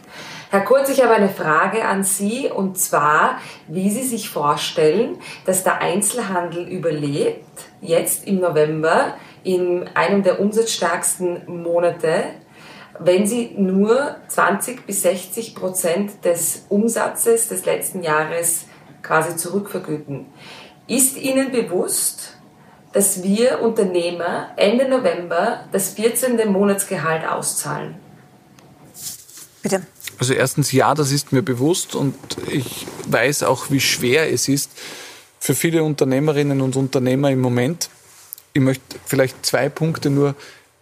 Herr 0.49 0.61
Kurz, 0.61 0.89
ich 0.89 1.01
habe 1.01 1.13
eine 1.13 1.29
Frage 1.29 1.85
an 1.85 2.03
Sie 2.03 2.49
und 2.49 2.77
zwar, 2.77 3.37
wie 3.67 3.89
Sie 3.89 4.03
sich 4.03 4.29
vorstellen, 4.29 5.17
dass 5.45 5.63
der 5.63 5.79
Einzelhandel 5.79 6.67
überlebt, 6.67 7.66
jetzt 7.81 8.27
im 8.27 8.39
November, 8.39 9.15
in 9.43 9.87
einem 9.93 10.23
der 10.23 10.39
umsatzstärksten 10.39 11.61
Monate, 11.61 12.25
wenn 12.99 13.25
Sie 13.27 13.51
nur 13.57 14.17
20 14.27 14.85
bis 14.85 15.03
60 15.03 15.55
Prozent 15.55 16.25
des 16.25 16.65
Umsatzes 16.69 17.47
des 17.47 17.65
letzten 17.65 18.01
Jahres 18.01 18.65
quasi 19.03 19.35
zurückvergüten. 19.35 20.25
Ist 20.87 21.17
Ihnen 21.17 21.51
bewusst, 21.51 22.37
dass 22.93 23.21
wir 23.23 23.61
Unternehmer 23.61 24.49
Ende 24.55 24.89
November 24.89 25.65
das 25.71 25.89
14. 25.91 26.51
Monatsgehalt 26.51 27.27
auszahlen? 27.27 27.95
Bitte. 29.61 29.83
Also 30.19 30.33
erstens 30.33 30.71
ja, 30.71 30.95
das 30.95 31.11
ist 31.11 31.31
mir 31.31 31.43
bewusst 31.43 31.93
und 31.93 32.15
ich 32.51 32.87
weiß 33.07 33.43
auch, 33.43 33.69
wie 33.69 33.79
schwer 33.79 34.31
es 34.33 34.47
ist 34.47 34.71
für 35.47 35.55
viele 35.55 35.81
Unternehmerinnen 35.81 36.59
und 36.59 36.75
Unternehmer 36.75 37.31
im 37.31 37.39
Moment. 37.39 37.89
Ich 38.51 38.61
möchte 38.61 38.83
vielleicht 39.05 39.45
zwei 39.45 39.69
Punkte 39.69 40.09
nur 40.09 40.35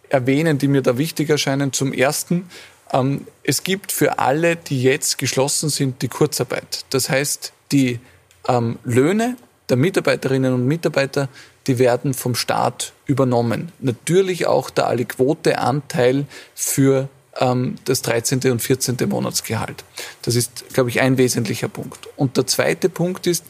erwähnen, 0.08 0.58
die 0.58 0.66
mir 0.66 0.82
da 0.82 0.98
wichtig 0.98 1.30
erscheinen. 1.30 1.72
Zum 1.72 1.92
Ersten, 1.92 2.50
ähm, 2.92 3.28
es 3.44 3.62
gibt 3.62 3.92
für 3.92 4.18
alle, 4.18 4.56
die 4.56 4.82
jetzt 4.82 5.18
geschlossen 5.18 5.68
sind, 5.68 6.02
die 6.02 6.08
Kurzarbeit. 6.08 6.84
Das 6.90 7.08
heißt, 7.08 7.52
die 7.70 8.00
ähm, 8.48 8.80
Löhne 8.82 9.36
der 9.68 9.76
Mitarbeiterinnen 9.76 10.52
und 10.52 10.66
Mitarbeiter, 10.66 11.28
die 11.68 11.78
werden 11.78 12.12
vom 12.12 12.34
Staat 12.34 12.92
übernommen. 13.06 13.70
Natürlich 13.78 14.48
auch 14.48 14.68
der 14.70 14.88
Aliquote-Anteil 14.88 16.26
für 16.56 17.08
ähm, 17.38 17.76
das 17.84 18.02
13. 18.02 18.40
und 18.50 18.60
14. 18.60 18.96
Monatsgehalt. 19.08 19.84
Das 20.22 20.34
ist, 20.34 20.70
glaube 20.72 20.90
ich, 20.90 21.00
ein 21.00 21.18
wesentlicher 21.18 21.68
Punkt. 21.68 22.08
Und 22.16 22.36
der 22.36 22.48
zweite 22.48 22.88
Punkt 22.88 23.28
ist, 23.28 23.44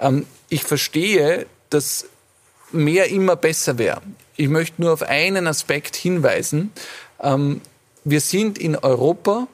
ähm, 0.00 0.24
ich 0.52 0.64
verstehe, 0.64 1.46
dass 1.70 2.04
mehr 2.72 3.08
immer 3.08 3.36
besser 3.36 3.78
wäre. 3.78 4.02
Ich 4.36 4.48
möchte 4.48 4.82
nur 4.82 4.92
auf 4.92 5.02
einen 5.02 5.46
Aspekt 5.46 5.96
hinweisen. 5.96 6.72
Ähm, 7.20 7.62
wir 8.04 8.20
sind 8.20 8.58
in 8.58 8.76
Europa 8.76 9.48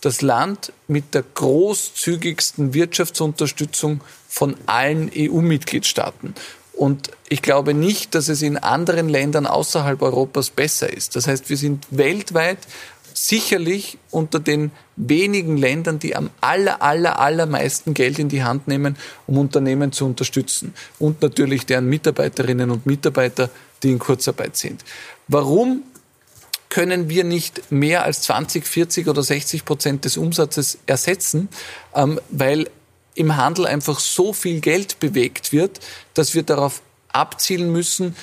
das 0.00 0.22
Land 0.22 0.72
mit 0.86 1.14
der 1.14 1.22
großzügigsten 1.22 2.72
Wirtschaftsunterstützung 2.72 4.02
von 4.28 4.56
allen 4.66 5.10
EU-Mitgliedstaaten. 5.16 6.34
Und 6.72 7.10
ich 7.28 7.42
glaube 7.42 7.74
nicht, 7.74 8.14
dass 8.14 8.28
es 8.28 8.42
in 8.42 8.56
anderen 8.56 9.08
Ländern 9.08 9.46
außerhalb 9.46 10.02
Europas 10.02 10.50
besser 10.50 10.92
ist. 10.92 11.16
Das 11.16 11.26
heißt, 11.26 11.48
wir 11.48 11.56
sind 11.56 11.86
weltweit 11.90 12.58
sicherlich 13.14 13.96
unter 14.10 14.40
den 14.40 14.72
wenigen 14.96 15.56
Ländern, 15.56 15.98
die 15.98 16.16
am 16.16 16.30
aller, 16.40 16.82
aller, 16.82 17.18
allermeisten 17.18 17.94
Geld 17.94 18.18
in 18.18 18.28
die 18.28 18.42
Hand 18.42 18.68
nehmen, 18.68 18.96
um 19.26 19.38
Unternehmen 19.38 19.92
zu 19.92 20.04
unterstützen. 20.04 20.74
Und 20.98 21.22
natürlich 21.22 21.64
deren 21.64 21.88
Mitarbeiterinnen 21.88 22.70
und 22.70 22.86
Mitarbeiter, 22.86 23.50
die 23.82 23.92
in 23.92 23.98
Kurzarbeit 23.98 24.56
sind. 24.56 24.84
Warum 25.28 25.84
können 26.68 27.08
wir 27.08 27.22
nicht 27.22 27.70
mehr 27.70 28.02
als 28.02 28.22
20, 28.22 28.66
40 28.66 29.06
oder 29.06 29.22
60 29.22 29.64
Prozent 29.64 30.04
des 30.04 30.16
Umsatzes 30.16 30.78
ersetzen, 30.86 31.48
ähm, 31.94 32.20
weil 32.30 32.68
im 33.14 33.36
Handel 33.36 33.66
einfach 33.66 34.00
so 34.00 34.32
viel 34.32 34.60
Geld 34.60 34.98
bewegt 34.98 35.52
wird, 35.52 35.78
dass 36.14 36.34
wir 36.34 36.42
darauf 36.42 36.82
abzielen 37.12 37.70
müssen, 37.70 38.16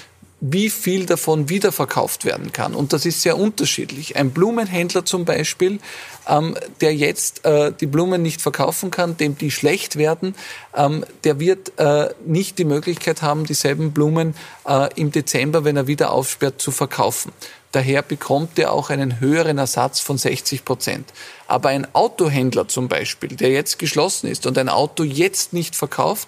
wie 0.44 0.72
viel 0.72 1.06
davon 1.06 1.50
wiederverkauft 1.50 2.26
werden 2.26 2.52
kann. 2.52 2.74
Und 2.74 2.94
das 2.94 3.06
ist 3.06 3.22
sehr 3.22 3.38
unterschiedlich. 3.38 4.16
Ein 4.16 4.32
Blumenhändler 4.32 5.06
zum 5.06 5.24
Beispiel, 5.24 5.80
ähm, 6.28 6.58
der 6.82 6.96
jetzt 6.96 7.46
äh, 7.46 7.72
die 7.80 7.86
Blumen 7.86 8.24
nicht 8.24 8.42
verkaufen 8.42 8.90
kann, 8.90 9.16
dem 9.18 9.38
die 9.38 9.52
schlecht 9.52 9.98
werden, 9.98 10.36
ähm, 10.76 11.06
der 11.24 11.40
wird 11.40 11.78
äh, 11.78 12.10
nicht 12.26 12.58
die 12.58 12.66
Möglichkeit 12.66 13.22
haben, 13.22 13.46
dieselben 13.46 13.92
Blumen 13.92 14.34
äh, 14.68 14.90
im 14.96 15.12
Dezember, 15.12 15.64
wenn 15.64 15.78
er 15.78 15.86
wieder 15.86 16.12
aufsperrt, 16.12 16.60
zu 16.60 16.72
verkaufen. 16.72 17.32
Daher 17.72 18.02
bekommt 18.02 18.58
er 18.58 18.74
auch 18.74 18.90
einen 18.90 19.20
höheren 19.20 19.60
Ersatz 19.60 20.00
von 20.00 20.18
60 20.18 20.66
Prozent. 20.66 21.14
Aber 21.48 21.70
ein 21.70 21.88
Autohändler 21.94 22.68
zum 22.68 22.88
Beispiel, 22.88 23.30
der 23.30 23.52
jetzt 23.52 23.78
geschlossen 23.80 24.28
ist 24.28 24.46
und 24.48 24.58
ein 24.58 24.70
Auto 24.70 25.04
jetzt 25.04 25.54
nicht 25.54 25.76
verkauft, 25.76 26.28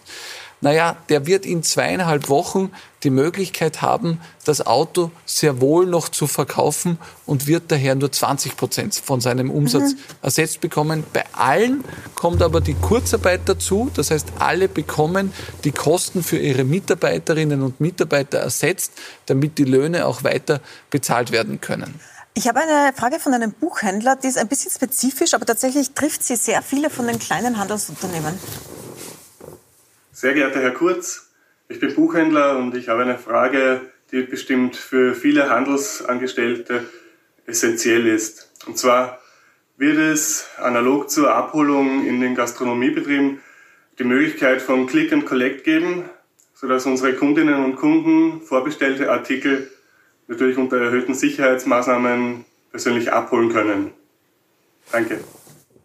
naja, 0.64 0.95
der 1.09 1.28
wird 1.28 1.45
in 1.45 1.61
zweieinhalb 1.61 2.30
Wochen 2.30 2.72
die 3.03 3.09
Möglichkeit 3.09 3.82
haben, 3.82 4.22
das 4.45 4.66
Auto 4.66 5.11
sehr 5.26 5.59
wohl 5.59 5.86
noch 5.86 6.07
zu 6.07 6.26
verkaufen 6.26 6.97
und 7.26 7.47
wird 7.47 7.64
daher 7.68 7.95
nur 7.95 8.09
20 8.09 8.55
Prozent 8.55 8.95
von 8.95 9.20
seinem 9.20 9.51
Umsatz 9.51 9.91
mhm. 9.91 9.97
ersetzt 10.22 10.61
bekommen. 10.61 11.03
Bei 11.11 11.26
allen 11.34 11.84
kommt 12.16 12.41
aber 12.41 12.61
die 12.61 12.76
Kurzarbeit 12.76 13.41
dazu. 13.43 13.91
Das 13.93 14.09
heißt, 14.09 14.28
alle 14.39 14.70
bekommen 14.70 15.34
die 15.66 15.74
Kosten 15.74 16.24
für 16.24 16.38
ihre 16.38 16.64
Mitarbeiterinnen 16.64 17.61
und 17.61 17.82
Mitarbeiter 17.82 18.38
ersetzt, 18.38 18.93
damit 19.26 19.57
die 19.57 19.66
Löhne 19.66 20.07
auch 20.07 20.24
weiter 20.24 20.61
bezahlt 20.89 21.34
werden 21.34 21.59
können. 21.59 21.99
Ich 22.36 22.47
habe 22.47 22.61
eine 22.61 22.93
Frage 22.93 23.20
von 23.20 23.34
einem 23.34 23.51
Buchhändler, 23.51 24.16
die 24.16 24.28
ist 24.28 24.38
ein 24.38 24.47
bisschen 24.47 24.72
spezifisch, 24.72 25.34
aber 25.34 25.45
tatsächlich 25.45 25.91
trifft 25.91 26.24
sie 26.24 26.38
sehr 26.38 26.61
viele 26.61 26.89
von 26.89 27.05
den 27.05 27.20
kleinen 27.20 27.59
Handelsunternehmen. 27.59 28.39
Sehr 30.24 30.36
geehrter 30.36 30.61
Herr 30.61 30.71
Kurz, 30.71 31.34
ich 31.67 31.82
bin 31.82 31.95
Buchhändler 31.95 32.57
und 32.57 32.74
ich 32.78 32.88
habe 32.88 33.01
eine 33.01 33.17
Frage, 33.17 33.82
die 34.09 34.21
bestimmt 34.21 34.78
für 34.78 35.15
viele 35.15 35.49
Handelsangestellte 35.49 36.86
essentiell 37.45 38.07
ist. 38.07 38.49
Und 38.65 38.78
zwar 38.78 39.19
wird 39.76 39.97
es 39.97 40.47
analog 40.59 41.09
zur 41.09 41.36
Abholung 41.36 42.07
in 42.07 42.21
den 42.21 42.36
Gastronomiebetrieben 42.36 43.41
die 43.99 44.03
Möglichkeit 44.05 44.61
von 44.61 44.88
Click 44.88 45.11
and 45.11 45.26
Collect 45.26 45.65
geben, 45.65 46.05
sodass 46.53 46.86
unsere 46.86 47.15
Kundinnen 47.15 47.61
und 47.61 47.76
Kunden 47.76 48.39
vorbestellte 48.43 49.11
Artikel 49.11 49.69
natürlich 50.30 50.57
unter 50.57 50.78
erhöhten 50.78 51.15
Sicherheitsmaßnahmen 51.15 52.45
persönlich 52.71 53.11
abholen 53.11 53.51
können. 53.51 53.91
Danke. 54.89 55.19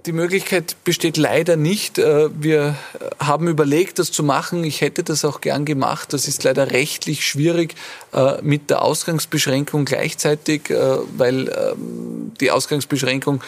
Die 0.07 0.13
Möglichkeit 0.13 0.77
besteht 0.85 1.17
leider 1.17 1.57
nicht. 1.57 1.99
Äh, 1.99 2.29
wir 2.41 2.77
haben 3.19 3.49
überlegt, 3.49 3.99
das 3.99 4.13
zu 4.13 4.23
machen. 4.23 4.63
Ich 4.63 4.81
hätte 4.81 5.03
das 5.03 5.25
auch 5.25 5.41
gern 5.41 5.65
gemacht. 5.65 6.13
Das 6.13 6.29
ist 6.29 6.45
leider 6.45 6.71
rechtlich 6.71 7.27
schwierig 7.27 7.75
äh, 8.13 8.41
mit 8.43 8.71
der 8.71 8.83
Ausgangsbeschränkung 8.83 9.85
gleichzeitig, 9.85 10.71
äh, 10.71 10.99
weil 11.17 11.49
ähm, 11.49 12.33
die 12.41 12.51
Ausgangsbeschränkung 12.51 13.43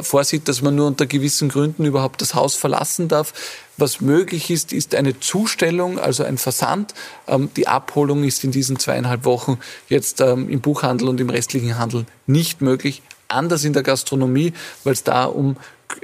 vorsieht, 0.00 0.48
dass 0.48 0.62
man 0.62 0.74
nur 0.74 0.86
unter 0.86 1.04
gewissen 1.04 1.50
Gründen 1.50 1.84
überhaupt 1.84 2.22
das 2.22 2.34
Haus 2.34 2.54
verlassen 2.54 3.08
darf. 3.08 3.34
Was 3.76 4.00
möglich 4.00 4.48
ist, 4.50 4.72
ist 4.72 4.94
eine 4.94 5.20
Zustellung, 5.20 5.98
also 5.98 6.24
ein 6.24 6.38
Versand. 6.38 6.94
Ähm, 7.28 7.50
die 7.54 7.68
Abholung 7.68 8.24
ist 8.24 8.44
in 8.44 8.50
diesen 8.50 8.78
zweieinhalb 8.78 9.26
Wochen 9.26 9.58
jetzt 9.90 10.22
ähm, 10.22 10.48
im 10.48 10.62
Buchhandel 10.62 11.06
und 11.08 11.20
im 11.20 11.28
restlichen 11.28 11.76
Handel 11.76 12.06
nicht 12.26 12.62
möglich 12.62 13.02
anders 13.28 13.64
in 13.64 13.72
der 13.72 13.82
Gastronomie, 13.82 14.52
weil 14.84 14.92
es 14.92 15.02
da 15.02 15.24
um 15.24 15.56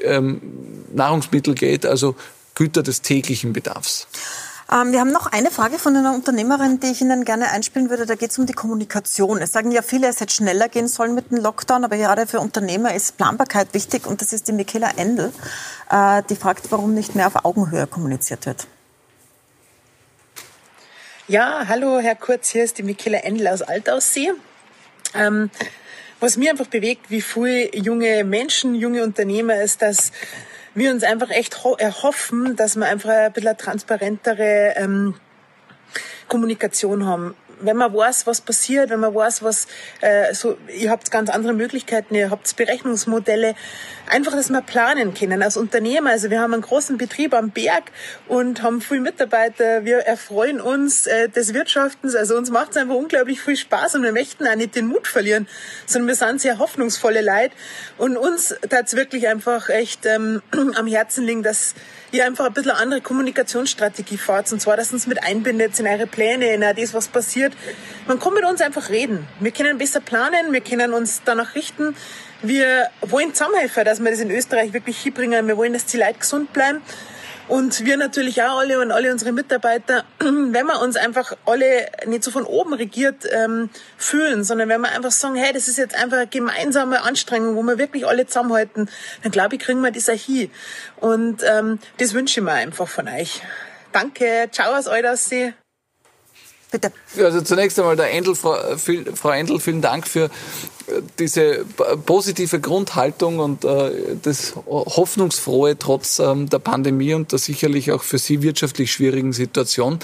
ähm, 0.03 0.41
Nahrungsmittel 0.95 1.55
geht, 1.55 1.87
also 1.87 2.17
Güter 2.55 2.83
des 2.83 3.03
täglichen 3.03 3.53
Bedarfs. 3.53 4.07
Ähm, 4.73 4.93
wir 4.93 5.01
haben 5.01 5.11
noch 5.11 5.27
eine 5.27 5.51
Frage 5.51 5.79
von 5.79 5.97
einer 5.97 6.15
Unternehmerin, 6.15 6.79
die 6.79 6.89
ich 6.89 7.01
Ihnen 7.01 7.25
gerne 7.25 7.51
einspielen 7.51 7.91
würde. 7.91 8.07
Da 8.07 8.15
geht 8.15 8.31
es 8.31 8.39
um 8.39 8.47
die 8.47 8.53
Kommunikation. 8.53 9.39
Es 9.39 9.53
sagen 9.53 9.73
ja 9.73 9.83
viele, 9.83 10.09
es 10.09 10.21
hätte 10.21 10.33
schneller 10.33 10.69
gehen 10.69 10.87
sollen 10.87 11.15
mit 11.15 11.31
dem 11.31 11.39
Lockdown, 11.39 11.85
aber 11.85 11.97
gerade 11.97 12.27
für 12.27 12.41
Unternehmer 12.41 12.95
ist 12.95 13.17
Planbarkeit 13.17 13.75
wichtig 13.75 14.07
und 14.07 14.21
das 14.21 14.33
ist 14.33 14.47
die 14.47 14.53
Michaela 14.53 14.91
Endel, 14.97 15.33
äh, 15.91 16.23
die 16.29 16.37
fragt, 16.37 16.71
warum 16.71 16.95
nicht 16.95 17.17
mehr 17.17 17.27
auf 17.27 17.45
Augenhöhe 17.45 17.87
kommuniziert 17.87 18.47
wird. 18.47 18.67
Ja, 21.27 21.65
hallo 21.69 21.99
Herr 22.01 22.17
Kurz, 22.17 22.51
hier 22.51 22.65
ist 22.65 22.79
die 22.79 22.83
Michaela 22.83 23.19
Endel 23.19 23.49
aus 23.49 23.63
Altaussee. 23.63 24.33
Ähm, 25.15 25.51
was 26.21 26.37
mir 26.37 26.51
einfach 26.51 26.67
bewegt, 26.67 27.11
wie 27.11 27.23
viele 27.23 27.75
junge 27.75 28.25
Menschen, 28.25 28.75
junge 28.75 29.03
Unternehmer 29.03 29.61
ist, 29.61 29.83
dass 29.83 30.13
wir 30.75 30.91
uns 30.91 31.03
einfach 31.03 31.31
echt 31.31 31.59
erhoffen, 31.79 32.57
dass 32.57 32.77
wir 32.77 32.87
einfach 32.87 33.11
ein 33.11 33.33
bisschen 33.33 33.49
eine 33.49 33.57
transparentere 33.57 34.75
ähm, 34.77 35.15
Kommunikation 36.29 37.07
haben. 37.07 37.35
Wenn 37.63 37.77
man 37.77 37.93
weiß, 37.93 38.27
was 38.27 38.41
passiert, 38.41 38.89
wenn 38.91 39.01
man 39.01 39.15
weiß, 39.15 39.43
was 39.43 39.67
äh, 40.01 40.33
so, 40.33 40.57
ihr 40.75 40.91
habt 40.91 41.11
ganz 41.11 41.29
andere 41.29 41.53
Möglichkeiten, 41.53 42.15
ihr 42.15 42.31
habt 42.31 42.55
Berechnungsmodelle, 42.57 43.55
einfach, 44.11 44.33
dass 44.33 44.51
wir 44.51 44.61
planen 44.61 45.15
können 45.15 45.43
als 45.43 45.57
Unternehmer. 45.57 46.11
Also 46.11 46.31
wir 46.31 46.41
haben 46.41 46.53
einen 46.53 46.63
großen 46.63 46.99
Betrieb 46.99 47.35
am 47.35 47.51
Berg 47.51 47.85
und 48.29 48.63
haben 48.63 48.81
viele 48.81 49.01
Mitarbeiter. 49.01 49.85
Wir 49.85 49.99
erfreuen 49.99 50.61
uns 50.61 51.07
äh, 51.07 51.29
des 51.29 51.55
Wirtschaftens. 51.55 52.15
Also 52.15 52.37
uns 52.37 52.51
macht 52.51 52.71
es 52.71 52.77
einfach 52.77 52.95
unglaublich 52.95 53.41
viel 53.41 53.57
Spaß 53.57 53.95
und 53.97 54.03
wir 54.03 54.13
möchten 54.13 54.47
auch 54.47 54.57
nicht 54.57 54.75
den 54.75 54.87
Mut 54.87 55.07
verlieren, 55.07 55.49
sondern 55.87 56.09
wir 56.09 56.15
sind 56.15 56.41
sehr 56.41 56.59
hoffnungsvolle 56.59 57.23
Leute 57.23 57.55
und 57.99 58.17
uns 58.17 58.55
tat 58.69 58.93
wirklich 58.95 59.29
einfach 59.29 59.69
echt 59.69 60.07
ähm, 60.07 60.43
am 60.77 60.87
Herzen 60.87 61.25
liegen, 61.25 61.43
dass 61.43 61.75
ihr 62.13 62.27
einfach 62.27 62.47
ein 62.47 62.53
bisschen 62.53 62.73
andere 62.73 63.01
Kommunikationsstrategie 63.01 64.19
fahrt. 64.19 64.51
Und 64.53 64.61
zwar, 64.61 64.77
dass 64.77 64.93
uns 64.93 65.07
mit 65.07 65.23
einbindet 65.23 65.79
in 65.79 65.87
eure 65.87 66.07
Pläne, 66.07 66.53
in 66.53 66.61
das, 66.61 66.95
was 66.95 67.09
passiert. 67.09 67.53
Man 68.07 68.19
kann 68.19 68.35
mit 68.35 68.45
uns 68.45 68.61
einfach 68.61 68.89
reden. 68.91 69.27
Wir 69.39 69.53
können 69.53 69.79
besser 69.79 70.01
planen, 70.01 70.53
wir 70.53 70.61
können 70.61 70.93
uns 70.93 71.23
danach 71.25 71.55
richten. 71.55 71.95
Wir 72.43 72.89
wollen 73.03 73.35
zusammenhelfen, 73.35 73.85
dass 73.85 74.01
wir 74.01 74.11
das 74.11 74.21
in 74.21 74.31
Österreich 74.31 74.73
wirklich 74.73 74.99
hinbringen. 75.01 75.47
Wir 75.47 75.57
wollen, 75.57 75.73
dass 75.73 75.87
die 75.87 75.99
Leute 75.99 76.21
gesund 76.21 76.53
bleiben. 76.53 76.81
Und 77.49 77.85
wir 77.85 77.97
natürlich 77.97 78.41
auch 78.43 78.61
alle 78.61 78.81
und 78.81 78.93
alle 78.93 79.11
unsere 79.11 79.33
Mitarbeiter, 79.33 80.05
wenn 80.21 80.67
wir 80.67 80.81
uns 80.81 80.97
einfach 80.97 81.37
alle 81.47 81.89
nicht 82.07 82.23
so 82.23 82.31
von 82.31 82.45
oben 82.45 82.75
regiert 82.75 83.27
ähm, 83.29 83.71
fühlen, 83.97 84.45
sondern 84.45 84.69
wenn 84.69 84.81
wir 84.81 84.93
einfach 84.93 85.11
sagen, 85.11 85.35
hey, 85.35 85.53
das 85.53 85.67
ist 85.67 85.77
jetzt 85.77 85.97
einfach 85.97 86.19
eine 86.19 86.29
gemeinsame 86.29 87.03
Anstrengung, 87.03 87.57
wo 87.57 87.63
wir 87.63 87.77
wirklich 87.77 88.07
alle 88.07 88.27
zusammenhalten, 88.27 88.89
dann 89.25 89.33
glaube 89.33 89.57
ich, 89.57 89.63
kriegen 89.63 89.81
wir 89.81 89.91
das 89.91 90.09
auch 90.09 90.15
hin. 90.15 90.49
Und 91.01 91.43
ähm, 91.43 91.81
das 91.99 92.15
wünsche 92.15 92.39
ich 92.39 92.45
mir 92.45 92.53
einfach 92.53 92.87
von 92.87 93.09
euch. 93.09 93.43
Danke, 93.91 94.49
ciao 94.53 94.73
aus 94.77 94.87
Eudersee. 94.87 95.53
Bitte. 96.71 96.93
Also 97.19 97.41
zunächst 97.41 97.79
einmal 97.79 97.97
der 97.97 98.13
Endel, 98.13 98.35
Frau, 98.35 98.57
Frau 98.77 99.31
Endel, 99.31 99.59
vielen 99.59 99.83
Dank 99.83 100.07
für 100.07 100.25
äh, 100.25 100.31
diese 101.19 101.65
positive 102.07 102.61
Grundhaltung 102.61 103.41
und 103.41 103.65
äh, 103.65 104.17
das 104.23 104.55
Hoffnungsfrohe 104.67 105.79
trotz 105.79 106.21
ähm, 106.21 106.49
der 106.49 106.61
Pandemie 106.61 107.15
und 107.15 107.33
der 107.33 107.41
sicherlich 107.41 107.91
auch 107.91 108.05
für 108.05 108.19
Sie 108.19 108.43
wirtschaftlich 108.43 108.93
schwierigen 108.93 109.33
Situation. 109.33 109.99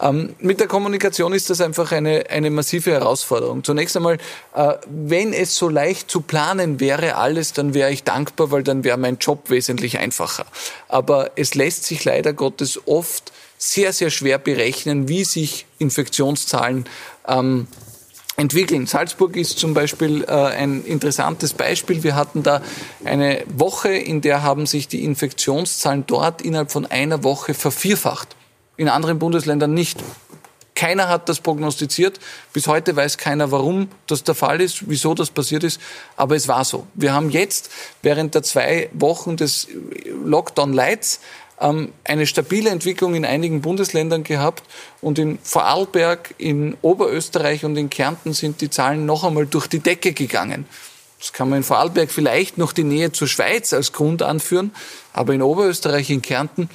Ähm, 0.00 0.34
mit 0.38 0.60
der 0.60 0.66
Kommunikation 0.66 1.32
ist 1.32 1.50
das 1.50 1.60
einfach 1.60 1.90
eine, 1.90 2.26
eine 2.30 2.50
massive 2.50 2.92
Herausforderung. 2.92 3.64
Zunächst 3.64 3.96
einmal, 3.96 4.18
äh, 4.54 4.74
wenn 4.88 5.32
es 5.32 5.56
so 5.56 5.68
leicht 5.68 6.10
zu 6.10 6.20
planen 6.20 6.80
wäre 6.80 7.16
alles, 7.16 7.52
dann 7.52 7.74
wäre 7.74 7.90
ich 7.90 8.04
dankbar, 8.04 8.50
weil 8.50 8.62
dann 8.62 8.84
wäre 8.84 8.98
mein 8.98 9.16
Job 9.18 9.50
wesentlich 9.50 9.98
einfacher. 9.98 10.44
Aber 10.88 11.30
es 11.36 11.54
lässt 11.54 11.84
sich 11.84 12.04
leider 12.04 12.32
Gottes 12.32 12.80
oft 12.86 13.32
sehr, 13.58 13.92
sehr 13.92 14.10
schwer 14.10 14.38
berechnen, 14.38 15.08
wie 15.08 15.24
sich 15.24 15.66
Infektionszahlen 15.78 16.84
ähm, 17.26 17.66
entwickeln. 18.36 18.86
Salzburg 18.86 19.36
ist 19.36 19.58
zum 19.58 19.74
Beispiel 19.74 20.24
äh, 20.24 20.30
ein 20.30 20.84
interessantes 20.84 21.54
Beispiel. 21.54 22.02
Wir 22.02 22.14
hatten 22.14 22.42
da 22.42 22.62
eine 23.04 23.42
Woche, 23.48 23.90
in 23.90 24.20
der 24.20 24.42
haben 24.42 24.66
sich 24.66 24.88
die 24.88 25.04
Infektionszahlen 25.04 26.04
dort 26.06 26.42
innerhalb 26.42 26.70
von 26.70 26.86
einer 26.86 27.24
Woche 27.24 27.54
vervierfacht. 27.54 28.36
In 28.76 28.88
anderen 28.88 29.18
Bundesländern 29.18 29.72
nicht. 29.72 29.98
Keiner 30.74 31.08
hat 31.08 31.30
das 31.30 31.40
prognostiziert. 31.40 32.20
Bis 32.52 32.66
heute 32.66 32.94
weiß 32.94 33.16
keiner, 33.16 33.50
warum 33.50 33.88
das 34.06 34.24
der 34.24 34.34
Fall 34.34 34.60
ist, 34.60 34.90
wieso 34.90 35.14
das 35.14 35.30
passiert 35.30 35.64
ist. 35.64 35.80
Aber 36.16 36.36
es 36.36 36.48
war 36.48 36.66
so. 36.66 36.86
Wir 36.92 37.14
haben 37.14 37.30
jetzt 37.30 37.70
während 38.02 38.34
der 38.34 38.42
zwei 38.42 38.90
Wochen 38.92 39.38
des 39.38 39.68
Lockdown 40.22 40.74
Lights 40.74 41.20
ähm, 41.20 41.24
eine 41.58 42.26
stabile 42.26 42.70
Entwicklung 42.70 43.14
in 43.14 43.24
einigen 43.24 43.62
Bundesländern 43.62 44.24
gehabt 44.24 44.62
und 45.00 45.18
in 45.18 45.38
Vorarlberg, 45.42 46.34
in 46.38 46.76
Oberösterreich 46.82 47.64
und 47.64 47.76
in 47.76 47.88
Kärnten 47.88 48.34
sind 48.34 48.60
die 48.60 48.70
Zahlen 48.70 49.06
noch 49.06 49.24
einmal 49.24 49.46
durch 49.46 49.66
die 49.66 49.80
Decke 49.80 50.12
gegangen. 50.12 50.66
Das 51.18 51.32
kann 51.32 51.48
man 51.48 51.58
in 51.58 51.64
Vorarlberg 51.64 52.10
vielleicht 52.10 52.58
noch 52.58 52.72
die 52.72 52.84
Nähe 52.84 53.10
zur 53.10 53.26
Schweiz 53.26 53.72
als 53.72 53.92
Grund 53.92 54.22
anführen, 54.22 54.72
aber 55.14 55.32
in 55.32 55.40
Oberösterreich, 55.40 56.10
in 56.10 56.20
Kärnten 56.20 56.68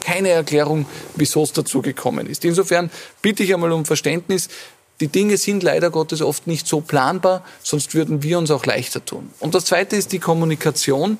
keine 0.00 0.28
Erklärung, 0.28 0.86
wieso 1.16 1.42
es 1.42 1.52
dazu 1.52 1.82
gekommen 1.82 2.28
ist. 2.28 2.44
Insofern 2.44 2.90
bitte 3.22 3.42
ich 3.42 3.52
einmal 3.52 3.72
um 3.72 3.84
Verständnis. 3.84 4.48
Die 5.00 5.08
Dinge 5.08 5.36
sind 5.36 5.62
leider 5.62 5.90
Gottes 5.90 6.22
oft 6.22 6.46
nicht 6.46 6.66
so 6.66 6.80
planbar, 6.80 7.44
sonst 7.62 7.94
würden 7.94 8.22
wir 8.22 8.38
uns 8.38 8.50
auch 8.50 8.64
leichter 8.64 9.04
tun. 9.04 9.30
Und 9.40 9.54
das 9.54 9.66
Zweite 9.66 9.94
ist 9.96 10.12
die 10.12 10.18
Kommunikation. 10.18 11.18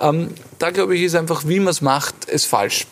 Ähm, 0.00 0.34
da 0.58 0.70
glaube 0.70 0.96
ich, 0.96 1.02
ist 1.02 1.14
einfach, 1.14 1.46
wie 1.46 1.60
man 1.60 1.68
es 1.68 1.82
macht, 1.82 2.28
es 2.28 2.46
falsch. 2.46 2.86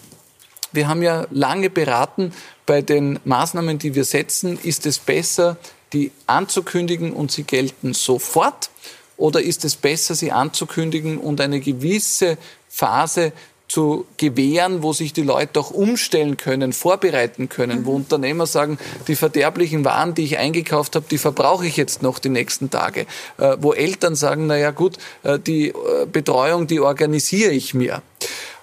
Wir 0.72 0.88
haben 0.88 1.02
ja 1.02 1.26
lange 1.30 1.70
beraten 1.70 2.32
bei 2.66 2.82
den 2.82 3.18
Maßnahmen, 3.24 3.78
die 3.78 3.94
wir 3.94 4.04
setzen. 4.04 4.58
Ist 4.62 4.84
es 4.84 4.98
besser, 4.98 5.56
die 5.94 6.12
anzukündigen 6.26 7.12
und 7.12 7.32
sie 7.32 7.44
gelten 7.44 7.94
sofort? 7.94 8.68
Oder 9.16 9.40
ist 9.40 9.64
es 9.64 9.76
besser, 9.76 10.14
sie 10.14 10.32
anzukündigen 10.32 11.16
und 11.16 11.40
eine 11.40 11.60
gewisse 11.60 12.36
Phase 12.68 13.32
zu 13.68 14.06
gewähren, 14.16 14.82
wo 14.82 14.92
sich 14.92 15.12
die 15.12 15.22
Leute 15.22 15.58
auch 15.58 15.70
umstellen 15.70 16.36
können, 16.36 16.72
vorbereiten 16.72 17.48
können, 17.48 17.84
wo 17.84 17.90
mhm. 17.90 17.96
Unternehmer 17.96 18.46
sagen, 18.46 18.78
die 19.08 19.16
verderblichen 19.16 19.84
Waren, 19.84 20.14
die 20.14 20.24
ich 20.24 20.38
eingekauft 20.38 20.94
habe, 20.94 21.06
die 21.10 21.18
verbrauche 21.18 21.66
ich 21.66 21.76
jetzt 21.76 22.02
noch 22.02 22.18
die 22.18 22.28
nächsten 22.28 22.70
Tage. 22.70 23.06
Äh, 23.38 23.56
wo 23.60 23.72
Eltern 23.72 24.14
sagen, 24.14 24.46
na 24.46 24.56
ja 24.56 24.70
gut, 24.70 24.98
äh, 25.24 25.38
die 25.38 25.68
äh, 25.68 25.74
Betreuung, 26.10 26.66
die 26.66 26.80
organisiere 26.80 27.50
ich 27.50 27.74
mir. 27.74 28.02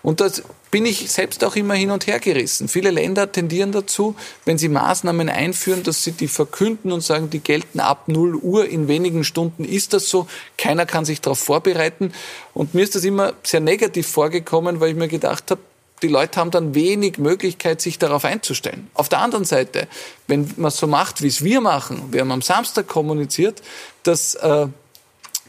Und 0.02 0.22
das 0.22 0.44
bin 0.74 0.88
ich 0.88 1.12
selbst 1.12 1.44
auch 1.44 1.56
immer 1.56 1.76
hin 1.76 1.92
und 1.92 2.08
her 2.08 2.20
gerissen. 2.20 2.68
Viele 2.68 2.90
Länder 2.90 3.32
tendieren 3.32 3.72
dazu, 3.72 4.16
wenn 4.44 4.58
sie 4.58 4.70
Maßnahmen 4.70 5.30
einführen, 5.30 5.84
dass 5.84 6.04
sie 6.04 6.14
die 6.14 6.28
verkünden 6.28 6.92
und 6.92 7.02
sagen, 7.02 7.30
die 7.30 7.42
gelten 7.42 7.80
ab 7.80 8.08
0 8.08 8.34
Uhr, 8.38 8.68
in 8.68 8.88
wenigen 8.88 9.24
Stunden 9.24 9.66
ist 9.66 9.94
das 9.94 10.10
so, 10.10 10.26
keiner 10.58 10.88
kann 10.88 11.06
sich 11.06 11.22
darauf 11.22 11.38
vorbereiten. 11.38 12.12
Und 12.56 12.74
mir 12.74 12.82
ist 12.82 12.96
das 12.96 13.04
immer 13.04 13.34
sehr 13.44 13.60
negativ 13.60 14.08
vorgekommen, 14.08 14.80
weil 14.80 14.90
ich 14.90 14.96
mir 14.96 15.08
gedacht 15.08 15.52
habe, 15.52 15.62
die 16.02 16.08
Leute 16.08 16.40
haben 16.40 16.50
dann 16.50 16.74
wenig 16.74 17.20
Möglichkeit, 17.20 17.80
sich 17.80 18.00
darauf 18.00 18.26
einzustellen. 18.26 18.90
Auf 18.96 19.10
der 19.10 19.20
anderen 19.20 19.46
Seite, 19.46 19.88
wenn 20.26 20.52
man 20.58 20.72
so 20.72 20.88
macht, 20.88 21.22
wie 21.22 21.28
es 21.28 21.44
wir 21.44 21.62
machen, 21.62 22.02
wir 22.10 22.22
haben 22.22 22.32
am 22.32 22.42
Samstag 22.42 22.88
kommuniziert, 22.88 23.62
dass 24.02 24.34
äh, 24.34 24.66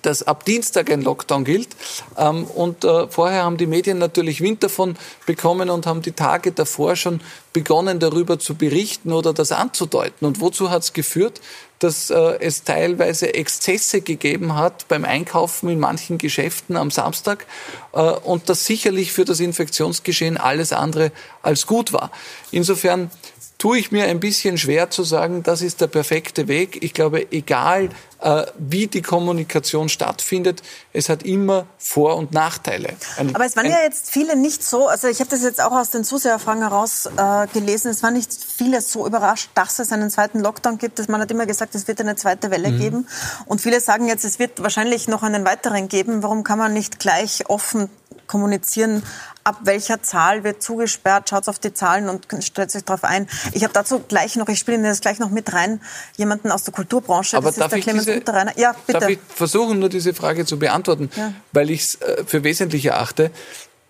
dass 0.07 0.23
ab 0.23 0.45
Dienstag 0.45 0.91
ein 0.91 1.03
Lockdown 1.03 1.45
gilt. 1.45 1.69
Ähm, 2.17 2.45
und 2.45 2.85
äh, 2.85 3.09
vorher 3.09 3.45
haben 3.45 3.57
die 3.57 3.67
Medien 3.67 3.99
natürlich 3.99 4.41
Wind 4.41 4.63
davon 4.63 4.97
bekommen 5.27 5.71
und 5.71 5.87
haben 5.87 6.03
die 6.03 6.13
Tage 6.13 6.53
davor 6.53 6.97
schon 6.97 7.21
begonnen, 7.53 8.01
darüber 8.01 8.39
zu 8.39 8.55
berichten 8.55 9.13
oder 9.13 9.33
das 9.33 9.53
anzudeuten. 9.53 10.27
Und 10.27 10.41
wozu 10.41 10.71
hat 10.71 10.83
es 10.83 10.93
geführt? 10.93 11.41
dass 11.85 12.09
äh, 12.09 12.39
es 12.41 12.65
teilweise 12.65 13.35
Exzesse 13.35 14.01
gegeben 14.01 14.55
hat 14.55 14.89
beim 14.89 15.05
Einkaufen 15.05 15.69
in 15.69 15.79
manchen 15.79 16.17
Geschäften 16.17 16.79
am 16.79 16.91
Samstag 16.91 17.47
äh, 17.93 18.01
und 18.01 18.49
das 18.49 18.65
sicherlich 18.65 19.13
für 19.13 19.27
das 19.27 19.39
Infektionsgeschehen 19.39 20.39
alles 20.39 20.73
andere 20.73 21.13
als 21.43 21.67
gut 21.67 21.93
war. 21.93 22.11
Insofern 22.51 23.11
tue 23.59 23.79
ich 23.79 23.93
mir 23.93 24.05
ein 24.05 24.21
bisschen 24.21 24.59
schwer 24.59 24.91
zu 24.91 25.05
sagen, 25.05 25.43
das 25.43 25.63
ist 25.63 25.81
der 25.81 25.87
perfekte 25.87 26.49
Weg. 26.49 26.83
Ich 26.83 26.93
glaube, 26.93 27.31
egal 27.33 27.91
äh, 28.21 28.47
wie 28.59 28.87
die 28.87 29.03
Kommunikation 29.03 29.89
stattfindet, 29.89 30.63
es 30.93 31.09
hat 31.09 31.23
immer 31.23 31.67
Vor- 31.79 32.17
und 32.17 32.33
Nachteile. 32.33 32.91
Ein, 33.17 33.35
Aber 33.35 33.45
es 33.45 33.57
waren 33.57 33.67
ja 33.67 33.83
jetzt 33.83 34.11
viele 34.11 34.37
nicht 34.37 34.65
so, 34.65 34.89
also 34.89 35.09
ich 35.09 35.21
habe 35.21 35.31
das 35.31 35.43
jetzt 35.43 35.61
auch 35.61 35.73
aus 35.73 35.91
den 35.91 36.05
Zuseherfragen 36.05 36.63
heraus 36.63 37.07
äh, 37.07 37.47
gelesen, 37.53 37.91
es 37.91 38.03
waren 38.03 38.15
nicht 38.15 38.33
viele 38.33 38.81
so 38.81 39.07
überrascht, 39.07 39.51
dass 39.55 39.79
es 39.79 39.93
einen 39.93 40.11
zweiten 40.11 40.41
Lockdown 40.41 40.79
gibt. 40.79 41.07
Man 41.09 41.21
hat 41.21 41.31
immer 41.31 41.47
gesagt, 41.47 41.75
es 41.75 41.87
wird 41.87 42.01
eine 42.01 42.17
zweite 42.17 42.51
Welle 42.51 42.71
mhm. 42.71 42.79
geben. 42.79 43.09
Und 43.47 43.61
viele 43.61 43.81
sagen 43.81 44.09
jetzt, 44.09 44.25
es 44.25 44.39
wird 44.39 44.63
wahrscheinlich 44.63 45.09
noch 45.09 45.23
einen 45.23 45.45
weiteren 45.45 45.89
geben. 45.89 46.23
Warum 46.23 46.45
kann 46.45 46.59
man 46.59 46.73
nicht 46.73 46.99
gleich 46.99 47.49
offen 47.49 47.89
kommunizieren, 48.27 49.03
ab 49.45 49.59
welcher 49.63 50.03
Zahl 50.03 50.43
wird 50.43 50.63
zugesperrt, 50.63 51.29
schaut 51.29 51.49
auf 51.49 51.59
die 51.59 51.75
Zahlen 51.75 52.09
und 52.09 52.27
stellt 52.41 52.71
sich 52.71 52.85
darauf 52.85 53.05
ein. 53.05 53.29
Ich 53.53 53.63
habe 53.63 53.73
dazu 53.73 54.01
gleich 54.01 54.37
noch, 54.37 54.49
ich 54.49 54.59
spiele 54.59 54.79
Ihnen 54.79 54.85
das 54.85 55.01
gleich 55.01 55.19
noch 55.19 55.31
mit 55.31 55.53
rein, 55.53 55.81
jemanden 56.17 56.51
aus 56.51 56.65
der 56.65 56.73
Kulturbranche, 56.73 57.37
Aber 57.37 57.49
das 57.51 57.59
ist 57.59 57.71
der 57.71 57.81
Clemens 57.81 58.07
diese, 58.07 58.19
Unterreiner. 58.19 58.59
Ja, 58.59 58.75
bitte. 58.87 59.01
Darf 59.01 59.11
ich 59.11 59.19
versuchen, 59.29 59.79
nur 59.79 59.89
diese 59.89 60.15
Frage 60.15 60.47
zu 60.47 60.59
beantworten, 60.59 61.11
ja. 61.17 61.33
weil 61.53 61.71
ich 61.71 61.83
es 61.83 61.95
äh, 61.97 62.25
für 62.27 62.43
wesentlich 62.43 62.87
erachte. 62.87 63.31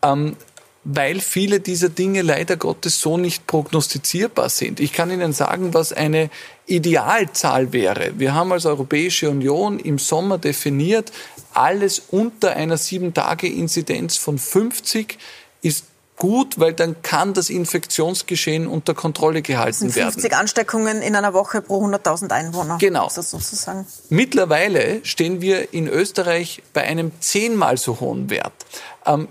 Ähm, 0.03 0.37
weil 0.85 1.20
viele 1.20 1.61
dieser 1.61 1.89
Dinge 1.89 2.22
leider 2.22 2.57
Gottes 2.57 3.01
so 3.01 3.16
nicht 3.16 3.47
prognostizierbar 3.47 4.51
sind. 4.51 4.80
Ich 4.80 4.93
kann 4.93 5.11
Ihnen 5.11 5.32
sagen, 5.32 5.72
was 5.72 5.93
eine 5.93 6.30
Idealzahl 6.66 7.72
wäre. 7.72 8.12
Wir 8.18 8.35
haben 8.35 8.53
als 8.53 8.66
Europäische 8.66 9.30
Union 9.30 9.78
im 9.78 9.99
Sommer 9.99 10.39
definiert, 10.39 11.11
alles 11.55 12.03
unter 12.11 12.55
einer 12.57 12.76
Sieben-Tage-Inzidenz 12.76 14.16
von 14.16 14.39
50 14.39 15.18
ist 15.62 15.85
gut, 16.16 16.59
weil 16.61 16.72
dann 16.72 17.03
kann 17.03 17.35
das 17.35 17.51
Infektionsgeschehen 17.51 18.66
unter 18.66 18.95
Kontrolle 18.95 19.43
gehalten 19.43 19.91
50 19.91 19.97
werden. 19.97 20.12
50 20.12 20.37
Ansteckungen 20.37 21.03
in 21.03 21.16
einer 21.16 21.35
Woche 21.35 21.61
pro 21.61 21.85
100.000 21.85 22.30
Einwohner. 22.30 22.78
Genau. 22.78 23.09
sozusagen. 23.09 23.87
Mittlerweile 24.11 25.05
stehen 25.05 25.41
wir 25.41 25.72
in 25.72 25.89
Österreich 25.89 26.62
bei 26.72 26.82
einem 26.82 27.12
zehnmal 27.20 27.78
so 27.78 28.01
hohen 28.01 28.30
Wert. 28.30 28.53
Ähm, 29.07 29.28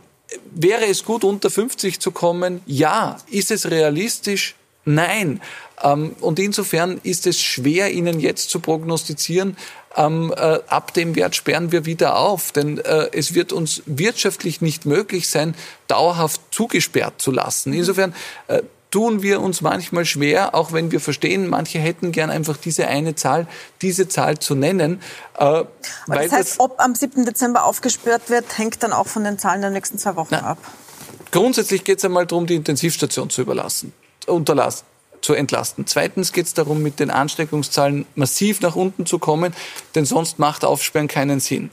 wäre 0.54 0.86
es 0.86 1.04
gut, 1.04 1.24
unter 1.24 1.50
50 1.50 2.00
zu 2.00 2.12
kommen? 2.12 2.62
Ja. 2.66 3.18
Ist 3.30 3.52
es 3.52 3.70
realistisch? 3.70 4.56
Nein. 4.86 5.42
Ähm, 5.82 6.16
und 6.20 6.40
insofern 6.40 7.00
ist 7.04 7.28
es 7.28 7.42
schwer, 7.42 7.92
Ihnen 7.92 8.20
jetzt 8.20 8.50
zu 8.50 8.60
prognostizieren, 8.60 9.58
ähm, 9.96 10.34
äh, 10.36 10.60
ab 10.68 10.94
dem 10.94 11.16
Wert 11.16 11.36
sperren 11.36 11.72
wir 11.72 11.86
wieder 11.86 12.18
auf. 12.18 12.52
Denn 12.52 12.80
äh, 12.80 13.10
es 13.14 13.34
wird 13.34 13.54
uns 13.54 13.84
wirtschaftlich 13.86 14.62
nicht 14.62 14.86
möglich 14.86 15.28
sein, 15.28 15.56
dauerhaft 15.88 16.42
zugesperrt 16.52 17.22
zu 17.22 17.32
lassen. 17.32 17.74
Insofern 17.74 18.14
äh, 18.48 18.62
tun 18.94 19.24
wir 19.24 19.42
uns 19.42 19.62
manchmal 19.62 20.06
schwer, 20.06 20.54
auch 20.54 20.72
wenn 20.72 20.92
wir 20.92 21.00
verstehen, 21.00 21.50
manche 21.50 21.80
hätten 21.80 22.12
gern 22.12 22.30
einfach 22.30 22.58
diese 22.58 22.88
eine 22.88 23.16
Zahl, 23.16 23.48
diese 23.82 24.08
Zahl 24.08 24.38
zu 24.38 24.54
nennen. 24.54 25.02
Äh, 25.40 25.64
das 26.06 26.32
heißt, 26.32 26.32
das, 26.32 26.60
ob 26.60 26.80
am 26.80 26.94
7. 26.94 27.26
Dezember 27.26 27.64
aufgesperrt 27.64 28.30
wird, 28.30 28.56
hängt 28.56 28.84
dann 28.84 28.94
auch 28.94 29.08
von 29.08 29.24
den 29.24 29.40
Zahlen 29.40 29.62
der 29.62 29.72
nächsten 29.72 29.98
zwei 29.98 30.16
Wochen 30.16 30.28
na, 30.30 30.44
ab. 30.44 30.60
Grundsätzlich 31.32 31.84
geht 31.84 31.98
es 31.98 32.06
einmal 32.06 32.28
darum, 32.28 32.46
die 32.46 32.54
Intensivstation 32.54 33.32
zu 33.32 33.42
überlassen, 33.42 33.94
unterlassen 34.28 34.86
zu 35.22 35.34
entlasten. 35.34 35.88
Zweitens 35.88 36.32
geht 36.32 36.46
es 36.46 36.54
darum, 36.54 36.84
mit 36.84 37.00
den 37.00 37.10
Ansteckungszahlen 37.10 38.06
massiv 38.14 38.62
nach 38.62 38.76
unten 38.76 39.08
zu 39.08 39.18
kommen, 39.18 39.56
denn 39.96 40.06
sonst 40.06 40.38
macht 40.38 40.66
Aufsperren 40.66 41.08
keinen 41.08 41.40
Sinn. 41.40 41.72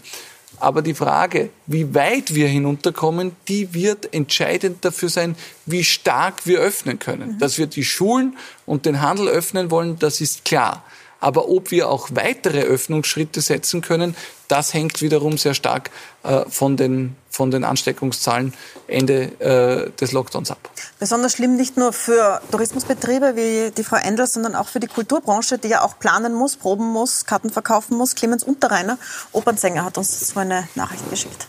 Aber 0.58 0.82
die 0.82 0.94
Frage, 0.94 1.50
wie 1.66 1.94
weit 1.94 2.34
wir 2.34 2.48
hinunterkommen, 2.48 3.32
die 3.48 3.72
wird 3.72 4.12
entscheidend 4.12 4.84
dafür 4.84 5.08
sein, 5.08 5.36
wie 5.64 5.84
stark 5.84 6.46
wir 6.46 6.60
öffnen 6.60 6.98
können. 6.98 7.32
Mhm. 7.34 7.38
Dass 7.38 7.58
wir 7.58 7.66
die 7.66 7.84
Schulen 7.84 8.36
und 8.66 8.84
den 8.84 9.00
Handel 9.00 9.28
öffnen 9.28 9.70
wollen, 9.70 9.98
das 9.98 10.20
ist 10.20 10.44
klar. 10.44 10.84
Aber 11.20 11.48
ob 11.48 11.70
wir 11.70 11.88
auch 11.88 12.08
weitere 12.12 12.62
Öffnungsschritte 12.62 13.40
setzen 13.40 13.82
können, 13.82 14.16
das 14.48 14.74
hängt 14.74 15.02
wiederum 15.02 15.38
sehr 15.38 15.54
stark 15.54 15.90
äh, 16.22 16.44
von 16.48 16.76
den 16.76 17.16
von 17.30 17.50
den 17.50 17.64
Ansteckungszahlen 17.64 18.52
Ende 18.86 19.22
äh, 19.40 19.90
des 19.98 20.12
Lockdowns 20.12 20.50
ab. 20.50 20.70
Besonders 20.98 21.32
schlimm 21.32 21.56
nicht 21.56 21.76
nur 21.76 21.92
für 21.92 22.40
Tourismusbetriebe 22.50 23.36
wie 23.36 23.70
die 23.70 23.84
Frau 23.84 23.96
Endler, 23.96 24.26
sondern 24.26 24.54
auch 24.54 24.68
für 24.68 24.80
die 24.80 24.88
Kulturbranche, 24.88 25.58
die 25.58 25.68
ja 25.68 25.82
auch 25.82 25.98
planen 25.98 26.34
muss, 26.34 26.56
proben 26.56 26.86
muss, 26.86 27.24
Karten 27.24 27.50
verkaufen 27.50 27.96
muss. 27.96 28.14
Clemens 28.14 28.42
Unterreiner, 28.42 28.98
Opernsänger, 29.32 29.84
hat 29.84 29.96
uns 29.96 30.28
so 30.28 30.40
eine 30.40 30.68
Nachricht 30.74 31.08
geschickt. 31.08 31.46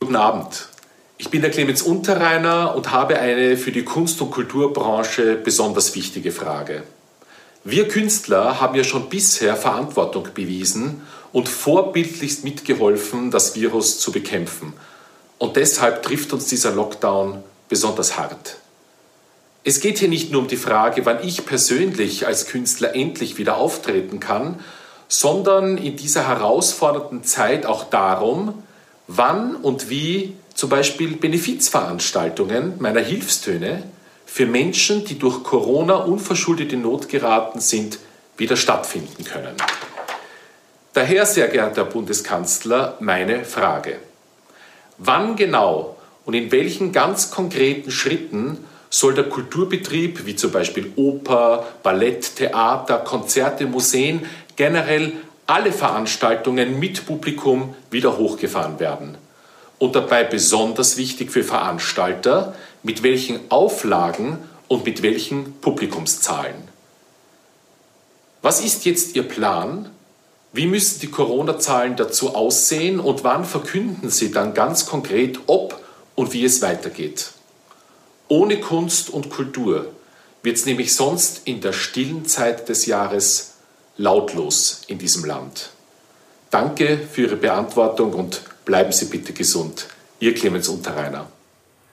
Guten 0.00 0.16
Abend. 0.16 0.68
Ich 1.16 1.30
bin 1.30 1.40
der 1.40 1.50
Clemens 1.50 1.82
Unterreiner 1.82 2.74
und 2.74 2.90
habe 2.90 3.18
eine 3.18 3.56
für 3.56 3.72
die 3.72 3.84
Kunst- 3.84 4.20
und 4.20 4.30
Kulturbranche 4.32 5.36
besonders 5.36 5.94
wichtige 5.94 6.32
Frage. 6.32 6.82
Wir 7.64 7.86
Künstler 7.86 8.60
haben 8.60 8.74
ja 8.74 8.82
schon 8.82 9.08
bisher 9.08 9.54
Verantwortung 9.54 10.28
bewiesen 10.34 11.02
und 11.32 11.48
vorbildlichst 11.48 12.44
mitgeholfen, 12.44 13.30
das 13.30 13.54
Virus 13.54 13.98
zu 13.98 14.12
bekämpfen. 14.12 14.74
Und 15.38 15.56
deshalb 15.56 16.02
trifft 16.02 16.32
uns 16.32 16.46
dieser 16.46 16.72
Lockdown 16.72 17.42
besonders 17.68 18.16
hart. 18.16 18.56
Es 19.64 19.80
geht 19.80 19.98
hier 19.98 20.08
nicht 20.08 20.32
nur 20.32 20.42
um 20.42 20.48
die 20.48 20.56
Frage, 20.56 21.06
wann 21.06 21.26
ich 21.26 21.46
persönlich 21.46 22.26
als 22.26 22.46
Künstler 22.46 22.94
endlich 22.94 23.38
wieder 23.38 23.56
auftreten 23.56 24.20
kann, 24.20 24.58
sondern 25.08 25.78
in 25.78 25.96
dieser 25.96 26.26
herausfordernden 26.26 27.22
Zeit 27.22 27.66
auch 27.66 27.84
darum, 27.84 28.62
wann 29.06 29.54
und 29.56 29.88
wie 29.88 30.34
zum 30.54 30.68
Beispiel 30.70 31.16
Benefizveranstaltungen 31.16 32.74
meiner 32.78 33.00
Hilfstöne 33.00 33.84
für 34.26 34.46
Menschen, 34.46 35.04
die 35.04 35.18
durch 35.18 35.42
Corona 35.42 35.94
unverschuldet 35.96 36.72
in 36.72 36.82
Not 36.82 37.08
geraten 37.08 37.60
sind, 37.60 37.98
wieder 38.36 38.56
stattfinden 38.56 39.24
können. 39.24 39.54
Daher, 40.94 41.24
sehr 41.24 41.48
geehrter 41.48 41.86
Bundeskanzler, 41.86 42.98
meine 43.00 43.46
Frage. 43.46 43.96
Wann 44.98 45.36
genau 45.36 45.96
und 46.26 46.34
in 46.34 46.52
welchen 46.52 46.92
ganz 46.92 47.30
konkreten 47.30 47.90
Schritten 47.90 48.62
soll 48.90 49.14
der 49.14 49.24
Kulturbetrieb, 49.24 50.26
wie 50.26 50.36
zum 50.36 50.50
Beispiel 50.50 50.92
Oper, 50.96 51.66
Ballett, 51.82 52.36
Theater, 52.36 52.98
Konzerte, 52.98 53.64
Museen, 53.64 54.26
generell 54.56 55.12
alle 55.46 55.72
Veranstaltungen 55.72 56.78
mit 56.78 57.06
Publikum 57.06 57.74
wieder 57.90 58.18
hochgefahren 58.18 58.78
werden? 58.78 59.16
Und 59.78 59.96
dabei 59.96 60.24
besonders 60.24 60.98
wichtig 60.98 61.32
für 61.32 61.42
Veranstalter, 61.42 62.54
mit 62.82 63.02
welchen 63.02 63.40
Auflagen 63.50 64.36
und 64.68 64.84
mit 64.84 65.02
welchen 65.02 65.54
Publikumszahlen. 65.62 66.68
Was 68.42 68.62
ist 68.62 68.84
jetzt 68.84 69.16
Ihr 69.16 69.26
Plan? 69.26 69.88
Wie 70.52 70.66
müssen 70.66 71.00
die 71.00 71.10
Corona-Zahlen 71.10 71.96
dazu 71.96 72.34
aussehen 72.34 73.00
und 73.00 73.24
wann 73.24 73.44
verkünden 73.44 74.10
Sie 74.10 74.30
dann 74.30 74.52
ganz 74.52 74.84
konkret, 74.84 75.40
ob 75.46 75.80
und 76.14 76.34
wie 76.34 76.44
es 76.44 76.60
weitergeht? 76.60 77.30
Ohne 78.28 78.60
Kunst 78.60 79.08
und 79.08 79.30
Kultur 79.30 79.86
wird 80.42 80.56
es 80.56 80.66
nämlich 80.66 80.94
sonst 80.94 81.42
in 81.44 81.60
der 81.60 81.72
stillen 81.72 82.26
Zeit 82.26 82.68
des 82.68 82.84
Jahres 82.86 83.52
lautlos 83.96 84.82
in 84.88 84.98
diesem 84.98 85.24
Land. 85.24 85.70
Danke 86.50 86.98
für 86.98 87.22
Ihre 87.22 87.36
Beantwortung 87.36 88.12
und 88.12 88.42
bleiben 88.66 88.92
Sie 88.92 89.06
bitte 89.06 89.32
gesund. 89.32 89.86
Ihr 90.20 90.34
Clemens 90.34 90.68
Unterreiner. 90.68 91.26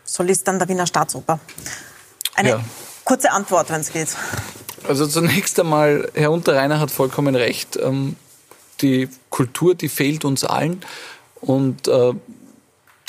Solist 0.04 0.48
an 0.50 0.60
der 0.60 0.68
Wiener 0.68 0.86
Staatsoper. 0.86 1.40
Eine 2.36 2.50
ja. 2.50 2.64
kurze 3.06 3.32
Antwort, 3.32 3.70
wenn 3.70 3.82
es 3.82 3.92
geht. 3.92 4.10
Also 4.88 5.08
zunächst 5.08 5.60
einmal, 5.60 6.10
Herr 6.14 6.32
Unterreiner 6.32 6.80
hat 6.80 6.92
vollkommen 6.92 7.36
recht. 7.36 7.78
Ähm, 7.78 8.16
die 8.82 9.10
Kultur, 9.30 9.76
die 9.76 9.90
fehlt 9.90 10.26
uns 10.26 10.44
allen. 10.44 10.82
Und 11.42 11.88
äh, 11.88 12.14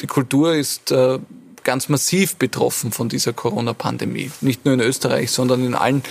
die 0.00 0.06
Kultur 0.06 0.54
ist 0.54 0.92
äh, 0.92 1.18
ganz 1.64 1.88
massiv 1.88 2.36
betroffen 2.36 2.92
von 2.92 3.08
dieser 3.08 3.32
Corona-Pandemie. 3.32 4.30
Nicht 4.40 4.64
nur 4.64 4.74
in 4.74 4.80
Österreich, 4.80 5.30
sondern 5.30 5.64
in 5.64 5.74
allen 5.74 6.02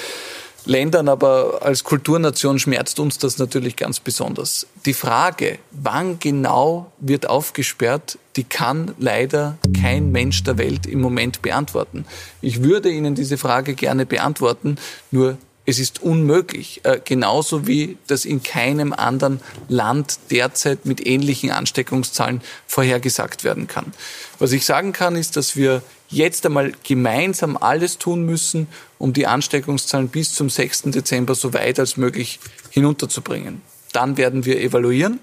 Ländern, 0.66 1.08
aber 1.08 1.60
als 1.62 1.84
Kulturnation 1.84 2.60
schmerzt 2.60 3.00
uns 3.00 3.18
das 3.18 3.38
natürlich 3.38 3.76
ganz 3.76 4.00
besonders. 4.00 4.68
Die 4.86 4.94
Frage, 4.94 5.58
wann 5.72 6.20
genau 6.20 6.92
wird 7.00 7.30
aufgesperrt, 7.30 8.20
die 8.36 8.44
kann 8.44 8.94
leider 9.00 9.58
kein 9.82 10.12
Mensch 10.12 10.44
der 10.44 10.58
Welt 10.58 10.86
im 10.86 11.02
Moment 11.02 11.42
beantworten. 11.42 12.06
Ich 12.42 12.62
würde 12.62 12.90
Ihnen 12.90 13.16
diese 13.16 13.38
Frage 13.38 13.74
gerne 13.74 14.06
beantworten, 14.06 14.78
nur 15.12 15.38
es 15.70 15.78
ist 15.78 16.02
unmöglich, 16.02 16.82
äh, 16.84 17.00
genauso 17.04 17.68
wie 17.68 17.98
das 18.08 18.26
in 18.26 18.42
keinem 18.42 18.92
anderen 18.92 19.40
Land 19.68 20.20
derzeit 20.32 20.86
mit 20.86 21.06
ähnlichen 21.06 21.52
Ansteckungszahlen 21.52 22.42
vorhergesagt 22.66 23.44
werden 23.44 23.68
kann. 23.68 23.94
Was 24.40 24.52
ich 24.52 24.66
sagen 24.66 24.94
kann, 24.94 25.16
ist, 25.16 25.38
dass 25.38 25.56
wir 25.56 25.84
jetzt 26.10 26.46
einmal 26.46 26.74
gemeinsam 26.84 27.56
alles 27.56 28.00
tun 28.00 28.26
müssen, 28.26 28.68
um 28.98 29.14
die 29.14 29.28
Ansteckungszahlen 29.28 30.10
bis 30.10 30.34
zum 30.34 30.50
6. 30.50 30.84
Dezember 30.86 31.36
so 31.36 31.54
weit 31.54 31.80
als 31.80 31.98
möglich 31.98 32.40
hinunterzubringen. 32.72 33.62
Dann 33.94 34.18
werden 34.18 34.46
wir 34.46 34.60
evaluieren 34.60 35.20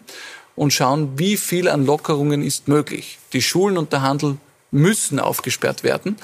und 0.55 0.73
schauen, 0.73 1.19
wie 1.19 1.37
viel 1.37 1.69
an 1.69 1.85
Lockerungen 1.85 2.43
ist 2.43 2.69
möglich. 2.69 3.19
Die 3.33 3.43
Schulen 3.43 3.79
und 3.79 3.93
der 3.93 4.03
Handel 4.03 4.37
müssen 4.71 5.19
aufgesperrt 5.19 5.83
werden. 5.83 6.17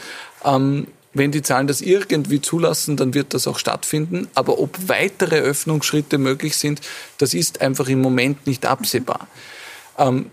Ähm, 0.45 0.87
wenn 1.15 1.31
die 1.31 1.43
Zahlen 1.43 1.67
das 1.67 1.81
irgendwie 1.81 2.41
zulassen, 2.41 2.97
dann 2.97 3.15
wird 3.15 3.35
das 3.35 3.47
auch 3.47 3.59
stattfinden. 3.59 4.29
Aber 4.35 4.59
ob 4.59 4.77
weitere 4.89 5.41
Öffnungsschritte 5.41 6.19
möglich 6.19 6.57
sind, 6.57 6.81
das 7.19 7.35
ist 7.35 7.61
einfach 7.61 7.89
im 7.89 8.01
Moment 8.01 8.47
nicht 8.47 8.67
absehbar. 8.67 9.29
Ähm, 9.99 10.31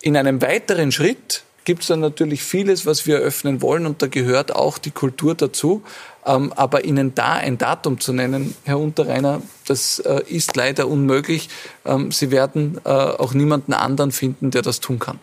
in 0.00 0.16
einem 0.16 0.40
weiteren 0.42 0.92
Schritt 0.92 1.42
gibt 1.64 1.82
es 1.82 1.88
dann 1.88 2.00
natürlich 2.00 2.42
vieles, 2.42 2.86
was 2.86 3.06
wir 3.06 3.16
eröffnen 3.16 3.62
wollen 3.62 3.86
und 3.86 4.02
da 4.02 4.06
gehört 4.06 4.54
auch 4.54 4.78
die 4.78 4.90
Kultur 4.90 5.34
dazu. 5.34 5.82
Ähm, 6.26 6.52
aber 6.54 6.84
Ihnen 6.84 7.14
da 7.14 7.34
ein 7.34 7.58
Datum 7.58 8.00
zu 8.00 8.12
nennen, 8.12 8.54
Herr 8.64 8.78
Unterreiner, 8.78 9.42
das 9.66 9.98
äh, 9.98 10.22
ist 10.26 10.56
leider 10.56 10.88
unmöglich. 10.88 11.48
Ähm, 11.84 12.12
Sie 12.12 12.30
werden 12.30 12.80
äh, 12.84 12.88
auch 12.88 13.34
niemanden 13.34 13.72
anderen 13.72 14.12
finden, 14.12 14.50
der 14.50 14.62
das 14.62 14.80
tun 14.80 14.98
kann. 14.98 15.18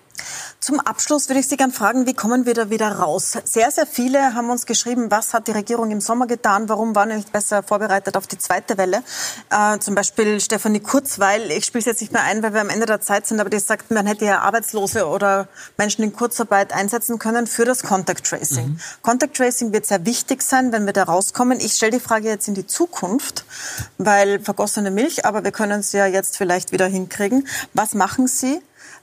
Zum 0.60 0.80
Abschluss 0.80 1.28
würde 1.28 1.40
ich 1.40 1.48
Sie 1.48 1.58
gerne 1.58 1.74
fragen, 1.74 2.06
wie 2.06 2.14
kommen 2.14 2.46
wir 2.46 2.54
da 2.54 2.70
wieder 2.70 2.92
raus? 2.92 3.36
Sehr, 3.46 3.72
sehr 3.72 3.88
viele 3.88 4.36
haben 4.36 4.50
uns 4.52 4.68
geschrieben, 4.68 5.10
was 5.10 5.34
hat 5.34 5.48
die 5.48 5.52
Regierung 5.52 5.90
im 5.90 6.02
Sommer 6.02 6.28
getan? 6.28 6.70
Warum 6.70 6.94
war 6.96 7.08
nicht 7.08 7.32
besser 7.32 7.64
vorbereitet 7.64 8.16
auf 8.16 8.28
die 8.28 8.38
zweite 8.38 8.78
Welle? 8.78 9.02
Äh, 9.50 9.80
zum 9.80 9.96
Beispiel 9.96 10.40
Stefanie 10.40 10.80
Kurzweil, 10.80 11.50
ich 11.52 11.66
spiele 11.66 11.80
es 11.80 11.86
jetzt 11.86 12.02
nicht 12.02 12.14
mehr 12.14 12.24
ein, 12.24 12.44
weil 12.44 12.54
wir 12.54 12.62
am 12.62 12.70
Ende 12.70 12.86
der 12.86 13.02
Zeit 13.02 13.26
sind, 13.26 13.40
aber 13.40 13.50
die 13.50 13.58
sagt, 13.58 13.90
man 13.90 14.06
hätte 14.06 14.26
ja 14.26 14.42
Arbeitslose 14.42 15.08
oder 15.08 15.48
Menschen 15.78 16.04
in 16.04 16.14
Kurzarbeit 16.14 16.74
einsetzen 16.74 17.18
können 17.18 17.48
für 17.48 17.66
das 17.66 17.82
Contact 17.82 18.26
Tracing. 18.26 18.68
Mhm. 18.68 18.80
Contact 19.02 19.36
Tracing 19.36 19.74
wird 19.74 19.88
sehr 19.88 20.06
wichtig 20.06 20.44
sein, 20.44 20.72
wenn 20.72 20.86
wir 20.86 20.91
da 20.94 21.04
rauskommen. 21.04 21.60
Ich 21.60 21.74
stelle 21.74 21.94
die 21.94 22.00
Frage 22.00 22.28
jetzt 22.28 22.48
in 22.48 22.54
die 22.54 22.68
Zukunft, 22.68 23.46
weil 23.98 24.40
vergossene 24.40 24.92
Milch, 24.92 25.26
aber 25.26 25.44
wir 25.44 25.52
können 25.52 25.80
es 25.80 25.92
ja 25.92 26.06
jetzt 26.06 26.38
vielleicht 26.38 26.72
wieder 26.72 26.88
hinkriegen. 26.88 27.48
Was 27.74 27.94
machen 27.94 28.28
Sie, 28.28 28.62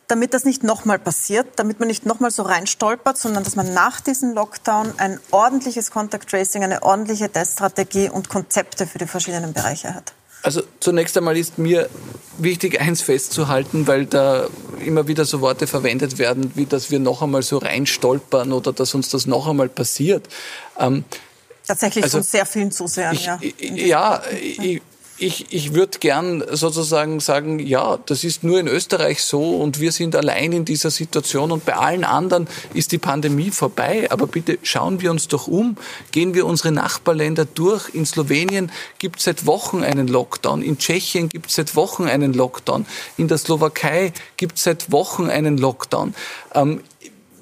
damit 0.09 0.35
das 0.35 0.45
nicht 0.45 0.65
nochmal 0.65 0.99
passiert, 0.99 1.47
damit 1.57 1.79
man 1.79 1.89
nicht 1.89 2.07
nochmal 2.07 2.31
so 2.31 2.43
reinstolpert, 2.43 3.19
sondern 3.19 3.45
dass 3.45 3.57
man 3.57 3.75
nach 3.75 4.01
diesem 4.01 4.33
Lockdown 4.35 4.95
ein 4.97 5.21
ordentliches 5.31 5.91
Contact 5.91 6.29
Tracing, 6.29 6.65
eine 6.65 6.83
ordentliche 6.83 7.31
Teststrategie 7.31 8.09
und 8.09 8.29
Konzepte 8.29 8.87
für 8.87 8.99
die 8.99 9.07
verschiedenen 9.07 9.53
Bereiche 9.53 9.95
hat? 9.95 10.13
Also 10.43 10.63
zunächst 10.81 11.17
einmal 11.19 11.37
ist 11.37 11.59
mir 11.59 11.89
wichtig, 12.39 12.81
eins 12.81 13.03
festzuhalten, 13.03 13.87
weil 13.87 14.07
da 14.07 14.47
immer 14.85 15.09
wieder 15.09 15.25
so 15.25 15.41
Worte 15.41 15.67
verwendet 15.67 16.19
werden, 16.19 16.53
wie 16.55 16.67
dass 16.67 16.91
wir 16.91 17.01
noch 17.01 17.23
einmal 17.23 17.43
so 17.43 17.59
reinstolpern 17.59 18.53
oder 18.53 18.73
dass 18.73 18.95
uns 18.95 19.09
das 19.09 19.27
noch 19.27 19.49
einmal 19.49 19.69
passiert. 19.69 20.29
Ähm, 20.79 21.05
Tatsächlich 21.69 22.05
also, 22.05 22.19
von 22.19 22.25
sehr 22.25 22.47
vielen 22.47 22.73
Zusehern, 22.73 23.15
ich, 23.15 23.27
ja. 23.27 23.39
Ja, 23.61 24.23
ich, 24.41 24.81
ich, 25.19 25.53
ich 25.53 25.75
würde 25.75 25.99
gern 25.99 26.43
sozusagen 26.51 27.21
sagen, 27.21 27.59
ja, 27.59 27.99
das 28.07 28.25
ist 28.25 28.43
nur 28.43 28.59
in 28.59 28.69
Österreich 28.69 29.23
so 29.23 29.57
und 29.57 29.79
wir 29.79 29.93
sind 29.93 30.17
allein 30.17 30.53
in 30.53 30.65
dieser 30.65 30.91
Situation 30.91 31.53
und 31.53 31.67
bei 31.67 31.75
allen 31.75 32.05
anderen 32.05 32.49
ist 32.73 32.93
die 32.93 32.99
Pandemie 32.99 33.51
vorbei. 33.51 34.11
Aber 34.11 34.27
bitte 34.27 34.59
schauen 34.63 35.03
wir 35.03 35.11
uns 35.11 35.29
doch 35.29 35.47
um, 35.47 35.77
gehen 36.11 36.35
wir 36.35 36.47
unsere 36.47 36.73
Nachbarländer 36.73 37.45
durch. 37.45 37.95
In 37.95 38.07
Slowenien 38.07 38.73
gibt 38.99 39.19
es 39.19 39.25
seit 39.25 39.45
Wochen 39.45 39.83
einen 39.83 40.09
Lockdown, 40.09 40.63
in 40.63 40.79
Tschechien 40.79 41.29
gibt 41.29 41.49
es 41.49 41.57
seit 41.57 41.77
Wochen 41.77 42.05
einen 42.05 42.33
Lockdown, 42.33 42.87
in 43.19 43.29
der 43.29 43.39
Slowakei 43.39 44.15
gibt 44.39 44.57
es 44.57 44.65
seit 44.65 44.91
Wochen 44.91 45.29
einen 45.29 45.59
Lockdown. 45.59 46.15
Ähm, 46.55 46.81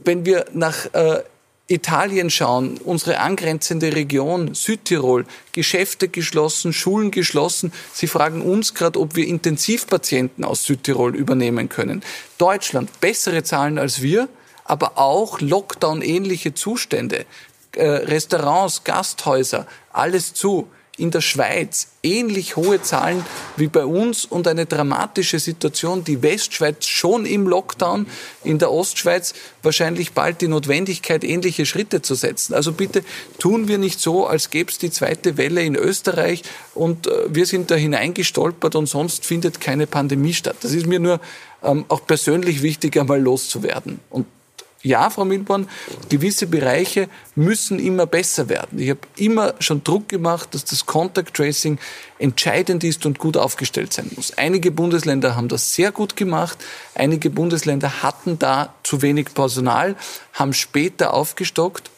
wenn 0.02 0.24
wir 0.24 0.46
nach 0.52 0.86
äh, 0.94 1.22
Italien 1.68 2.30
schauen, 2.30 2.78
unsere 2.84 3.18
angrenzende 3.18 3.94
Region, 3.94 4.54
Südtirol, 4.54 5.24
Geschäfte 5.52 6.08
geschlossen, 6.08 6.72
Schulen 6.72 7.10
geschlossen. 7.10 7.72
Sie 7.92 8.06
fragen 8.06 8.42
uns 8.42 8.74
gerade, 8.74 9.00
ob 9.00 9.16
wir 9.16 9.26
Intensivpatienten 9.26 10.44
aus 10.44 10.62
Südtirol 10.64 11.16
übernehmen 11.16 11.68
können. 11.68 12.04
Deutschland, 12.38 13.00
bessere 13.00 13.42
Zahlen 13.42 13.78
als 13.78 14.00
wir, 14.00 14.28
aber 14.64 14.96
auch 14.96 15.40
Lockdown-ähnliche 15.40 16.54
Zustände. 16.54 17.26
Äh, 17.72 17.84
Restaurants, 17.84 18.84
Gasthäuser, 18.84 19.66
alles 19.92 20.34
zu. 20.34 20.68
In 20.96 21.10
der 21.10 21.20
Schweiz 21.20 21.88
ähnlich 22.02 22.56
hohe 22.56 22.80
Zahlen 22.80 23.24
wie 23.56 23.66
bei 23.66 23.84
uns 23.84 24.24
und 24.24 24.48
eine 24.48 24.66
dramatische 24.66 25.38
Situation. 25.38 26.04
Die 26.04 26.22
Westschweiz 26.22 26.86
schon 26.86 27.26
im 27.26 27.46
Lockdown, 27.46 28.06
in 28.44 28.58
der 28.58 28.70
Ostschweiz 28.70 29.34
wahrscheinlich 29.62 30.12
bald 30.12 30.40
die 30.40 30.48
Notwendigkeit, 30.48 31.24
ähnliche 31.24 31.66
Schritte 31.66 32.02
zu 32.02 32.14
setzen. 32.14 32.54
Also 32.54 32.72
bitte 32.72 33.04
tun 33.38 33.68
wir 33.68 33.78
nicht 33.78 34.00
so, 34.00 34.26
als 34.26 34.50
gäbe 34.50 34.70
es 34.70 34.78
die 34.78 34.90
zweite 34.90 35.36
Welle 35.36 35.62
in 35.62 35.74
Österreich 35.74 36.42
und 36.74 37.06
äh, 37.06 37.10
wir 37.28 37.46
sind 37.46 37.70
da 37.70 37.74
hineingestolpert 37.74 38.74
und 38.74 38.86
sonst 38.86 39.26
findet 39.26 39.60
keine 39.60 39.86
Pandemie 39.86 40.34
statt. 40.34 40.56
Das 40.62 40.72
ist 40.72 40.86
mir 40.86 41.00
nur 41.00 41.20
ähm, 41.62 41.84
auch 41.88 42.06
persönlich 42.06 42.62
wichtig, 42.62 42.98
einmal 42.98 43.20
loszuwerden. 43.20 44.00
Und 44.10 44.26
ja, 44.86 45.10
Frau 45.10 45.24
Milborn, 45.24 45.68
gewisse 46.08 46.46
Bereiche 46.46 47.08
müssen 47.34 47.78
immer 47.78 48.06
besser 48.06 48.48
werden. 48.48 48.78
Ich 48.78 48.90
habe 48.90 49.00
immer 49.16 49.54
schon 49.58 49.82
Druck 49.82 50.08
gemacht, 50.08 50.54
dass 50.54 50.64
das 50.64 50.86
Contact 50.86 51.34
Tracing 51.34 51.78
entscheidend 52.18 52.84
ist 52.84 53.04
und 53.04 53.18
gut 53.18 53.36
aufgestellt 53.36 53.92
sein 53.92 54.10
muss. 54.14 54.32
Einige 54.38 54.70
Bundesländer 54.70 55.36
haben 55.36 55.48
das 55.48 55.74
sehr 55.74 55.92
gut 55.92 56.16
gemacht. 56.16 56.58
Einige 56.94 57.30
Bundesländer 57.30 58.02
hatten 58.02 58.38
da 58.38 58.74
zu 58.84 59.02
wenig 59.02 59.34
Personal, 59.34 59.96
haben 60.32 60.52
später 60.52 61.12
aufgestockt 61.12 61.90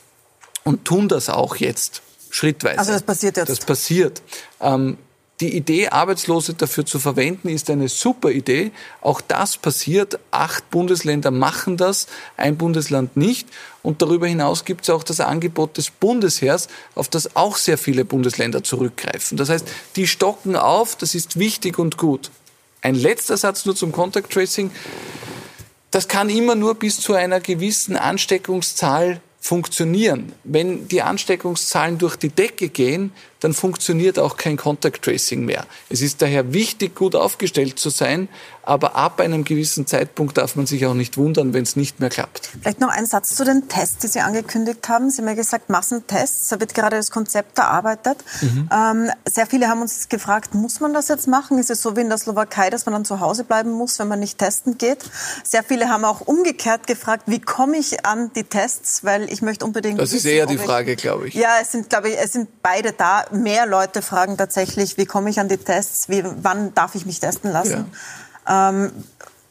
und 0.65 0.85
tun 0.85 1.09
das 1.09 1.29
auch 1.29 1.57
jetzt 1.57 2.03
schrittweise. 2.31 2.79
Also 2.79 2.93
das 2.93 3.03
passiert 3.03 3.37
jetzt. 3.37 3.49
Das 3.49 3.61
passiert. 3.61 4.23
Ähm, 4.61 4.97
die 5.41 5.57
Idee, 5.57 5.89
Arbeitslose 5.89 6.55
dafür 6.55 6.85
zu 6.85 6.99
verwenden, 6.99 7.49
ist 7.49 7.71
eine 7.71 7.89
super 7.89 8.31
Idee. 8.31 8.73
Auch 9.01 9.21
das 9.21 9.57
passiert. 9.57 10.19
Acht 10.33 10.69
Bundesländer 10.71 11.31
machen 11.31 11.77
das, 11.77 12.09
ein 12.37 12.57
Bundesland 12.57 13.17
nicht. 13.17 13.49
Und 13.83 14.03
darüber 14.03 14.27
hinaus 14.27 14.65
gibt 14.65 14.83
es 14.83 14.91
auch 14.91 15.05
das 15.05 15.21
Angebot 15.21 15.77
des 15.77 15.91
Bundesheers, 15.91 16.67
auf 16.97 17.09
das 17.09 17.37
auch 17.37 17.57
sehr 17.57 17.79
viele 17.79 18.05
Bundesländer 18.05 18.65
zurückgreifen. 18.65 19.39
Das 19.39 19.49
heißt, 19.49 19.67
die 19.95 20.09
stocken 20.09 20.57
auf, 20.57 20.97
das 20.97 21.15
ist 21.15 21.39
wichtig 21.39 21.79
und 21.79 21.99
gut. 21.99 22.31
Ein 22.83 22.97
letzter 22.97 23.37
Satz 23.37 23.65
nur 23.65 23.77
zum 23.77 23.93
Contact 23.93 24.33
Tracing. 24.33 24.73
Das 25.93 26.09
kann 26.09 26.31
immer 26.31 26.57
nur 26.57 26.75
bis 26.75 27.01
zu 27.01 27.15
einer 27.15 27.41
gewissen 27.41 27.97
Ansteckungszahl 27.97 29.21
funktionieren. 29.41 30.33
Wenn 30.45 30.89
die 30.89 31.01
Ansteckungszahlen 31.03 31.97
durch 31.99 32.17
die 32.17 32.29
Decke 32.29 32.69
gehen, 32.69 33.13
dann 33.41 33.55
funktioniert 33.55 34.19
auch 34.19 34.37
kein 34.37 34.57
Contact 34.57 35.03
Tracing 35.05 35.45
mehr. 35.45 35.65
Es 35.89 36.03
ist 36.03 36.23
daher 36.23 36.53
wichtig, 36.53 36.95
gut 36.95 37.15
aufgestellt 37.15 37.79
zu 37.79 37.91
sein, 37.91 38.29
aber 38.63 38.97
ab 38.97 39.21
einem 39.21 39.45
gewissen 39.45 39.87
Zeitpunkt 39.87 40.37
darf 40.37 40.55
man 40.57 40.67
sich 40.67 40.85
auch 40.85 40.95
nicht 40.95 41.17
wundern, 41.17 41.55
wenn 41.55 41.63
es 41.63 41.75
nicht 41.75 42.01
mehr 42.01 42.11
klappt. 42.11 42.51
Vielleicht 42.61 42.81
noch 42.81 42.91
ein 42.91 43.07
Satz 43.07 43.35
zu 43.35 43.45
den 43.45 43.69
Tests, 43.69 43.99
die 43.99 44.09
Sie 44.09 44.21
angekündigt 44.21 44.89
haben. 44.89 45.11
Sie 45.11 45.23
haben 45.23 45.29
ja 45.29 45.35
gesagt, 45.35 45.71
Massentests, 45.71 46.49
da 46.49 46.61
wird 46.61 46.75
gerade 46.75 46.97
das 46.97 47.11
Konzept 47.11 47.59
erarbeitet. 47.59 48.19
Mhm. 48.43 48.69
Ähm, 48.71 49.11
sehr 49.27 49.47
viele 49.47 49.69
haben 49.69 49.81
uns 49.81 50.09
gefragt, 50.11 50.55
muss 50.55 50.81
man 50.81 50.93
das 50.93 51.09
jetzt 51.09 51.29
machen? 51.29 51.59
Ist 51.59 51.71
es 51.71 51.81
so 51.81 51.97
wie 51.97 52.03
in 52.03 52.09
der 52.11 52.19
Slowakei, 52.19 52.69
dass 52.69 52.85
man 52.85 52.93
dann 52.93 53.05
zu 53.07 53.21
Hause 53.21 53.45
bleiben 53.45 53.71
muss, 53.71 53.99
wenn 53.99 54.09
man 54.09 54.21
nicht 54.21 54.37
testen 54.37 54.77
geht? 54.77 54.99
Sehr 55.45 55.63
viele 55.63 55.89
haben 55.89 56.05
auch 56.05 56.21
umgekehrt 56.21 56.87
gefragt, 56.87 57.23
wie 57.27 57.41
komme 57.41 57.79
ich 57.79 58.05
an 58.05 58.31
die 58.35 58.45
Tests, 58.45 59.03
weil 59.03 59.33
ich 59.33 59.41
möchte 59.41 59.65
unbedingt... 59.65 59.99
Das 59.99 60.13
wissen, 60.13 60.27
ist 60.27 60.33
eher 60.33 60.47
die 60.47 60.59
Frage, 60.59 60.97
glaube 60.97 61.29
ich. 61.29 61.35
Ja, 61.35 61.55
es 61.63 61.73
sind, 61.73 61.89
glaube 61.89 62.11
ich, 62.11 62.19
es 62.19 62.33
sind 62.33 62.49
beide 62.63 62.93
da 62.93 63.25
mehr 63.33 63.67
Leute 63.67 64.03
fragen 64.03 64.37
tatsächlich, 64.37 64.97
wie 64.97 65.07
komme 65.07 65.31
ich 65.31 65.41
an 65.41 65.49
die 65.49 65.57
Tests, 65.57 66.09
wie, 66.09 66.25
wann 66.25 66.75
darf 66.75 66.95
ich 66.95 67.07
mich 67.07 67.21
testen 67.21 67.53
lassen. 67.53 67.91
Ja. 68.47 68.69
Ähm, 68.71 68.93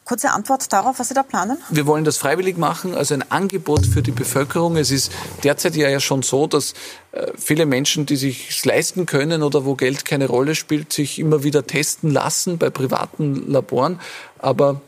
Kurze 0.08 0.30
Antwort 0.30 0.72
darauf, 0.72 0.98
was 0.98 1.08
Sie 1.08 1.14
da 1.14 1.22
planen? 1.22 1.58
Wir 1.68 1.84
wollen 1.84 2.02
das 2.02 2.16
freiwillig 2.16 2.56
machen, 2.56 2.94
also 2.94 3.12
ein 3.12 3.30
Angebot 3.30 3.84
für 3.84 4.00
die 4.00 4.10
Bevölkerung. 4.10 4.78
Es 4.78 4.90
ist 4.90 5.12
derzeit 5.44 5.76
ja 5.76 6.00
schon 6.00 6.22
so, 6.22 6.46
dass 6.46 6.72
äh, 7.12 7.26
viele 7.36 7.66
Menschen, 7.66 8.06
die 8.06 8.16
sich 8.16 8.64
leisten 8.64 9.04
können 9.04 9.42
oder 9.42 9.66
wo 9.66 9.74
Geld 9.74 10.06
keine 10.06 10.26
Rolle 10.26 10.54
spielt, 10.54 10.94
sich 10.94 11.18
immer 11.18 11.42
wieder 11.42 11.66
testen 11.66 12.10
lassen 12.10 12.56
bei 12.56 12.70
privaten 12.70 13.52
Laboren. 13.52 14.00
Aber 14.38 14.80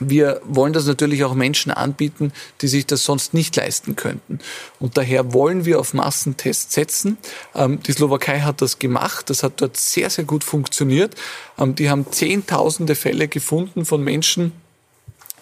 wir 0.00 0.40
wollen 0.44 0.72
das 0.72 0.86
natürlich 0.86 1.24
auch 1.24 1.34
Menschen 1.34 1.70
anbieten, 1.70 2.32
die 2.62 2.68
sich 2.68 2.86
das 2.86 3.04
sonst 3.04 3.34
nicht 3.34 3.54
leisten 3.56 3.96
könnten. 3.96 4.40
Und 4.80 4.96
daher 4.96 5.32
wollen 5.32 5.66
wir 5.66 5.78
auf 5.78 5.94
Massentests 5.94 6.74
setzen. 6.74 7.18
Ähm, 7.54 7.80
die 7.82 7.92
Slowakei 7.92 8.40
hat 8.40 8.62
das 8.62 8.78
gemacht. 8.78 9.30
Das 9.30 9.42
hat 9.42 9.60
dort 9.60 9.76
sehr, 9.76 10.10
sehr 10.10 10.24
gut 10.24 10.42
funktioniert. 10.42 11.14
Ähm, 11.58 11.74
die 11.74 11.90
haben 11.90 12.10
Zehntausende 12.10 12.94
Fälle 12.94 13.28
gefunden 13.28 13.84
von 13.84 14.02
Menschen, 14.02 14.52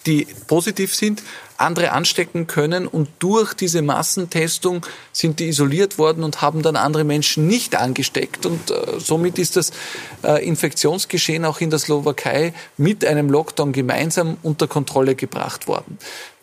die 0.08 0.26
positiv 0.46 0.94
sind, 0.94 1.22
andere 1.58 1.92
anstecken 1.92 2.46
können 2.46 2.86
und 2.86 3.08
durch 3.18 3.52
diese 3.52 3.82
Massentestung 3.82 4.86
sind 5.12 5.38
die 5.38 5.48
isoliert 5.48 5.98
worden 5.98 6.24
und 6.24 6.40
haben 6.40 6.62
dann 6.62 6.76
andere 6.76 7.04
Menschen 7.04 7.46
nicht 7.46 7.76
angesteckt 7.76 8.46
und 8.46 8.70
äh, 8.70 8.74
somit 8.98 9.38
ist 9.38 9.56
das 9.56 9.72
äh, 10.24 10.46
Infektionsgeschehen 10.46 11.44
auch 11.44 11.60
in 11.60 11.68
der 11.68 11.78
Slowakei 11.78 12.54
mit 12.78 13.04
einem 13.04 13.28
Lockdown 13.28 13.72
gemeinsam 13.72 14.38
unter 14.42 14.66
Kontrolle 14.66 15.14
gebracht 15.14 15.68
worden. 15.68 15.98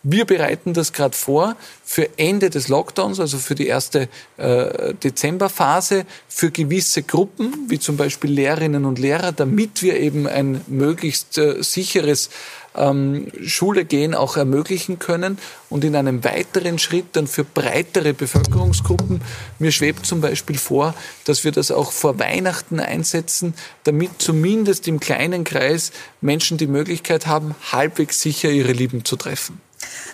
Wir 0.08 0.24
bereiten 0.24 0.72
das 0.72 0.92
gerade 0.92 1.16
vor 1.16 1.56
für 1.84 2.16
Ende 2.16 2.48
des 2.48 2.68
Lockdowns, 2.68 3.18
also 3.18 3.38
für 3.38 3.56
die 3.56 3.66
erste 3.66 4.08
äh, 4.36 4.94
Dezemberphase, 4.94 6.06
für 6.28 6.52
gewisse 6.52 7.02
Gruppen, 7.02 7.52
wie 7.66 7.80
zum 7.80 7.96
Beispiel 7.96 8.30
Lehrerinnen 8.30 8.84
und 8.84 9.00
Lehrer, 9.00 9.32
damit 9.32 9.82
wir 9.82 9.98
eben 9.98 10.28
ein 10.28 10.60
möglichst 10.68 11.38
äh, 11.38 11.60
sicheres 11.60 12.30
ähm, 12.76 13.28
Schule 13.44 13.84
gehen 13.84 14.14
auch 14.14 14.36
ermöglichen 14.36 14.98
können 14.98 15.38
und 15.68 15.84
in 15.84 15.96
einem 15.96 16.24
weiteren 16.24 16.78
Schritt 16.78 17.06
dann 17.12 17.26
für 17.26 17.44
breitere 17.44 18.12
Bevölkerungsgruppen. 18.12 19.20
Mir 19.58 19.72
schwebt 19.72 20.06
zum 20.06 20.20
Beispiel 20.20 20.58
vor, 20.58 20.94
dass 21.24 21.44
wir 21.44 21.52
das 21.52 21.70
auch 21.70 21.92
vor 21.92 22.18
Weihnachten 22.18 22.80
einsetzen, 22.80 23.54
damit 23.84 24.10
zumindest 24.18 24.88
im 24.88 25.00
kleinen 25.00 25.44
Kreis 25.44 25.92
Menschen 26.20 26.58
die 26.58 26.66
Möglichkeit 26.66 27.26
haben, 27.26 27.54
halbwegs 27.72 28.20
sicher 28.20 28.50
ihre 28.50 28.72
Lieben 28.72 29.04
zu 29.04 29.16
treffen. 29.16 29.60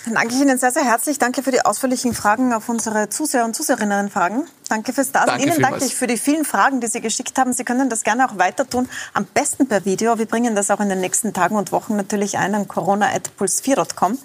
Dann 0.05 0.15
danke 0.15 0.35
ich 0.35 0.41
Ihnen 0.41 0.59
sehr, 0.59 0.73
sehr 0.73 0.85
herzlich. 0.85 1.19
Danke 1.19 1.43
für 1.43 1.53
die 1.53 1.65
ausführlichen 1.65 2.13
Fragen 2.15 2.53
auf 2.53 2.69
unsere 2.69 3.09
Zuseher 3.09 3.45
und 3.45 3.55
Zuseherinnen 3.55 4.11
Fragen. 4.11 4.45
Danke 4.73 4.95
fürs 4.95 5.13
Dasein. 5.13 5.39
Ihnen 5.39 5.53
vielmals. 5.53 5.71
danke 5.73 5.85
ich 5.85 5.95
für 5.95 6.07
die 6.07 6.17
vielen 6.17 6.47
Fragen, 6.47 6.81
die 6.81 6.87
Sie 6.87 7.03
geschickt 7.03 7.37
haben. 7.37 7.53
Sie 7.53 7.63
können 7.63 7.91
das 7.91 8.05
gerne 8.05 8.27
auch 8.27 8.39
weiter 8.39 8.67
tun, 8.67 8.89
am 9.13 9.27
besten 9.27 9.69
per 9.69 9.85
Video. 9.85 10.19
Wir 10.19 10.25
bringen 10.25 10.57
das 10.57 10.71
auch 10.71 10.81
in 10.81 10.89
den 10.89 10.99
nächsten 10.99 11.35
Tagen 11.35 11.57
und 11.57 11.73
Wochen 11.73 11.95
natürlich 11.95 12.39
ein 12.39 12.55
an 12.55 12.67
corona.puls4.com. 12.69 14.19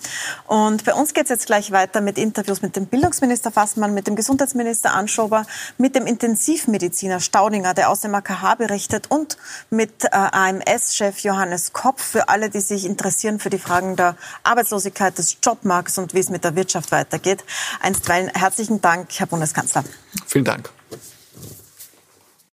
Und 0.45 0.85
bei 0.85 0.93
uns 0.93 1.13
geht 1.13 1.25
es 1.25 1.31
jetzt 1.31 1.47
gleich 1.47 1.73
weiter 1.73 1.99
mit 1.99 2.17
Interviews 2.17 2.61
mit 2.61 2.77
dem 2.77 2.85
Bildungsminister 2.85 3.51
Fassmann, 3.51 3.93
mit 3.93 4.07
dem 4.07 4.15
Gesundheitsminister 4.15 4.93
Anschober, 4.93 5.45
mit 5.77 5.97
dem 5.97 6.07
Intensivmediziner 6.07 7.19
Staudinger, 7.19 7.73
der 7.73 7.89
aus 7.89 7.99
dem 7.99 8.15
AKH 8.15 8.55
berichtet 8.55 9.11
und 9.11 9.37
mit 9.69 10.05
äh, 10.05 10.11
AMS-Chef 10.11 11.19
Johannes 11.19 11.73
Kopp 11.73 11.99
für 11.99 12.29
alle, 12.29 12.49
die 12.49 12.61
sich 12.61 12.85
interessieren 12.85 13.41
für 13.41 13.49
die 13.49 13.59
Fragen 13.59 13.97
der 13.97 14.15
Arbeitslosigkeit, 14.43 15.17
des 15.17 15.39
Jobmarkts 15.43 15.97
und 15.97 16.13
wie 16.13 16.19
es 16.19 16.29
mit 16.29 16.45
der 16.45 16.55
Wirtschaft 16.55 16.93
weitergeht. 16.93 17.43
Einstweilen 17.81 18.29
herzlichen 18.33 18.79
Dank, 18.79 19.09
Herr 19.17 19.27
Bundeskanzler. 19.27 19.83
Vielen 20.25 20.45
Dank. 20.45 20.69